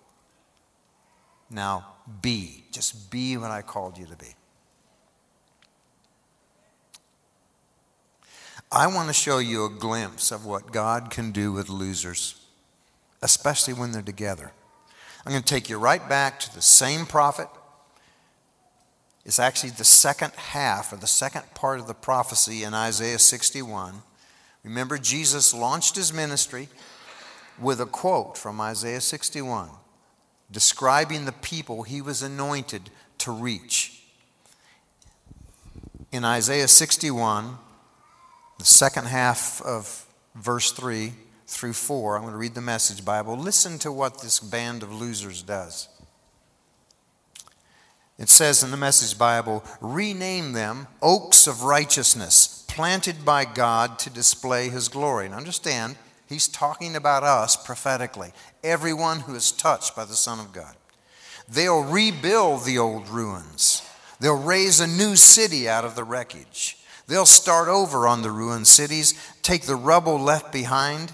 Now, 1.49 1.85
be. 2.21 2.63
Just 2.71 3.11
be 3.11 3.37
what 3.37 3.51
I 3.51 3.61
called 3.61 3.97
you 3.97 4.05
to 4.05 4.15
be. 4.15 4.35
I 8.71 8.87
want 8.87 9.09
to 9.09 9.13
show 9.13 9.39
you 9.39 9.65
a 9.65 9.69
glimpse 9.69 10.31
of 10.31 10.45
what 10.45 10.71
God 10.71 11.09
can 11.09 11.31
do 11.31 11.51
with 11.51 11.67
losers, 11.67 12.39
especially 13.21 13.73
when 13.73 13.91
they're 13.91 14.01
together. 14.01 14.51
I'm 15.25 15.33
going 15.33 15.43
to 15.43 15.53
take 15.53 15.69
you 15.69 15.77
right 15.77 16.07
back 16.07 16.39
to 16.39 16.55
the 16.55 16.61
same 16.61 17.05
prophet. 17.05 17.49
It's 19.25 19.39
actually 19.39 19.71
the 19.71 19.83
second 19.83 20.31
half 20.35 20.93
or 20.93 20.95
the 20.95 21.05
second 21.05 21.43
part 21.53 21.79
of 21.79 21.87
the 21.87 21.93
prophecy 21.93 22.63
in 22.63 22.73
Isaiah 22.73 23.19
61. 23.19 24.01
Remember, 24.63 24.97
Jesus 24.97 25.53
launched 25.53 25.95
his 25.95 26.13
ministry 26.13 26.69
with 27.59 27.81
a 27.81 27.85
quote 27.85 28.37
from 28.37 28.61
Isaiah 28.61 29.01
61 29.01 29.69
describing 30.51 31.25
the 31.25 31.31
people 31.31 31.83
he 31.83 32.01
was 32.01 32.21
anointed 32.21 32.89
to 33.19 33.31
reach. 33.31 34.03
In 36.11 36.25
Isaiah 36.25 36.67
61, 36.67 37.57
the 38.59 38.65
second 38.65 39.05
half 39.05 39.61
of 39.61 40.05
verse 40.35 40.71
3 40.71 41.13
through 41.47 41.73
4, 41.73 42.15
I'm 42.15 42.21
going 42.23 42.33
to 42.33 42.37
read 42.37 42.55
the 42.55 42.61
message 42.61 43.05
Bible. 43.05 43.37
Listen 43.37 43.79
to 43.79 43.91
what 43.91 44.21
this 44.21 44.39
band 44.39 44.83
of 44.83 44.93
losers 44.93 45.41
does. 45.41 45.87
It 48.17 48.29
says 48.29 48.61
in 48.61 48.71
the 48.71 48.77
message 48.77 49.17
Bible, 49.17 49.63
rename 49.79 50.53
them 50.53 50.87
oaks 51.01 51.47
of 51.47 51.63
righteousness, 51.63 52.65
planted 52.67 53.25
by 53.25 53.45
God 53.45 53.97
to 53.99 54.09
display 54.09 54.69
his 54.69 54.89
glory. 54.89 55.25
And 55.25 55.33
understand, 55.33 55.95
he's 56.31 56.47
talking 56.47 56.95
about 56.95 57.23
us 57.23 57.55
prophetically, 57.55 58.31
everyone 58.63 59.19
who 59.21 59.35
is 59.35 59.51
touched 59.51 59.95
by 59.95 60.05
the 60.05 60.13
Son 60.13 60.39
of 60.39 60.53
God. 60.53 60.75
They'll 61.47 61.83
rebuild 61.83 62.63
the 62.63 62.79
old 62.79 63.09
ruins, 63.09 63.87
they'll 64.19 64.41
raise 64.41 64.79
a 64.79 64.87
new 64.87 65.15
city 65.15 65.69
out 65.69 65.85
of 65.85 65.95
the 65.95 66.03
wreckage. 66.03 66.77
They'll 67.07 67.25
start 67.25 67.67
over 67.67 68.07
on 68.07 68.21
the 68.21 68.31
ruined 68.31 68.67
cities, 68.67 69.15
take 69.41 69.63
the 69.63 69.75
rubble 69.75 70.17
left 70.17 70.53
behind, 70.53 71.11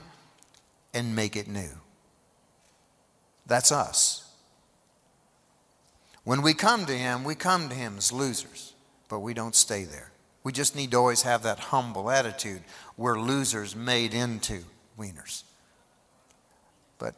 and 0.94 1.16
make 1.16 1.36
it 1.36 1.48
new. 1.48 1.72
That's 3.48 3.72
us. 3.72 4.30
When 6.24 6.44
we 6.44 6.54
come 6.54 6.86
to 6.86 6.96
Him, 6.96 7.24
we 7.24 7.34
come 7.34 7.70
to 7.70 7.74
Him 7.76 7.96
as 7.98 8.12
losers, 8.12 8.76
but 9.10 9.22
we 9.22 9.34
don't 9.34 9.56
stay 9.56 9.86
there. 9.86 10.12
We 10.44 10.52
just 10.52 10.76
need 10.76 10.92
to 10.92 10.98
always 10.98 11.24
have 11.24 11.42
that 11.44 11.58
humble 11.58 12.12
attitude. 12.12 12.62
We're 12.96 13.20
losers 13.20 13.76
made 13.76 14.14
into 14.14 14.66
wieners. 14.98 15.44
But 17.00 17.16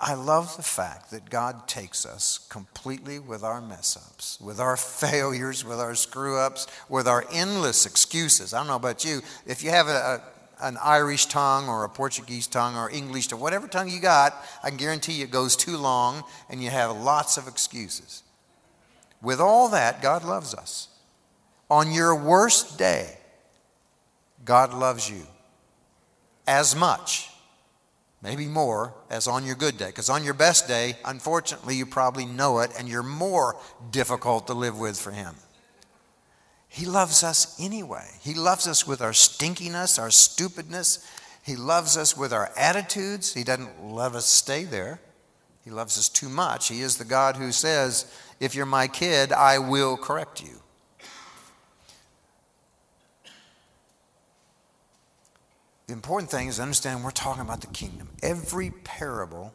I 0.00 0.14
love 0.14 0.56
the 0.56 0.62
fact 0.62 1.10
that 1.10 1.30
God 1.30 1.68
takes 1.68 2.04
us 2.04 2.38
completely 2.48 3.18
with 3.18 3.44
our 3.44 3.60
mess 3.60 3.96
ups, 3.96 4.40
with 4.40 4.58
our 4.58 4.76
failures, 4.76 5.64
with 5.64 5.78
our 5.78 5.94
screw 5.94 6.38
ups, 6.38 6.66
with 6.88 7.06
our 7.06 7.24
endless 7.32 7.86
excuses. 7.86 8.52
I 8.52 8.58
don't 8.58 8.66
know 8.66 8.76
about 8.76 9.04
you. 9.04 9.22
If 9.46 9.62
you 9.62 9.70
have 9.70 9.86
a, 9.88 10.22
a, 10.60 10.64
an 10.64 10.76
Irish 10.82 11.26
tongue 11.26 11.68
or 11.68 11.84
a 11.84 11.88
Portuguese 11.88 12.46
tongue 12.46 12.76
or 12.76 12.90
English 12.90 13.30
or 13.32 13.36
whatever 13.36 13.68
tongue 13.68 13.88
you 13.88 14.00
got, 14.00 14.34
I 14.62 14.70
can 14.70 14.78
guarantee 14.78 15.14
you 15.14 15.24
it 15.24 15.30
goes 15.30 15.54
too 15.54 15.76
long 15.76 16.24
and 16.50 16.62
you 16.62 16.70
have 16.70 16.96
lots 16.96 17.36
of 17.36 17.46
excuses. 17.46 18.22
With 19.22 19.40
all 19.40 19.68
that, 19.68 20.02
God 20.02 20.24
loves 20.24 20.54
us. 20.54 20.88
On 21.70 21.92
your 21.92 22.14
worst 22.14 22.78
day, 22.78 23.18
God 24.44 24.72
loves 24.72 25.10
you 25.10 25.26
as 26.46 26.76
much 26.76 27.30
maybe 28.22 28.46
more, 28.46 28.92
as 29.08 29.28
on 29.28 29.44
your 29.44 29.54
good 29.54 29.78
day. 29.78 29.86
Because 29.86 30.10
on 30.10 30.24
your 30.24 30.34
best 30.34 30.66
day, 30.66 30.96
unfortunately, 31.04 31.76
you 31.76 31.86
probably 31.86 32.24
know 32.24 32.58
it 32.58 32.72
and 32.76 32.88
you're 32.88 33.04
more 33.04 33.56
difficult 33.92 34.48
to 34.48 34.52
live 34.54 34.78
with 34.78 34.98
for 34.98 35.12
Him. 35.12 35.36
He 36.68 36.86
loves 36.86 37.22
us 37.22 37.58
anyway. 37.60 38.08
He 38.20 38.34
loves 38.34 38.66
us 38.66 38.86
with 38.86 39.00
our 39.00 39.12
stinkiness, 39.12 39.98
our 39.98 40.10
stupidness. 40.10 41.06
He 41.42 41.54
loves 41.54 41.96
us 41.96 42.16
with 42.16 42.32
our 42.32 42.50
attitudes. 42.56 43.32
He 43.32 43.44
doesn't 43.44 43.84
let 43.84 44.16
us 44.16 44.26
stay 44.26 44.64
there. 44.64 45.00
He 45.64 45.70
loves 45.70 45.96
us 45.96 46.08
too 46.08 46.28
much. 46.28 46.68
He 46.68 46.80
is 46.80 46.96
the 46.96 47.04
God 47.04 47.36
who 47.36 47.52
says, 47.52 48.12
If 48.40 48.54
you're 48.54 48.66
my 48.66 48.88
kid, 48.88 49.32
I 49.32 49.58
will 49.58 49.96
correct 49.96 50.42
you. 50.42 50.60
The 55.86 55.92
important 55.92 56.30
thing 56.30 56.48
is 56.48 56.56
to 56.56 56.62
understand 56.62 57.04
we're 57.04 57.10
talking 57.12 57.42
about 57.42 57.60
the 57.60 57.68
kingdom. 57.68 58.08
Every 58.22 58.70
parable 58.70 59.54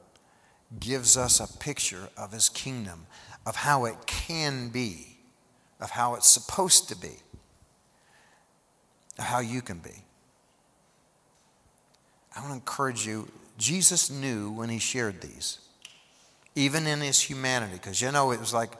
gives 0.80 1.17
us 1.17 1.39
a 1.39 1.58
picture 1.60 2.10
of 2.15 2.32
his 2.32 2.48
kingdom, 2.48 3.06
of 3.46 3.58
how 3.58 3.86
it 3.86 4.06
can 4.06 4.70
be, 4.70 5.17
of 5.82 5.91
how 5.91 6.15
it's 6.15 6.28
supposed 6.28 6.88
to 6.89 6.96
be, 6.96 7.17
of 9.17 9.26
how 9.26 9.39
you 9.39 9.62
can 9.62 9.80
be. 9.80 10.04
I 12.34 12.39
want 12.39 12.52
to 12.52 12.56
encourage 12.56 13.06
you. 13.06 13.28
Jesus 13.58 14.10
knew 14.10 14.52
when 14.52 14.70
he 14.70 14.80
shared 14.80 15.20
these, 15.20 15.60
even 16.56 16.88
in 16.88 17.02
his 17.02 17.20
humanity, 17.20 17.74
because 17.74 18.02
you 18.02 18.10
know, 18.12 18.32
it 18.32 18.39
was 18.39 18.54
like 18.54 18.72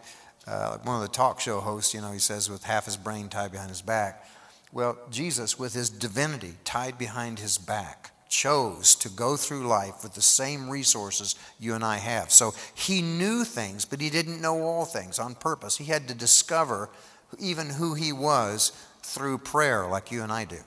uh, 0.48 0.78
one 0.80 0.96
of 0.96 1.02
the 1.02 1.10
talk 1.10 1.42
show 1.42 1.60
hosts, 1.60 1.94
you 1.94 2.00
know, 2.00 2.14
he 2.14 2.20
says, 2.20 2.50
with 2.50 2.64
half 2.64 2.86
his 2.86 2.96
brain 2.96 3.28
tied 3.28 3.52
behind 3.52 3.70
his 3.70 3.82
back. 3.82 4.26
Well, 4.74 4.98
Jesus, 5.10 5.60
with 5.60 5.74
his 5.74 5.90
divinity 5.90 6.54
tied 6.64 6.98
behind 6.98 7.40
his 7.40 7.58
back, 7.58 8.12
chose 8.30 8.96
to 8.96 9.10
go 9.10 9.36
through 9.36 9.68
life 9.68 10.04
with 10.04 10.14
the 10.14 10.22
same 10.22 10.70
resources 10.70 11.36
you 11.60 11.76
and 11.76 11.84
I 11.84 11.98
have. 11.98 12.32
So 12.32 12.54
he 12.74 13.02
knew 13.02 13.44
things, 13.44 13.84
but 13.84 14.00
he 14.00 14.10
didn't 14.10 14.42
know 14.42 14.62
all 14.62 14.86
things 14.86 15.20
on 15.20 15.36
purpose. 15.36 15.78
He 15.78 15.86
had 15.86 16.08
to 16.08 16.14
discover 16.14 16.90
even 17.38 17.70
who 17.70 17.94
he 17.94 18.14
was 18.14 18.72
through 19.04 19.40
prayer, 19.40 19.86
like 19.86 20.12
you 20.12 20.24
and 20.24 20.32
I 20.32 20.46
do, 20.46 20.60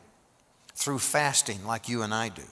through 0.74 0.98
fasting, 0.98 1.64
like 1.64 1.88
you 1.88 2.02
and 2.02 2.12
I 2.12 2.28
do, 2.28 2.44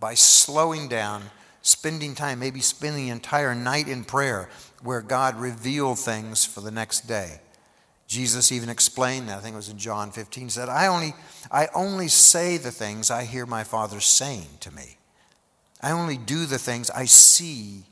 by 0.00 0.14
slowing 0.14 0.88
down, 0.88 1.24
spending 1.60 2.14
time, 2.14 2.38
maybe 2.38 2.60
spending 2.60 3.06
the 3.06 3.12
entire 3.12 3.54
night 3.54 3.88
in 3.88 4.04
prayer, 4.04 4.48
where 4.82 5.02
God 5.02 5.38
revealed 5.38 5.98
things 5.98 6.44
for 6.46 6.62
the 6.62 6.70
next 6.70 7.06
day. 7.06 7.40
Jesus 8.06 8.52
even 8.52 8.68
explained 8.68 9.28
that. 9.28 9.38
I 9.38 9.40
think 9.40 9.54
it 9.54 9.56
was 9.56 9.70
in 9.70 9.78
John 9.78 10.10
15. 10.10 10.44
He 10.44 10.50
said, 10.50 10.68
I 10.68 10.86
only, 10.86 11.14
I 11.50 11.68
only 11.74 12.08
say 12.08 12.56
the 12.56 12.70
things 12.70 13.10
I 13.10 13.24
hear 13.24 13.46
my 13.46 13.64
Father 13.64 14.00
saying 14.00 14.48
to 14.60 14.70
me. 14.74 14.98
I 15.80 15.90
only 15.90 16.16
do 16.16 16.46
the 16.46 16.58
things 16.58 16.90
I 16.90 17.06
see 17.06 17.84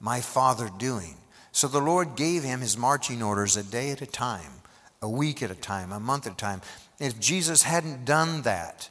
my 0.00 0.20
Father 0.20 0.70
doing. 0.78 1.16
So 1.52 1.66
the 1.66 1.80
Lord 1.80 2.16
gave 2.16 2.42
him 2.42 2.60
his 2.60 2.76
marching 2.76 3.22
orders 3.22 3.56
a 3.56 3.62
day 3.62 3.90
at 3.90 4.02
a 4.02 4.06
time, 4.06 4.62
a 5.02 5.08
week 5.08 5.42
at 5.42 5.50
a 5.50 5.56
time, 5.56 5.92
a 5.92 6.00
month 6.00 6.26
at 6.26 6.34
a 6.34 6.36
time. 6.36 6.62
If 6.98 7.18
Jesus 7.18 7.62
hadn't 7.62 8.04
done 8.04 8.42
that, 8.42 8.90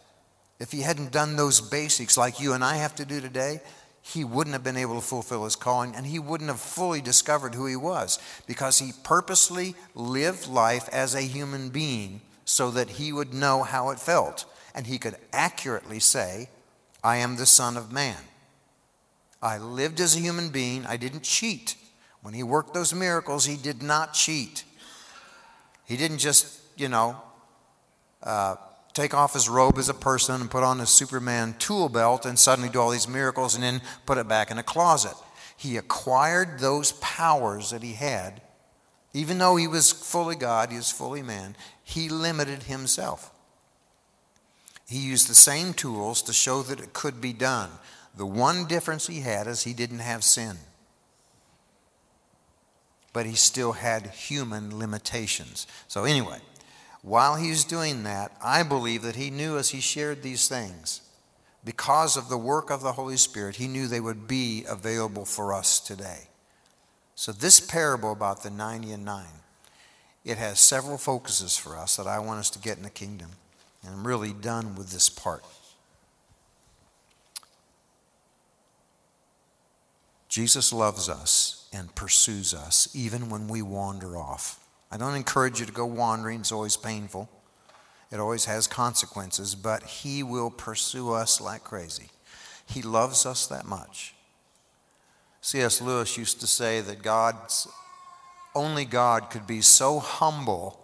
if 0.60 0.72
he 0.72 0.82
hadn't 0.82 1.12
done 1.12 1.36
those 1.36 1.62
basics 1.62 2.18
like 2.18 2.39
you 2.39 2.54
and 2.54 2.63
I 2.63 2.76
have 2.76 2.96
to 2.96 3.06
do 3.06 3.22
today, 3.22 3.62
he 4.13 4.24
wouldn't 4.24 4.54
have 4.54 4.63
been 4.63 4.78
able 4.78 4.95
to 4.95 5.06
fulfill 5.06 5.43
his 5.43 5.56
calling 5.56 5.95
and 5.95 6.06
he 6.06 6.19
wouldn't 6.19 6.50
have 6.50 6.60
fully 6.60 7.02
discovered 7.02 7.54
who 7.54 7.65
he 7.65 7.76
was 7.76 8.19
because 8.48 8.80
he 8.80 8.91
purposely 9.04 9.76
lived 9.93 10.48
life 10.48 10.89
as 10.91 11.13
a 11.13 11.22
human 11.22 11.69
being 11.69 12.22
so 12.43 12.72
that 12.72 12.91
he 12.91 13.13
would 13.13 13.34
know 13.34 13.62
how 13.63 13.91
it 13.91 14.00
felt 14.00 14.45
and 14.74 14.88
he 14.88 14.98
could 14.98 15.15
accurately 15.32 16.00
say, 16.00 16.50
I 17.04 17.17
am 17.17 17.36
the 17.36 17.45
Son 17.45 17.78
of 17.78 17.91
Man. 17.91 18.17
I 19.41 19.58
lived 19.58 20.00
as 20.00 20.15
a 20.15 20.19
human 20.19 20.50
being, 20.50 20.86
I 20.86 20.98
didn't 20.98 21.24
cheat. 21.24 21.76
When 22.22 22.34
he 22.34 22.43
worked 22.43 22.74
those 22.74 22.93
miracles, 22.93 23.45
he 23.45 23.56
did 23.56 23.82
not 23.82 24.13
cheat. 24.13 24.63
He 25.86 25.95
didn't 25.95 26.17
just, 26.17 26.60
you 26.76 26.89
know, 26.89 27.22
uh, 28.22 28.56
take 28.99 29.13
off 29.13 29.33
his 29.33 29.47
robe 29.47 29.77
as 29.77 29.88
a 29.88 29.93
person 29.93 30.41
and 30.41 30.51
put 30.51 30.62
on 30.62 30.79
his 30.79 30.89
Superman 30.89 31.55
tool 31.57 31.88
belt 31.88 32.25
and 32.25 32.38
suddenly 32.38 32.69
do 32.69 32.81
all 32.81 32.89
these 32.89 33.07
miracles 33.07 33.55
and 33.55 33.63
then 33.63 33.81
put 34.05 34.17
it 34.17 34.27
back 34.27 34.51
in 34.51 34.57
a 34.57 34.63
closet. 34.63 35.13
He 35.55 35.77
acquired 35.77 36.59
those 36.59 36.91
powers 36.93 37.69
that 37.71 37.81
he 37.81 37.93
had. 37.93 38.41
Even 39.13 39.38
though 39.38 39.55
he 39.55 39.67
was 39.67 39.91
fully 39.91 40.35
God, 40.35 40.69
he 40.69 40.75
was 40.75 40.91
fully 40.91 41.21
man, 41.21 41.55
he 41.81 42.09
limited 42.09 42.63
himself. 42.63 43.31
He 44.85 44.99
used 44.99 45.29
the 45.29 45.35
same 45.35 45.73
tools 45.73 46.21
to 46.23 46.33
show 46.33 46.62
that 46.63 46.81
it 46.81 46.91
could 46.91 47.21
be 47.21 47.31
done. 47.31 47.69
The 48.17 48.25
one 48.25 48.65
difference 48.65 49.07
he 49.07 49.21
had 49.21 49.47
is 49.47 49.63
he 49.63 49.73
didn't 49.73 49.99
have 49.99 50.25
sin. 50.25 50.57
But 53.13 53.25
he 53.25 53.35
still 53.35 53.71
had 53.71 54.07
human 54.07 54.77
limitations. 54.77 55.67
So, 55.88 56.03
anyway, 56.03 56.39
while 57.01 57.35
he's 57.35 57.63
doing 57.63 58.03
that, 58.03 58.31
I 58.43 58.63
believe 58.63 59.03
that 59.03 59.15
he 59.15 59.29
knew 59.29 59.57
as 59.57 59.69
he 59.69 59.79
shared 59.79 60.21
these 60.21 60.49
things, 60.49 61.01
because 61.63 62.17
of 62.17 62.29
the 62.29 62.38
work 62.38 62.69
of 62.69 62.81
the 62.81 62.93
Holy 62.93 63.17
Spirit, 63.17 63.57
he 63.57 63.67
knew 63.67 63.88
they 63.88 63.99
would 63.99 64.27
be 64.27 64.65
available 64.67 65.25
for 65.25 65.53
us 65.53 65.79
today. 65.79 66.27
So, 67.15 67.31
this 67.31 67.59
parable 67.59 68.12
about 68.12 68.43
the 68.43 68.49
90 68.49 68.91
and 68.91 69.05
9, 69.05 69.25
it 70.23 70.38
has 70.38 70.59
several 70.59 70.97
focuses 70.97 71.57
for 71.57 71.77
us 71.77 71.97
that 71.97 72.07
I 72.07 72.19
want 72.19 72.39
us 72.39 72.49
to 72.51 72.59
get 72.59 72.77
in 72.77 72.83
the 72.83 72.89
kingdom. 72.89 73.31
And 73.83 73.93
I'm 73.93 74.07
really 74.07 74.33
done 74.33 74.75
with 74.75 74.91
this 74.91 75.09
part. 75.09 75.43
Jesus 80.29 80.71
loves 80.71 81.09
us 81.09 81.67
and 81.73 81.93
pursues 81.95 82.53
us 82.53 82.88
even 82.93 83.29
when 83.29 83.47
we 83.47 83.62
wander 83.62 84.15
off. 84.15 84.59
I 84.91 84.97
don't 84.97 85.15
encourage 85.15 85.60
you 85.60 85.65
to 85.65 85.71
go 85.71 85.86
wandering, 85.86 86.41
it's 86.41 86.52
always 86.52 86.78
painful. 86.78 87.30
It 88.12 88.19
always 88.19 88.45
has 88.45 88.65
consequences, 88.65 89.54
but 89.54 89.84
He 89.84 90.23
will 90.23 90.49
pursue 90.49 91.13
us 91.13 91.39
like 91.39 91.63
crazy. 91.63 92.10
He 92.65 92.82
loves 92.82 93.25
us 93.25 93.45
that 93.47 93.65
much. 93.65 94.15
C.S. 95.41 95.82
Lewis 95.82 96.17
used 96.17 96.39
to 96.41 96.47
say 96.47 96.82
that 96.82 97.02
God's 97.02 97.67
only 98.56 98.86
God 98.86 99.30
could 99.30 99.47
be 99.47 99.62
so 99.62 99.99
humble 99.99 100.80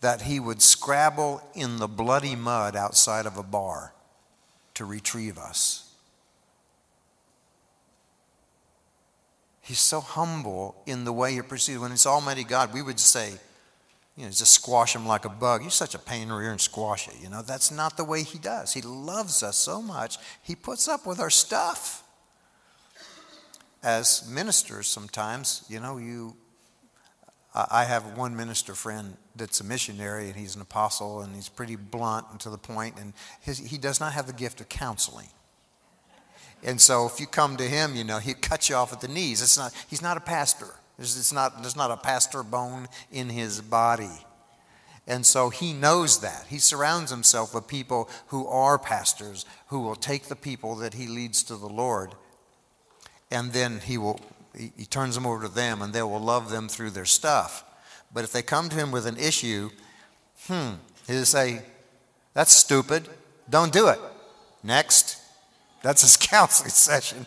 that 0.00 0.22
he 0.22 0.38
would 0.40 0.62
scrabble 0.62 1.42
in 1.54 1.78
the 1.78 1.88
bloody 1.88 2.36
mud 2.36 2.76
outside 2.76 3.26
of 3.26 3.36
a 3.36 3.42
bar 3.42 3.92
to 4.74 4.84
retrieve 4.84 5.38
us. 5.38 5.85
He's 9.66 9.80
so 9.80 10.00
humble 10.00 10.76
in 10.86 11.04
the 11.04 11.12
way 11.12 11.34
he 11.34 11.42
proceeds. 11.42 11.80
When 11.80 11.90
it's 11.90 12.06
Almighty 12.06 12.44
God, 12.44 12.72
we 12.72 12.82
would 12.82 13.00
say, 13.00 13.32
you 14.16 14.22
know, 14.22 14.28
just 14.28 14.52
squash 14.52 14.94
him 14.94 15.06
like 15.08 15.24
a 15.24 15.28
bug. 15.28 15.62
You're 15.62 15.72
such 15.72 15.96
a 15.96 15.98
pain 15.98 16.22
in 16.22 16.28
the 16.28 16.36
rear 16.36 16.52
and 16.52 16.60
squash 16.60 17.08
it. 17.08 17.14
You 17.20 17.28
know, 17.28 17.42
that's 17.42 17.72
not 17.72 17.96
the 17.96 18.04
way 18.04 18.22
he 18.22 18.38
does. 18.38 18.74
He 18.74 18.80
loves 18.80 19.42
us 19.42 19.56
so 19.56 19.82
much, 19.82 20.18
he 20.40 20.54
puts 20.54 20.86
up 20.86 21.04
with 21.04 21.18
our 21.18 21.30
stuff. 21.30 22.04
As 23.82 24.28
ministers, 24.30 24.86
sometimes, 24.86 25.64
you 25.68 25.80
know, 25.80 25.98
you. 25.98 26.36
I 27.54 27.84
have 27.84 28.18
one 28.18 28.36
minister 28.36 28.74
friend 28.74 29.16
that's 29.34 29.60
a 29.60 29.64
missionary 29.64 30.26
and 30.26 30.36
he's 30.36 30.54
an 30.56 30.60
apostle 30.60 31.22
and 31.22 31.34
he's 31.34 31.48
pretty 31.48 31.74
blunt 31.74 32.26
and 32.30 32.38
to 32.40 32.50
the 32.50 32.58
point, 32.58 32.96
and 33.00 33.14
his, 33.40 33.58
he 33.58 33.78
does 33.78 33.98
not 33.98 34.12
have 34.12 34.26
the 34.26 34.32
gift 34.32 34.60
of 34.60 34.68
counseling. 34.68 35.28
And 36.62 36.80
so 36.80 37.06
if 37.06 37.20
you 37.20 37.26
come 37.26 37.56
to 37.56 37.64
him, 37.64 37.94
you 37.94 38.04
know, 38.04 38.18
he 38.18 38.34
cuts 38.34 38.68
you 38.68 38.76
off 38.76 38.92
at 38.92 39.00
the 39.00 39.08
knees. 39.08 39.42
It's 39.42 39.58
not, 39.58 39.72
he's 39.88 40.02
not 40.02 40.16
a 40.16 40.20
pastor. 40.20 40.74
There's, 40.96 41.16
it's 41.16 41.32
not, 41.32 41.62
there's 41.62 41.76
not 41.76 41.90
a 41.90 41.96
pastor 41.96 42.42
bone 42.42 42.88
in 43.12 43.28
his 43.28 43.60
body. 43.60 44.24
And 45.06 45.24
so 45.24 45.50
he 45.50 45.72
knows 45.72 46.20
that. 46.20 46.46
He 46.48 46.58
surrounds 46.58 47.10
himself 47.10 47.54
with 47.54 47.68
people 47.68 48.10
who 48.28 48.46
are 48.48 48.78
pastors, 48.78 49.44
who 49.68 49.80
will 49.80 49.94
take 49.94 50.24
the 50.24 50.36
people 50.36 50.74
that 50.76 50.94
he 50.94 51.06
leads 51.06 51.42
to 51.44 51.56
the 51.56 51.68
Lord, 51.68 52.14
and 53.30 53.52
then 53.52 53.80
he 53.80 53.98
will 53.98 54.20
he, 54.56 54.72
he 54.76 54.84
turns 54.86 55.14
them 55.14 55.26
over 55.26 55.46
to 55.46 55.54
them, 55.54 55.82
and 55.82 55.92
they 55.92 56.02
will 56.02 56.20
love 56.20 56.50
them 56.50 56.68
through 56.68 56.90
their 56.90 57.04
stuff. 57.04 57.64
But 58.12 58.24
if 58.24 58.32
they 58.32 58.42
come 58.42 58.68
to 58.68 58.76
him 58.76 58.90
with 58.90 59.06
an 59.06 59.16
issue, 59.16 59.70
hmm, 60.48 60.72
he'll 61.06 61.24
say, 61.24 61.62
"That's 62.34 62.52
stupid. 62.52 63.08
Don't 63.48 63.72
do 63.72 63.88
it." 63.88 64.00
Next, 64.64 65.20
that's 65.86 66.02
his 66.02 66.16
counseling 66.20 66.70
session. 66.70 67.26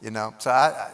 You 0.00 0.10
know. 0.10 0.34
So 0.38 0.50
I, 0.50 0.68
I 0.68 0.90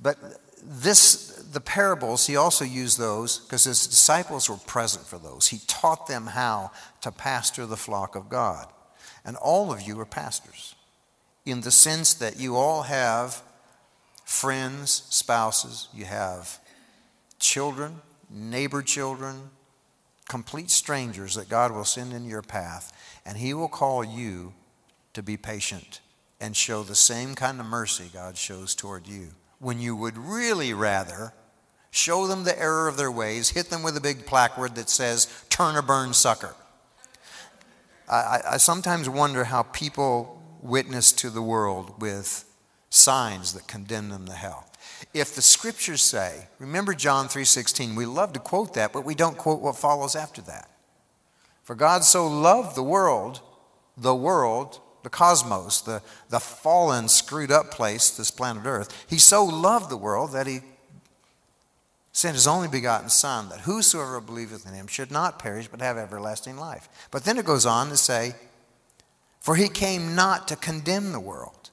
but 0.00 0.18
this, 0.62 1.42
the 1.52 1.60
parables, 1.60 2.26
he 2.26 2.36
also 2.36 2.64
used 2.64 2.98
those 2.98 3.38
because 3.38 3.64
his 3.64 3.86
disciples 3.86 4.50
were 4.50 4.56
present 4.56 5.06
for 5.06 5.18
those. 5.18 5.48
He 5.48 5.60
taught 5.66 6.06
them 6.06 6.26
how 6.26 6.70
to 7.02 7.12
pastor 7.12 7.66
the 7.66 7.76
flock 7.76 8.16
of 8.16 8.28
God. 8.28 8.68
And 9.24 9.36
all 9.36 9.72
of 9.72 9.82
you 9.82 9.98
are 10.00 10.06
pastors 10.06 10.74
in 11.44 11.60
the 11.60 11.70
sense 11.70 12.14
that 12.14 12.38
you 12.38 12.56
all 12.56 12.82
have 12.82 13.42
friends, 14.24 15.04
spouses, 15.08 15.88
you 15.94 16.04
have 16.04 16.58
children, 17.38 18.02
neighbor 18.28 18.82
children, 18.82 19.50
complete 20.28 20.70
strangers 20.70 21.36
that 21.36 21.48
God 21.48 21.70
will 21.72 21.84
send 21.84 22.12
in 22.12 22.24
your 22.24 22.42
path, 22.42 22.92
and 23.24 23.38
He 23.38 23.54
will 23.54 23.68
call 23.68 24.04
you 24.04 24.52
to 25.16 25.22
be 25.22 25.38
patient 25.38 26.02
and 26.40 26.54
show 26.54 26.82
the 26.82 26.94
same 26.94 27.34
kind 27.34 27.58
of 27.58 27.64
mercy 27.64 28.10
God 28.12 28.36
shows 28.36 28.74
toward 28.74 29.06
you 29.06 29.28
when 29.58 29.80
you 29.80 29.96
would 29.96 30.18
really 30.18 30.74
rather 30.74 31.32
show 31.90 32.26
them 32.26 32.44
the 32.44 32.60
error 32.60 32.86
of 32.86 32.98
their 32.98 33.10
ways, 33.10 33.48
hit 33.48 33.70
them 33.70 33.82
with 33.82 33.96
a 33.96 34.00
big 34.00 34.26
placard 34.26 34.74
that 34.74 34.90
says, 34.90 35.26
turn 35.48 35.74
or 35.74 35.80
burn 35.80 36.12
sucker. 36.12 36.54
I, 38.06 38.40
I 38.52 38.56
sometimes 38.58 39.08
wonder 39.08 39.44
how 39.44 39.62
people 39.62 40.42
witness 40.60 41.12
to 41.12 41.30
the 41.30 41.40
world 41.40 41.98
with 41.98 42.44
signs 42.90 43.54
that 43.54 43.66
condemn 43.66 44.10
them 44.10 44.26
to 44.26 44.34
hell. 44.34 44.68
If 45.14 45.34
the 45.34 45.40
scriptures 45.40 46.02
say, 46.02 46.48
remember 46.58 46.92
John 46.92 47.28
3:16, 47.28 47.96
we 47.96 48.04
love 48.04 48.34
to 48.34 48.38
quote 48.38 48.74
that, 48.74 48.92
but 48.92 49.06
we 49.06 49.14
don't 49.14 49.38
quote 49.38 49.62
what 49.62 49.76
follows 49.76 50.14
after 50.14 50.42
that. 50.42 50.70
For 51.62 51.74
God 51.74 52.04
so 52.04 52.26
loved 52.26 52.76
the 52.76 52.82
world, 52.82 53.40
the 53.96 54.14
world, 54.14 54.80
the 55.06 55.10
cosmos, 55.10 55.82
the, 55.82 56.02
the 56.30 56.40
fallen, 56.40 57.06
screwed 57.06 57.52
up 57.52 57.70
place, 57.70 58.10
this 58.10 58.32
planet 58.32 58.66
Earth. 58.66 59.04
He 59.08 59.18
so 59.18 59.44
loved 59.44 59.88
the 59.88 59.96
world 59.96 60.32
that 60.32 60.48
he 60.48 60.62
sent 62.10 62.34
his 62.34 62.48
only 62.48 62.66
begotten 62.66 63.08
Son, 63.08 63.48
that 63.50 63.60
whosoever 63.60 64.20
believeth 64.20 64.66
in 64.66 64.74
him 64.74 64.88
should 64.88 65.12
not 65.12 65.38
perish, 65.38 65.68
but 65.68 65.80
have 65.80 65.96
everlasting 65.96 66.56
life. 66.56 66.88
But 67.12 67.22
then 67.22 67.38
it 67.38 67.44
goes 67.44 67.64
on 67.64 67.88
to 67.90 67.96
say, 67.96 68.34
For 69.38 69.54
he 69.54 69.68
came 69.68 70.16
not 70.16 70.48
to 70.48 70.56
condemn 70.56 71.12
the 71.12 71.20
world, 71.20 71.70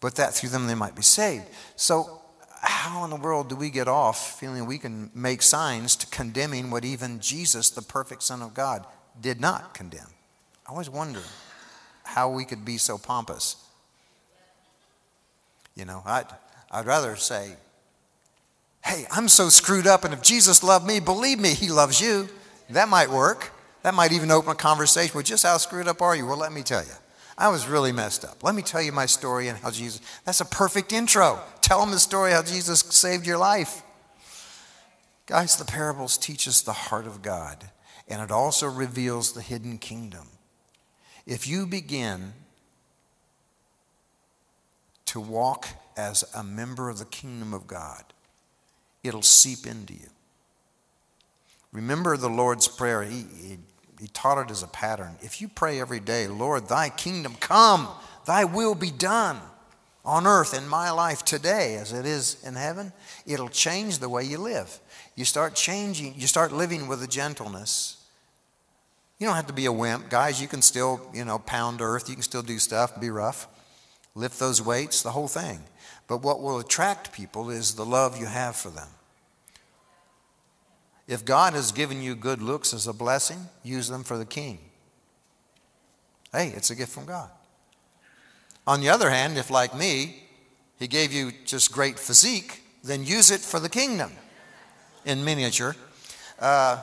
but 0.00 0.14
that 0.14 0.32
through 0.32 0.48
them 0.48 0.66
they 0.66 0.74
might 0.74 0.96
be 0.96 1.02
saved. 1.02 1.44
So, 1.76 2.22
how 2.62 3.04
in 3.04 3.10
the 3.10 3.16
world 3.16 3.50
do 3.50 3.56
we 3.56 3.68
get 3.68 3.86
off 3.86 4.40
feeling 4.40 4.64
we 4.64 4.78
can 4.78 5.10
make 5.14 5.42
signs 5.42 5.94
to 5.96 6.06
condemning 6.06 6.70
what 6.70 6.86
even 6.86 7.20
Jesus, 7.20 7.68
the 7.68 7.82
perfect 7.82 8.22
Son 8.22 8.40
of 8.40 8.54
God, 8.54 8.86
did 9.20 9.42
not 9.42 9.74
condemn? 9.74 10.08
I 10.68 10.72
always 10.72 10.90
wonder 10.90 11.22
how 12.04 12.28
we 12.28 12.44
could 12.44 12.62
be 12.62 12.76
so 12.76 12.98
pompous. 12.98 13.56
You 15.74 15.86
know, 15.86 16.02
I'd, 16.04 16.26
I'd 16.70 16.84
rather 16.84 17.16
say, 17.16 17.52
hey, 18.84 19.06
I'm 19.10 19.28
so 19.28 19.48
screwed 19.48 19.86
up, 19.86 20.04
and 20.04 20.12
if 20.12 20.20
Jesus 20.20 20.62
loved 20.62 20.86
me, 20.86 21.00
believe 21.00 21.38
me, 21.40 21.54
he 21.54 21.70
loves 21.70 22.02
you. 22.02 22.28
That 22.68 22.90
might 22.90 23.08
work. 23.08 23.50
That 23.82 23.94
might 23.94 24.12
even 24.12 24.30
open 24.30 24.50
a 24.50 24.54
conversation 24.54 25.16
with 25.16 25.24
just 25.24 25.44
how 25.44 25.56
screwed 25.56 25.88
up 25.88 26.02
are 26.02 26.14
you? 26.14 26.26
Well, 26.26 26.36
let 26.36 26.52
me 26.52 26.62
tell 26.62 26.82
you. 26.82 26.92
I 27.38 27.48
was 27.48 27.66
really 27.66 27.92
messed 27.92 28.24
up. 28.24 28.42
Let 28.42 28.54
me 28.54 28.62
tell 28.62 28.82
you 28.82 28.92
my 28.92 29.06
story 29.06 29.48
and 29.48 29.56
how 29.56 29.70
Jesus. 29.70 30.02
That's 30.26 30.40
a 30.40 30.44
perfect 30.44 30.92
intro. 30.92 31.40
Tell 31.62 31.80
them 31.80 31.92
the 31.92 31.98
story 31.98 32.32
how 32.32 32.42
Jesus 32.42 32.80
saved 32.80 33.26
your 33.26 33.38
life. 33.38 33.82
Guys, 35.24 35.56
the 35.56 35.64
parables 35.64 36.18
teach 36.18 36.46
us 36.46 36.60
the 36.60 36.72
heart 36.72 37.06
of 37.06 37.22
God, 37.22 37.70
and 38.06 38.20
it 38.20 38.30
also 38.30 38.66
reveals 38.66 39.32
the 39.32 39.40
hidden 39.40 39.78
kingdom. 39.78 40.26
If 41.28 41.46
you 41.46 41.66
begin 41.66 42.32
to 45.04 45.20
walk 45.20 45.68
as 45.94 46.24
a 46.34 46.42
member 46.42 46.88
of 46.88 46.98
the 46.98 47.04
kingdom 47.04 47.52
of 47.52 47.66
God, 47.66 48.02
it'll 49.04 49.20
seep 49.20 49.66
into 49.66 49.92
you. 49.92 50.08
Remember 51.70 52.16
the 52.16 52.30
Lord's 52.30 52.66
Prayer. 52.66 53.02
He, 53.02 53.26
he, 53.42 53.58
he, 54.00 54.08
taught 54.14 54.38
it 54.38 54.50
as 54.50 54.62
a 54.62 54.68
pattern. 54.68 55.16
If 55.20 55.42
you 55.42 55.48
pray 55.48 55.78
every 55.78 56.00
day, 56.00 56.28
Lord, 56.28 56.66
thy 56.66 56.88
kingdom 56.88 57.34
come, 57.38 57.88
thy 58.24 58.46
will 58.46 58.74
be 58.74 58.90
done 58.90 59.38
on 60.06 60.26
earth 60.26 60.56
in 60.56 60.66
my 60.66 60.90
life 60.90 61.26
today 61.26 61.74
as 61.74 61.92
it 61.92 62.06
is 62.06 62.42
in 62.42 62.54
heaven, 62.54 62.90
it'll 63.26 63.50
change 63.50 63.98
the 63.98 64.08
way 64.08 64.24
you 64.24 64.38
live. 64.38 64.80
You 65.14 65.26
start 65.26 65.54
changing, 65.54 66.14
you 66.16 66.26
start 66.26 66.52
living 66.52 66.88
with 66.88 67.02
a 67.02 67.06
gentleness 67.06 67.97
you 69.18 69.26
don't 69.26 69.36
have 69.36 69.48
to 69.48 69.52
be 69.52 69.66
a 69.66 69.72
wimp. 69.72 70.10
Guys, 70.10 70.40
you 70.40 70.46
can 70.46 70.62
still, 70.62 71.00
you 71.12 71.24
know, 71.24 71.38
pound 71.38 71.80
earth. 71.80 72.08
You 72.08 72.14
can 72.14 72.22
still 72.22 72.42
do 72.42 72.58
stuff, 72.58 73.00
be 73.00 73.10
rough, 73.10 73.48
lift 74.14 74.38
those 74.38 74.62
weights, 74.62 75.02
the 75.02 75.10
whole 75.10 75.28
thing. 75.28 75.60
But 76.06 76.22
what 76.22 76.40
will 76.40 76.58
attract 76.58 77.12
people 77.12 77.50
is 77.50 77.74
the 77.74 77.84
love 77.84 78.18
you 78.18 78.26
have 78.26 78.56
for 78.56 78.70
them. 78.70 78.88
If 81.08 81.24
God 81.24 81.54
has 81.54 81.72
given 81.72 82.02
you 82.02 82.14
good 82.14 82.40
looks 82.40 82.72
as 82.72 82.86
a 82.86 82.92
blessing, 82.92 83.48
use 83.64 83.88
them 83.88 84.04
for 84.04 84.18
the 84.18 84.26
king. 84.26 84.58
Hey, 86.32 86.52
it's 86.54 86.70
a 86.70 86.74
gift 86.74 86.92
from 86.92 87.06
God. 87.06 87.30
On 88.66 88.80
the 88.80 88.90
other 88.90 89.08
hand, 89.08 89.38
if 89.38 89.50
like 89.50 89.74
me, 89.74 90.22
he 90.78 90.86
gave 90.86 91.12
you 91.12 91.32
just 91.44 91.72
great 91.72 91.98
physique, 91.98 92.62
then 92.84 93.04
use 93.04 93.30
it 93.30 93.40
for 93.40 93.58
the 93.58 93.68
kingdom 93.68 94.12
in 95.04 95.24
miniature. 95.24 95.74
Uh, 96.38 96.80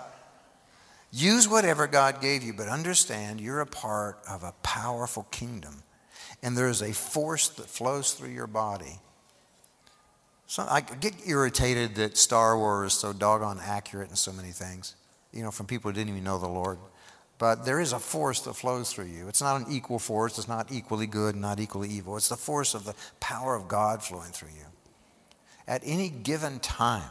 Use 1.16 1.47
whatever 1.47 1.88
God 1.88 2.20
gave 2.20 2.43
you, 2.43 2.51
but 2.51 2.68
understand 2.68 3.39
you're 3.39 3.61
a 3.61 3.66
part 3.66 4.20
of 4.30 4.43
a 4.43 4.51
powerful 4.63 5.24
kingdom. 5.32 5.82
And 6.43 6.57
there 6.57 6.68
is 6.68 6.82
a 6.82 6.91
force 6.91 7.47
that 7.47 7.70
flows 7.70 8.11
through 8.11 8.32
your 8.32 8.47
body. 8.47 8.99
So 10.45 10.68
I 10.70 10.82
get 10.82 11.13
irritated 11.26 11.95
that 11.95 12.18
Star 12.18 12.57
Wars 12.57 12.91
is 12.91 12.99
so 12.99 13.13
doggone 13.13 13.61
accurate 13.63 14.09
in 14.09 14.18
so 14.18 14.34
many 14.34 14.49
things, 14.49 14.97
you 15.32 15.41
know, 15.41 15.51
from 15.51 15.68
people 15.68 15.89
who 15.89 15.95
didn't 15.95 16.09
even 16.09 16.26
know 16.26 16.38
the 16.38 16.49
Lord. 16.49 16.80
But 17.38 17.63
there 17.63 17.80
is 17.80 17.93
a 17.93 17.99
force 17.99 18.41
that 18.41 18.55
flows 18.55 18.91
through 18.91 19.05
you. 19.05 19.30
It's 19.30 19.41
not 19.41 19.61
an 19.61 19.68
equal 19.72 19.99
force, 19.99 20.38
it's 20.38 20.49
not 20.49 20.70
equally 20.70 21.07
good, 21.07 21.38
not 21.38 21.61
equally 21.61 21.88
evil. 21.88 22.18
It's 22.18 22.28
the 22.28 22.36
force 22.36 22.74
of 22.74 22.84
the 22.84 22.93
power 23.22 23.55
of 23.55 23.70
God 23.70 24.03
flowing 24.03 24.32
through 24.32 24.49
you. 24.49 24.66
At 25.66 25.82
any 25.86 26.09
given 26.09 26.59
time, 26.59 27.09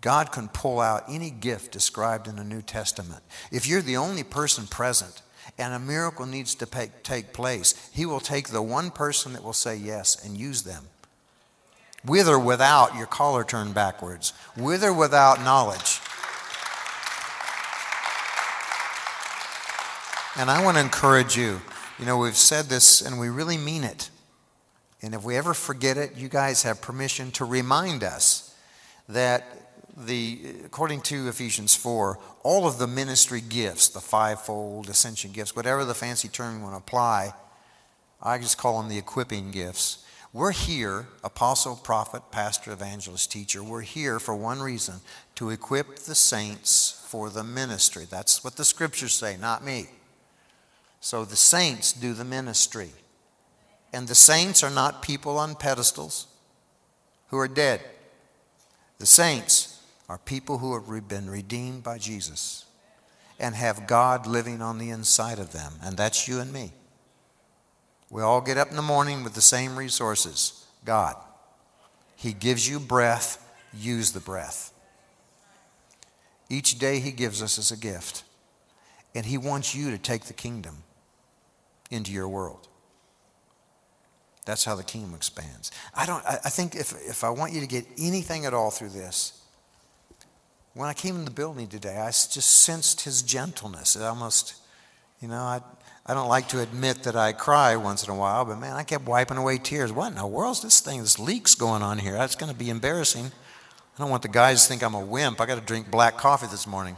God 0.00 0.30
can 0.30 0.48
pull 0.48 0.80
out 0.80 1.04
any 1.08 1.30
gift 1.30 1.72
described 1.72 2.28
in 2.28 2.36
the 2.36 2.44
New 2.44 2.62
Testament. 2.62 3.22
If 3.50 3.66
you're 3.66 3.82
the 3.82 3.96
only 3.96 4.22
person 4.22 4.66
present 4.66 5.22
and 5.58 5.74
a 5.74 5.78
miracle 5.78 6.26
needs 6.26 6.54
to 6.56 6.88
take 7.02 7.32
place, 7.32 7.90
He 7.92 8.06
will 8.06 8.20
take 8.20 8.48
the 8.48 8.62
one 8.62 8.90
person 8.90 9.32
that 9.32 9.42
will 9.42 9.52
say 9.52 9.76
yes 9.76 10.24
and 10.24 10.36
use 10.36 10.62
them. 10.62 10.84
With 12.04 12.28
or 12.28 12.38
without 12.38 12.94
your 12.94 13.06
collar 13.06 13.42
turned 13.42 13.74
backwards, 13.74 14.32
with 14.56 14.84
or 14.84 14.92
without 14.92 15.42
knowledge. 15.42 16.00
And 20.36 20.48
I 20.48 20.62
want 20.62 20.76
to 20.76 20.80
encourage 20.80 21.36
you. 21.36 21.60
You 21.98 22.06
know, 22.06 22.18
we've 22.18 22.36
said 22.36 22.66
this 22.66 23.00
and 23.00 23.18
we 23.18 23.28
really 23.28 23.58
mean 23.58 23.82
it. 23.82 24.10
And 25.02 25.12
if 25.12 25.24
we 25.24 25.36
ever 25.36 25.54
forget 25.54 25.96
it, 25.96 26.16
you 26.16 26.28
guys 26.28 26.62
have 26.62 26.80
permission 26.80 27.32
to 27.32 27.44
remind 27.44 28.04
us 28.04 28.54
that 29.08 29.57
the 30.06 30.54
according 30.64 31.00
to 31.02 31.28
Ephesians 31.28 31.74
4, 31.74 32.18
all 32.42 32.66
of 32.66 32.78
the 32.78 32.86
ministry 32.86 33.40
gifts, 33.40 33.88
the 33.88 34.00
fivefold 34.00 34.88
ascension 34.88 35.32
gifts, 35.32 35.56
whatever 35.56 35.84
the 35.84 35.94
fancy 35.94 36.28
term 36.28 36.58
you 36.58 36.62
want 36.62 36.74
to 36.74 36.78
apply, 36.78 37.34
I 38.22 38.38
just 38.38 38.58
call 38.58 38.80
them 38.80 38.88
the 38.88 38.98
equipping 38.98 39.50
gifts. 39.50 40.04
We're 40.32 40.52
here, 40.52 41.06
apostle, 41.24 41.76
prophet, 41.76 42.22
pastor, 42.30 42.72
evangelist, 42.72 43.32
teacher, 43.32 43.62
we're 43.62 43.80
here 43.80 44.20
for 44.20 44.34
one 44.34 44.60
reason 44.60 44.96
to 45.36 45.50
equip 45.50 45.96
the 45.96 46.14
saints 46.14 47.04
for 47.08 47.30
the 47.30 47.44
ministry. 47.44 48.06
That's 48.08 48.44
what 48.44 48.56
the 48.56 48.64
scriptures 48.64 49.14
say, 49.14 49.36
not 49.36 49.64
me. 49.64 49.86
So 51.00 51.24
the 51.24 51.36
saints 51.36 51.92
do 51.92 52.12
the 52.12 52.24
ministry. 52.24 52.90
And 53.92 54.06
the 54.06 54.14
saints 54.14 54.62
are 54.62 54.70
not 54.70 55.00
people 55.00 55.38
on 55.38 55.54
pedestals 55.54 56.26
who 57.28 57.38
are 57.38 57.48
dead. 57.48 57.80
The 58.98 59.06
saints 59.06 59.77
are 60.08 60.18
people 60.18 60.58
who 60.58 60.74
have 60.74 61.08
been 61.08 61.28
redeemed 61.28 61.82
by 61.82 61.98
Jesus 61.98 62.64
and 63.38 63.54
have 63.54 63.86
God 63.86 64.26
living 64.26 64.62
on 64.62 64.78
the 64.78 64.90
inside 64.90 65.38
of 65.38 65.52
them. 65.52 65.74
And 65.82 65.96
that's 65.96 66.26
you 66.26 66.40
and 66.40 66.52
me. 66.52 66.72
We 68.10 68.22
all 68.22 68.40
get 68.40 68.56
up 68.56 68.70
in 68.70 68.76
the 68.76 68.82
morning 68.82 69.22
with 69.22 69.34
the 69.34 69.40
same 69.40 69.76
resources 69.76 70.64
God. 70.84 71.16
He 72.16 72.32
gives 72.32 72.68
you 72.68 72.80
breath, 72.80 73.44
use 73.72 74.12
the 74.12 74.20
breath. 74.20 74.72
Each 76.48 76.78
day 76.78 76.98
He 76.98 77.12
gives 77.12 77.42
us 77.42 77.58
as 77.58 77.70
a 77.70 77.76
gift. 77.76 78.24
And 79.14 79.26
He 79.26 79.36
wants 79.36 79.74
you 79.74 79.90
to 79.90 79.98
take 79.98 80.24
the 80.24 80.32
kingdom 80.32 80.78
into 81.90 82.12
your 82.12 82.28
world. 82.28 82.68
That's 84.46 84.64
how 84.64 84.74
the 84.74 84.82
kingdom 84.82 85.14
expands. 85.14 85.70
I 85.94 86.06
don't 86.06 86.24
I 86.26 86.48
think 86.48 86.74
if 86.74 86.92
if 87.06 87.22
I 87.22 87.28
want 87.28 87.52
you 87.52 87.60
to 87.60 87.66
get 87.66 87.86
anything 87.98 88.46
at 88.46 88.54
all 88.54 88.70
through 88.70 88.90
this, 88.90 89.38
when 90.78 90.88
I 90.88 90.94
came 90.94 91.16
in 91.16 91.24
the 91.24 91.30
building 91.30 91.66
today, 91.66 91.96
I 91.96 92.06
just 92.06 92.62
sensed 92.62 93.02
his 93.02 93.22
gentleness. 93.22 93.96
It 93.96 94.02
almost, 94.02 94.54
you 95.20 95.28
know, 95.28 95.42
I 95.42 95.60
I 96.06 96.14
don't 96.14 96.28
like 96.28 96.48
to 96.48 96.62
admit 96.62 97.02
that 97.02 97.16
I 97.16 97.32
cry 97.32 97.76
once 97.76 98.02
in 98.02 98.10
a 98.10 98.16
while, 98.16 98.46
but 98.46 98.58
man, 98.58 98.76
I 98.76 98.82
kept 98.82 99.06
wiping 99.06 99.36
away 99.36 99.58
tears. 99.58 99.92
What 99.92 100.08
in 100.08 100.14
the 100.14 100.26
world's 100.26 100.62
this 100.62 100.80
thing? 100.80 101.00
This 101.00 101.18
leak's 101.18 101.54
going 101.54 101.82
on 101.82 101.98
here. 101.98 102.14
That's 102.14 102.34
going 102.34 102.50
to 102.50 102.56
be 102.56 102.70
embarrassing. 102.70 103.26
I 103.26 103.98
don't 103.98 104.08
want 104.08 104.22
the 104.22 104.28
guys 104.28 104.62
to 104.62 104.68
think 104.68 104.82
I'm 104.82 104.94
a 104.94 105.04
wimp. 105.04 105.38
I 105.38 105.44
got 105.44 105.56
to 105.56 105.60
drink 105.60 105.90
black 105.90 106.16
coffee 106.16 106.46
this 106.46 106.66
morning. 106.66 106.96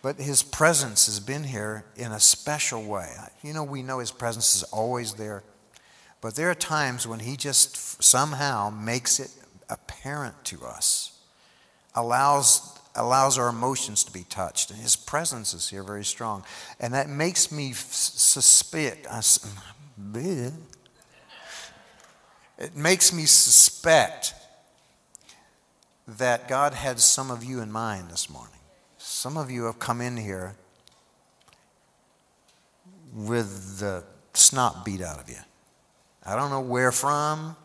But 0.00 0.16
his 0.16 0.42
presence 0.42 1.04
has 1.06 1.20
been 1.20 1.44
here 1.44 1.84
in 1.94 2.10
a 2.10 2.20
special 2.20 2.82
way. 2.84 3.10
You 3.42 3.52
know, 3.52 3.64
we 3.64 3.82
know 3.82 3.98
his 3.98 4.12
presence 4.12 4.56
is 4.56 4.62
always 4.62 5.14
there. 5.14 5.42
But 6.20 6.36
there 6.36 6.50
are 6.50 6.54
times 6.54 7.06
when 7.06 7.20
He 7.20 7.36
just 7.36 8.02
somehow 8.02 8.70
makes 8.70 9.20
it 9.20 9.30
apparent 9.68 10.44
to 10.46 10.64
us, 10.64 11.15
allows, 11.96 12.78
allows 12.94 13.38
our 13.38 13.48
emotions 13.48 14.04
to 14.04 14.12
be 14.12 14.24
touched. 14.28 14.70
And 14.70 14.78
His 14.78 14.94
presence 14.94 15.54
is 15.54 15.68
here 15.70 15.82
very 15.82 16.04
strong. 16.04 16.44
And 16.78 16.94
that 16.94 17.08
makes 17.08 17.50
me 17.50 17.72
suspect. 17.72 19.06
It 22.58 22.74
makes 22.74 23.12
me 23.12 23.26
suspect 23.26 24.32
that 26.08 26.48
God 26.48 26.72
had 26.72 27.00
some 27.00 27.30
of 27.30 27.44
you 27.44 27.60
in 27.60 27.70
mind 27.70 28.10
this 28.10 28.30
morning. 28.30 28.60
Some 28.96 29.36
of 29.36 29.50
you 29.50 29.64
have 29.64 29.78
come 29.78 30.00
in 30.00 30.16
here 30.16 30.54
with 33.12 33.78
the 33.78 34.04
snot 34.32 34.84
beat 34.84 35.00
out 35.00 35.20
of 35.20 35.28
you. 35.28 35.36
I 36.24 36.34
don't 36.36 36.50
know 36.50 36.60
where 36.60 36.92
from, 36.92 37.56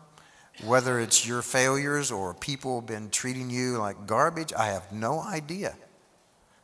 whether 0.64 1.00
it's 1.00 1.26
your 1.26 1.42
failures 1.42 2.10
or 2.10 2.34
people 2.34 2.80
been 2.80 3.10
treating 3.10 3.50
you 3.50 3.78
like 3.78 4.06
garbage. 4.06 4.52
I 4.52 4.66
have 4.66 4.92
no 4.92 5.20
idea. 5.20 5.74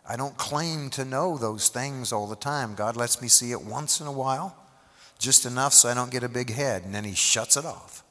I 0.07 0.17
don't 0.17 0.37
claim 0.37 0.91
to 0.91 1.05
know 1.05 1.37
those 1.37 1.69
things 1.69 2.13
all 2.13 2.27
the 2.27 2.37
time. 2.37 2.75
God 2.75 2.97
lets 2.97 3.21
me 3.21 3.29
see 3.29 3.53
it 3.53 3.63
once 3.63 4.01
in 4.01 4.07
a 4.07 4.13
while, 4.13 4.57
just 5.19 5.45
enough 5.45 5.73
so 5.73 5.89
I 5.89 5.95
don't 5.95 6.11
get 6.11 6.23
a 6.23 6.29
big 6.29 6.51
head, 6.51 6.85
and 6.85 6.95
then 6.95 7.05
He 7.05 7.15
shuts 7.15 7.57
it 7.57 7.67
off. 7.67 8.03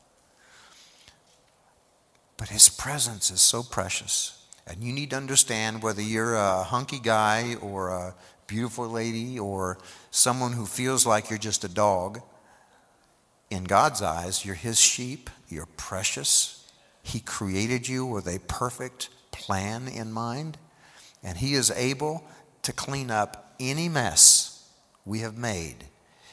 But 2.37 2.49
His 2.49 2.69
presence 2.69 3.31
is 3.31 3.41
so 3.41 3.63
precious. 3.63 4.33
And 4.67 4.83
you 4.83 4.93
need 4.93 5.11
to 5.11 5.15
understand 5.15 5.81
whether 5.81 6.01
you're 6.01 6.35
a 6.35 6.63
hunky 6.63 6.99
guy 6.99 7.55
or 7.61 7.89
a 7.89 8.15
beautiful 8.47 8.87
lady 8.87 9.39
or 9.39 9.77
someone 10.11 10.53
who 10.53 10.65
feels 10.65 11.05
like 11.05 11.29
you're 11.29 11.39
just 11.39 11.63
a 11.63 11.69
dog 11.69 12.21
in 13.49 13.63
God's 13.63 14.01
eyes, 14.01 14.45
you're 14.45 14.55
His 14.55 14.79
sheep, 14.79 15.29
you're 15.47 15.67
precious. 15.77 16.69
He 17.01 17.19
created 17.19 17.87
you 17.87 18.05
with 18.05 18.27
a 18.27 18.39
perfect 18.47 19.09
plan 19.31 19.87
in 19.87 20.11
mind, 20.11 20.57
and 21.23 21.37
He 21.37 21.53
is 21.53 21.71
able 21.71 22.23
to 22.63 22.73
clean 22.73 23.09
up 23.09 23.55
any 23.59 23.87
mess 23.87 24.69
we 25.05 25.19
have 25.19 25.37
made. 25.37 25.85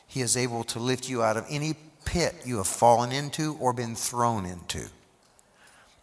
He 0.07 0.21
is 0.21 0.37
able 0.37 0.65
to 0.65 0.79
lift 0.79 1.09
you 1.09 1.23
out 1.23 1.37
of 1.37 1.47
any 1.49 1.75
pit 2.05 2.35
you 2.45 2.59
have 2.59 2.67
fallen 2.67 3.13
into 3.13 3.57
or 3.61 3.73
been 3.73 3.95
thrown 3.95 4.45
into. 4.45 4.89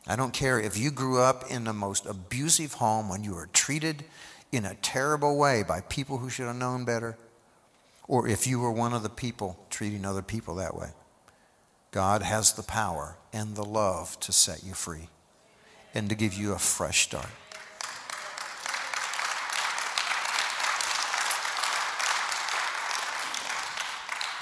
I 0.07 0.15
don't 0.15 0.33
care 0.33 0.59
if 0.59 0.77
you 0.77 0.89
grew 0.89 1.21
up 1.21 1.51
in 1.51 1.65
the 1.65 1.73
most 1.73 2.05
abusive 2.05 2.73
home 2.73 3.07
when 3.07 3.23
you 3.23 3.35
were 3.35 3.49
treated 3.53 4.03
in 4.51 4.65
a 4.65 4.75
terrible 4.75 5.37
way 5.37 5.63
by 5.63 5.81
people 5.81 6.17
who 6.17 6.29
should 6.29 6.47
have 6.47 6.55
known 6.55 6.85
better, 6.85 7.17
or 8.07 8.27
if 8.27 8.47
you 8.47 8.59
were 8.59 8.71
one 8.71 8.93
of 8.93 9.03
the 9.03 9.09
people 9.09 9.57
treating 9.69 10.05
other 10.05 10.21
people 10.21 10.55
that 10.55 10.75
way. 10.75 10.89
God 11.91 12.21
has 12.21 12.53
the 12.53 12.63
power 12.63 13.17
and 13.33 13.55
the 13.55 13.65
love 13.65 14.17
to 14.21 14.31
set 14.31 14.63
you 14.63 14.73
free 14.73 15.09
and 15.93 16.07
to 16.09 16.15
give 16.15 16.33
you 16.33 16.53
a 16.53 16.57
fresh 16.57 17.01
start. 17.03 17.27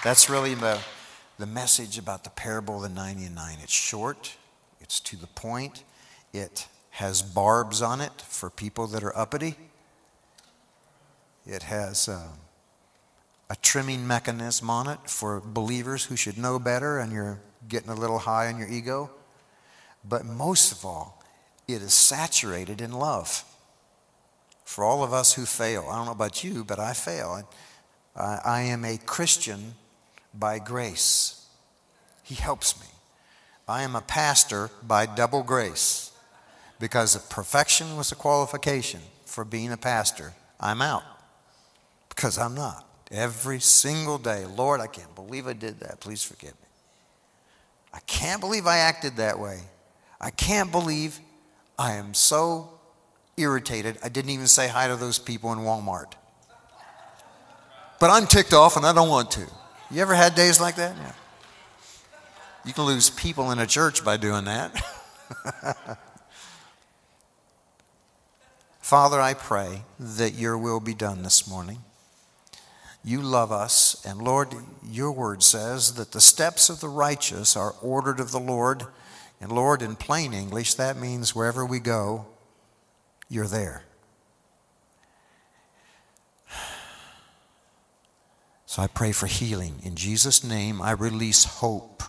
That's 0.04 0.30
really 0.30 0.54
the, 0.54 0.80
the 1.40 1.48
message 1.48 1.98
about 1.98 2.24
the 2.24 2.30
parable 2.30 2.78
of 2.78 2.84
the 2.84 2.90
99. 2.90 3.58
It's 3.64 3.74
short, 3.74 4.38
it's 4.80 5.00
to 5.02 5.18
the 5.18 5.28
point, 5.28 5.84
it 6.32 6.68
has 6.92 7.24
barbs 7.24 7.82
on 7.82 8.00
it 8.00 8.22
for 8.22 8.50
people 8.50 8.86
that 8.88 9.04
are 9.04 9.18
uppity, 9.18 9.58
it 11.48 11.64
has. 11.64 12.08
Uh, 12.08 12.28
a 13.50 13.56
trimming 13.56 14.06
mechanism 14.06 14.70
on 14.70 14.88
it 14.88 15.00
for 15.06 15.42
believers 15.44 16.06
who 16.06 16.16
should 16.16 16.38
know 16.38 16.60
better 16.60 17.00
and 17.00 17.12
you're 17.12 17.40
getting 17.68 17.90
a 17.90 17.96
little 17.96 18.20
high 18.20 18.48
on 18.48 18.58
your 18.58 18.68
ego. 18.68 19.10
But 20.08 20.26
most 20.26 20.72
of 20.72 20.86
all, 20.86 21.24
it 21.68 21.82
is 21.82 21.94
saturated 21.94 22.82
in 22.82 22.92
love. 22.92 23.44
For 24.66 24.84
all 24.84 25.04
of 25.04 25.14
us 25.14 25.34
who 25.34 25.46
fail, 25.46 25.88
I 25.90 25.96
don't 25.98 26.06
know 26.06 26.12
about 26.12 26.44
you, 26.44 26.64
but 26.64 26.80
I 26.80 26.94
fail. 26.94 27.44
I, 28.16 28.40
I 28.46 28.62
am 28.62 28.86
a 28.86 28.98
Christian 28.98 29.76
by 30.34 30.60
grace. 30.60 31.48
He 32.24 32.36
helps 32.36 32.80
me. 32.80 32.88
I 33.68 33.84
am 33.84 33.96
a 33.96 34.02
pastor 34.02 34.70
by 34.84 35.06
double 35.06 35.44
grace 35.44 36.12
because 36.80 37.18
perfection 37.30 37.98
was 37.98 38.12
a 38.12 38.16
qualification 38.16 39.02
for 39.26 39.46
being 39.46 39.72
a 39.72 39.78
pastor, 39.78 40.34
I'm 40.60 40.82
out 40.82 41.04
because 42.10 42.38
I'm 42.38 42.56
not. 42.56 42.89
Every 43.12 43.60
single 43.60 44.18
day. 44.18 44.46
Lord, 44.46 44.82
I 44.82 44.88
can't 44.88 45.14
believe 45.16 45.48
I 45.48 45.54
did 45.54 45.80
that. 45.80 46.00
Please 46.00 46.24
forgive 46.24 46.52
me. 46.52 46.68
I 47.94 48.00
can't 48.02 48.40
believe 48.40 48.68
I 48.68 48.78
acted 48.78 49.18
that 49.18 49.40
way. 49.40 49.62
I 50.22 50.30
can't 50.30 50.72
believe 50.72 51.20
I 51.78 51.94
am 51.94 52.14
so 52.14 52.70
irritated. 53.36 53.98
I 54.04 54.10
didn't 54.10 54.32
even 54.32 54.48
say 54.48 54.68
hi 54.68 54.88
to 54.88 54.96
those 54.96 55.18
people 55.18 55.52
in 55.54 55.60
Walmart. 55.60 56.14
But 58.00 58.12
I'm 58.12 58.28
ticked 58.28 58.54
off 58.54 58.78
and 58.78 58.86
I 58.86 58.94
don't 58.94 59.10
want 59.10 59.32
to. 59.32 59.48
You 59.90 60.02
ever 60.02 60.14
had 60.14 60.36
days 60.36 60.62
like 60.62 60.76
that? 60.76 60.96
Yeah. 60.96 61.12
You 62.66 62.74
can 62.74 62.84
lose 62.84 63.10
people 63.10 63.52
in 63.52 63.60
a 63.60 63.66
church 63.66 64.06
by 64.06 64.18
doing 64.18 64.46
that. 64.46 64.80
Father, 68.82 69.20
I 69.20 69.34
pray 69.34 69.84
that 70.00 70.34
your 70.34 70.58
will 70.58 70.80
be 70.80 70.94
done 70.94 71.24
this 71.24 71.48
morning. 71.48 71.80
You 73.04 73.22
love 73.22 73.52
us. 73.52 74.04
And 74.06 74.22
Lord, 74.22 74.54
your 74.84 75.12
word 75.12 75.42
says 75.44 75.94
that 75.96 76.12
the 76.12 76.22
steps 76.22 76.70
of 76.70 76.80
the 76.80 76.90
righteous 76.90 77.56
are 77.56 77.76
ordered 77.82 78.20
of 78.20 78.32
the 78.32 78.40
Lord. 78.40 78.86
And 79.42 79.52
Lord, 79.52 79.82
in 79.82 79.96
plain 79.96 80.34
English, 80.34 80.74
that 80.76 80.98
means 80.98 81.34
wherever 81.34 81.66
we 81.66 81.80
go, 81.80 82.26
you're 83.30 83.48
there. 83.48 83.84
So 88.66 88.84
I 88.84 88.88
pray 88.88 89.12
for 89.12 89.26
healing. 89.26 89.80
In 89.82 89.96
Jesus' 89.96 90.44
name, 90.44 90.80
I 90.80 90.92
release 90.92 91.44
hope 91.44 92.04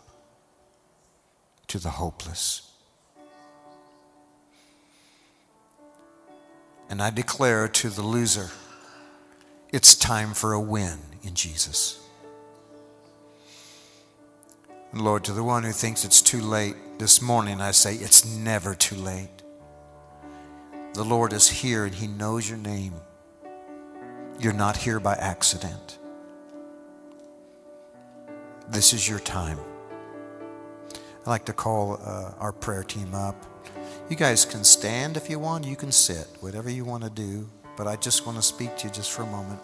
to 1.69 1.79
the 1.79 1.89
hopeless. 1.89 2.71
And 6.91 7.01
I 7.01 7.09
declare 7.09 7.67
to 7.67 7.89
the 7.89 8.03
loser, 8.03 8.51
it's 9.73 9.95
time 9.95 10.35
for 10.35 10.53
a 10.53 10.61
win 10.61 10.99
in 11.23 11.35
Jesus. 11.35 12.01
And 14.93 15.03
Lord, 15.03 15.25
to 15.25 15.33
the 15.33 15.45
one 15.45 15.63
who 15.63 15.73
thinks 15.73 16.05
it's 16.05 16.21
too 16.21 16.41
late, 16.41 16.75
this 16.99 17.23
morning 17.23 17.61
I 17.61 17.71
say 17.71 17.95
it's 17.95 18.27
never 18.27 18.75
too 18.75 18.97
late. 18.97 19.29
The 20.95 21.05
Lord 21.05 21.33
is 21.33 21.49
here 21.49 21.85
and 21.85 21.95
He 21.95 22.09
knows 22.09 22.49
your 22.49 22.59
name. 22.59 22.95
You're 24.41 24.53
not 24.53 24.77
here 24.77 24.99
by 24.99 25.15
accident. 25.15 25.99
This 28.69 28.93
is 28.93 29.09
your 29.09 29.21
time. 29.21 29.59
I'd 30.93 31.27
like 31.27 31.45
to 31.45 31.53
call 31.53 32.01
uh, 32.05 32.33
our 32.39 32.53
prayer 32.53 32.83
team 32.83 33.15
up. 33.15 33.37
You 34.09 34.17
guys 34.17 34.45
can 34.45 34.65
stand 34.65 35.17
if 35.17 35.31
you 35.31 35.39
want, 35.39 35.65
you 35.65 35.77
can 35.77 35.93
sit, 35.93 36.27
whatever 36.41 36.71
you 36.71 36.85
want 36.85 37.05
to 37.05 37.11
do, 37.11 37.49
but 37.81 37.87
I 37.87 37.97
just 37.97 38.27
want 38.27 38.37
to 38.37 38.43
speak 38.43 38.77
to 38.77 38.89
you 38.89 38.93
just 38.93 39.11
for 39.11 39.23
a 39.23 39.27
moment 39.27 39.61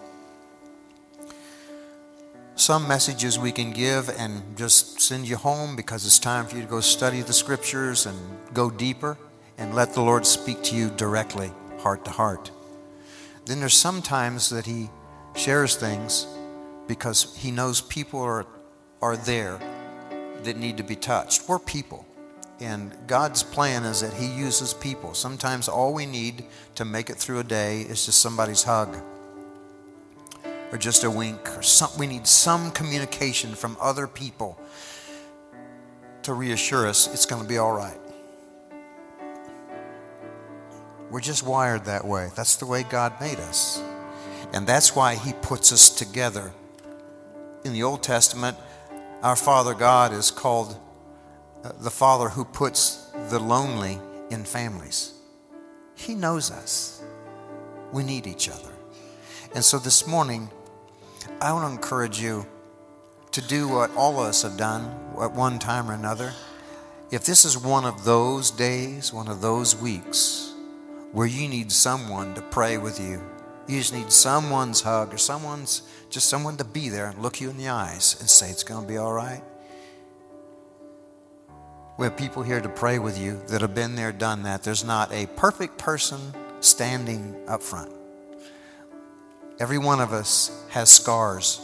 some 2.56 2.88
messages 2.88 3.38
we 3.38 3.52
can 3.52 3.70
give 3.70 4.08
and 4.18 4.56
just 4.56 4.98
send 5.00 5.28
you 5.28 5.36
home 5.36 5.76
because 5.76 6.06
it's 6.06 6.18
time 6.18 6.46
for 6.46 6.56
you 6.56 6.62
to 6.62 6.68
go 6.68 6.80
study 6.80 7.20
the 7.20 7.32
scriptures 7.32 8.06
and 8.06 8.18
go 8.54 8.70
deeper 8.70 9.18
and 9.58 9.74
let 9.74 9.92
the 9.92 10.00
Lord 10.00 10.26
speak 10.26 10.62
to 10.64 10.74
you 10.74 10.88
directly, 10.96 11.52
heart 11.80 12.04
to 12.06 12.10
heart. 12.10 12.50
Then 13.44 13.60
there's 13.60 13.74
sometimes 13.74 14.48
that 14.48 14.64
He 14.64 14.88
shares 15.34 15.76
things 15.76 16.26
because 16.88 17.36
He 17.36 17.50
knows 17.50 17.82
people 17.82 18.20
are, 18.20 18.46
are 19.02 19.18
there 19.18 19.60
that 20.42 20.56
need 20.56 20.78
to 20.78 20.82
be 20.82 20.96
touched. 20.96 21.46
We're 21.48 21.58
people. 21.58 22.06
And 22.60 22.96
God's 23.06 23.42
plan 23.42 23.84
is 23.84 24.00
that 24.00 24.14
He 24.14 24.26
uses 24.26 24.72
people. 24.72 25.14
Sometimes 25.14 25.68
all 25.68 25.92
we 25.92 26.06
need 26.06 26.44
to 26.76 26.84
make 26.84 27.10
it 27.10 27.16
through 27.16 27.40
a 27.40 27.44
day 27.44 27.82
is 27.82 28.06
just 28.06 28.20
somebody's 28.20 28.62
hug 28.62 28.96
or 30.72 30.78
just 30.78 31.04
a 31.04 31.10
wink 31.10 31.56
or 31.56 31.62
some, 31.62 31.90
we 31.98 32.06
need 32.06 32.26
some 32.26 32.70
communication 32.70 33.54
from 33.54 33.76
other 33.80 34.06
people 34.06 34.58
to 36.22 36.32
reassure 36.32 36.88
us 36.88 37.12
it's 37.12 37.26
going 37.26 37.42
to 37.42 37.48
be 37.48 37.58
all 37.58 37.72
right. 37.72 37.98
We're 41.10 41.20
just 41.20 41.44
wired 41.44 41.84
that 41.84 42.04
way. 42.04 42.30
That's 42.34 42.56
the 42.56 42.66
way 42.66 42.82
God 42.82 43.20
made 43.20 43.38
us. 43.38 43.80
And 44.52 44.66
that's 44.66 44.96
why 44.96 45.14
He 45.14 45.32
puts 45.34 45.72
us 45.72 45.88
together. 45.88 46.52
In 47.64 47.72
the 47.72 47.84
Old 47.84 48.02
Testament, 48.02 48.56
our 49.22 49.36
Father 49.36 49.74
God 49.74 50.12
is 50.12 50.30
called 50.30 50.76
the 51.80 51.90
Father 51.90 52.28
who 52.28 52.44
puts 52.44 53.06
the 53.30 53.38
lonely 53.38 53.98
in 54.30 54.44
families. 54.44 55.14
He 55.94 56.14
knows 56.14 56.50
us. 56.50 57.02
We 57.92 58.02
need 58.02 58.26
each 58.26 58.48
other. 58.48 58.72
And 59.54 59.64
so 59.64 59.78
this 59.78 60.06
morning, 60.06 60.50
I 61.40 61.52
want 61.52 61.66
to 61.66 61.72
encourage 61.72 62.20
you 62.20 62.46
to 63.32 63.40
do 63.40 63.68
what 63.68 63.94
all 63.96 64.20
of 64.20 64.26
us 64.26 64.42
have 64.42 64.56
done 64.56 64.84
at 65.20 65.32
one 65.32 65.58
time 65.58 65.90
or 65.90 65.94
another. 65.94 66.32
If 67.10 67.24
this 67.24 67.44
is 67.44 67.56
one 67.56 67.84
of 67.84 68.04
those 68.04 68.50
days, 68.50 69.12
one 69.12 69.28
of 69.28 69.40
those 69.40 69.76
weeks 69.76 70.54
where 71.12 71.26
you 71.26 71.48
need 71.48 71.70
someone 71.70 72.34
to 72.34 72.42
pray 72.42 72.78
with 72.78 73.00
you, 73.00 73.22
you 73.68 73.78
just 73.78 73.94
need 73.94 74.12
someone's 74.12 74.82
hug 74.82 75.12
or 75.12 75.18
someone's 75.18 75.82
just 76.10 76.28
someone 76.28 76.56
to 76.56 76.64
be 76.64 76.88
there 76.88 77.06
and 77.06 77.22
look 77.22 77.40
you 77.40 77.50
in 77.50 77.56
the 77.56 77.68
eyes 77.68 78.16
and 78.20 78.28
say 78.28 78.50
it's 78.50 78.62
going 78.62 78.82
to 78.82 78.88
be 78.88 78.96
all 78.96 79.12
right. 79.12 79.42
We 81.98 82.04
have 82.04 82.16
people 82.16 82.42
here 82.42 82.60
to 82.60 82.68
pray 82.68 82.98
with 82.98 83.18
you 83.18 83.40
that 83.48 83.62
have 83.62 83.74
been 83.74 83.94
there, 83.94 84.12
done 84.12 84.42
that. 84.42 84.62
There's 84.62 84.84
not 84.84 85.10
a 85.12 85.26
perfect 85.28 85.78
person 85.78 86.20
standing 86.60 87.34
up 87.48 87.62
front. 87.62 87.90
Every 89.58 89.78
one 89.78 90.00
of 90.00 90.12
us 90.12 90.64
has 90.70 90.90
scars. 90.90 91.60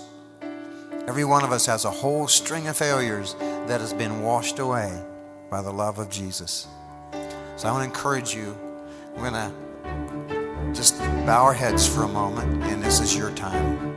Every 1.06 1.26
one 1.26 1.44
of 1.44 1.52
us 1.52 1.66
has 1.66 1.84
a 1.84 1.90
whole 1.90 2.28
string 2.28 2.66
of 2.68 2.76
failures 2.78 3.34
that 3.66 3.80
has 3.80 3.92
been 3.92 4.22
washed 4.22 4.58
away 4.58 5.02
by 5.50 5.60
the 5.60 5.72
love 5.72 5.98
of 5.98 6.08
Jesus. 6.08 6.66
So 7.56 7.68
I 7.68 7.72
want 7.72 7.82
to 7.82 7.94
encourage 7.94 8.34
you. 8.34 8.56
We're 9.14 9.30
going 9.30 9.34
to 9.34 10.72
just 10.72 10.98
bow 11.26 11.44
our 11.44 11.52
heads 11.52 11.86
for 11.86 12.04
a 12.04 12.08
moment, 12.08 12.62
and 12.62 12.82
this 12.82 13.00
is 13.00 13.14
your 13.14 13.32
time. 13.32 13.91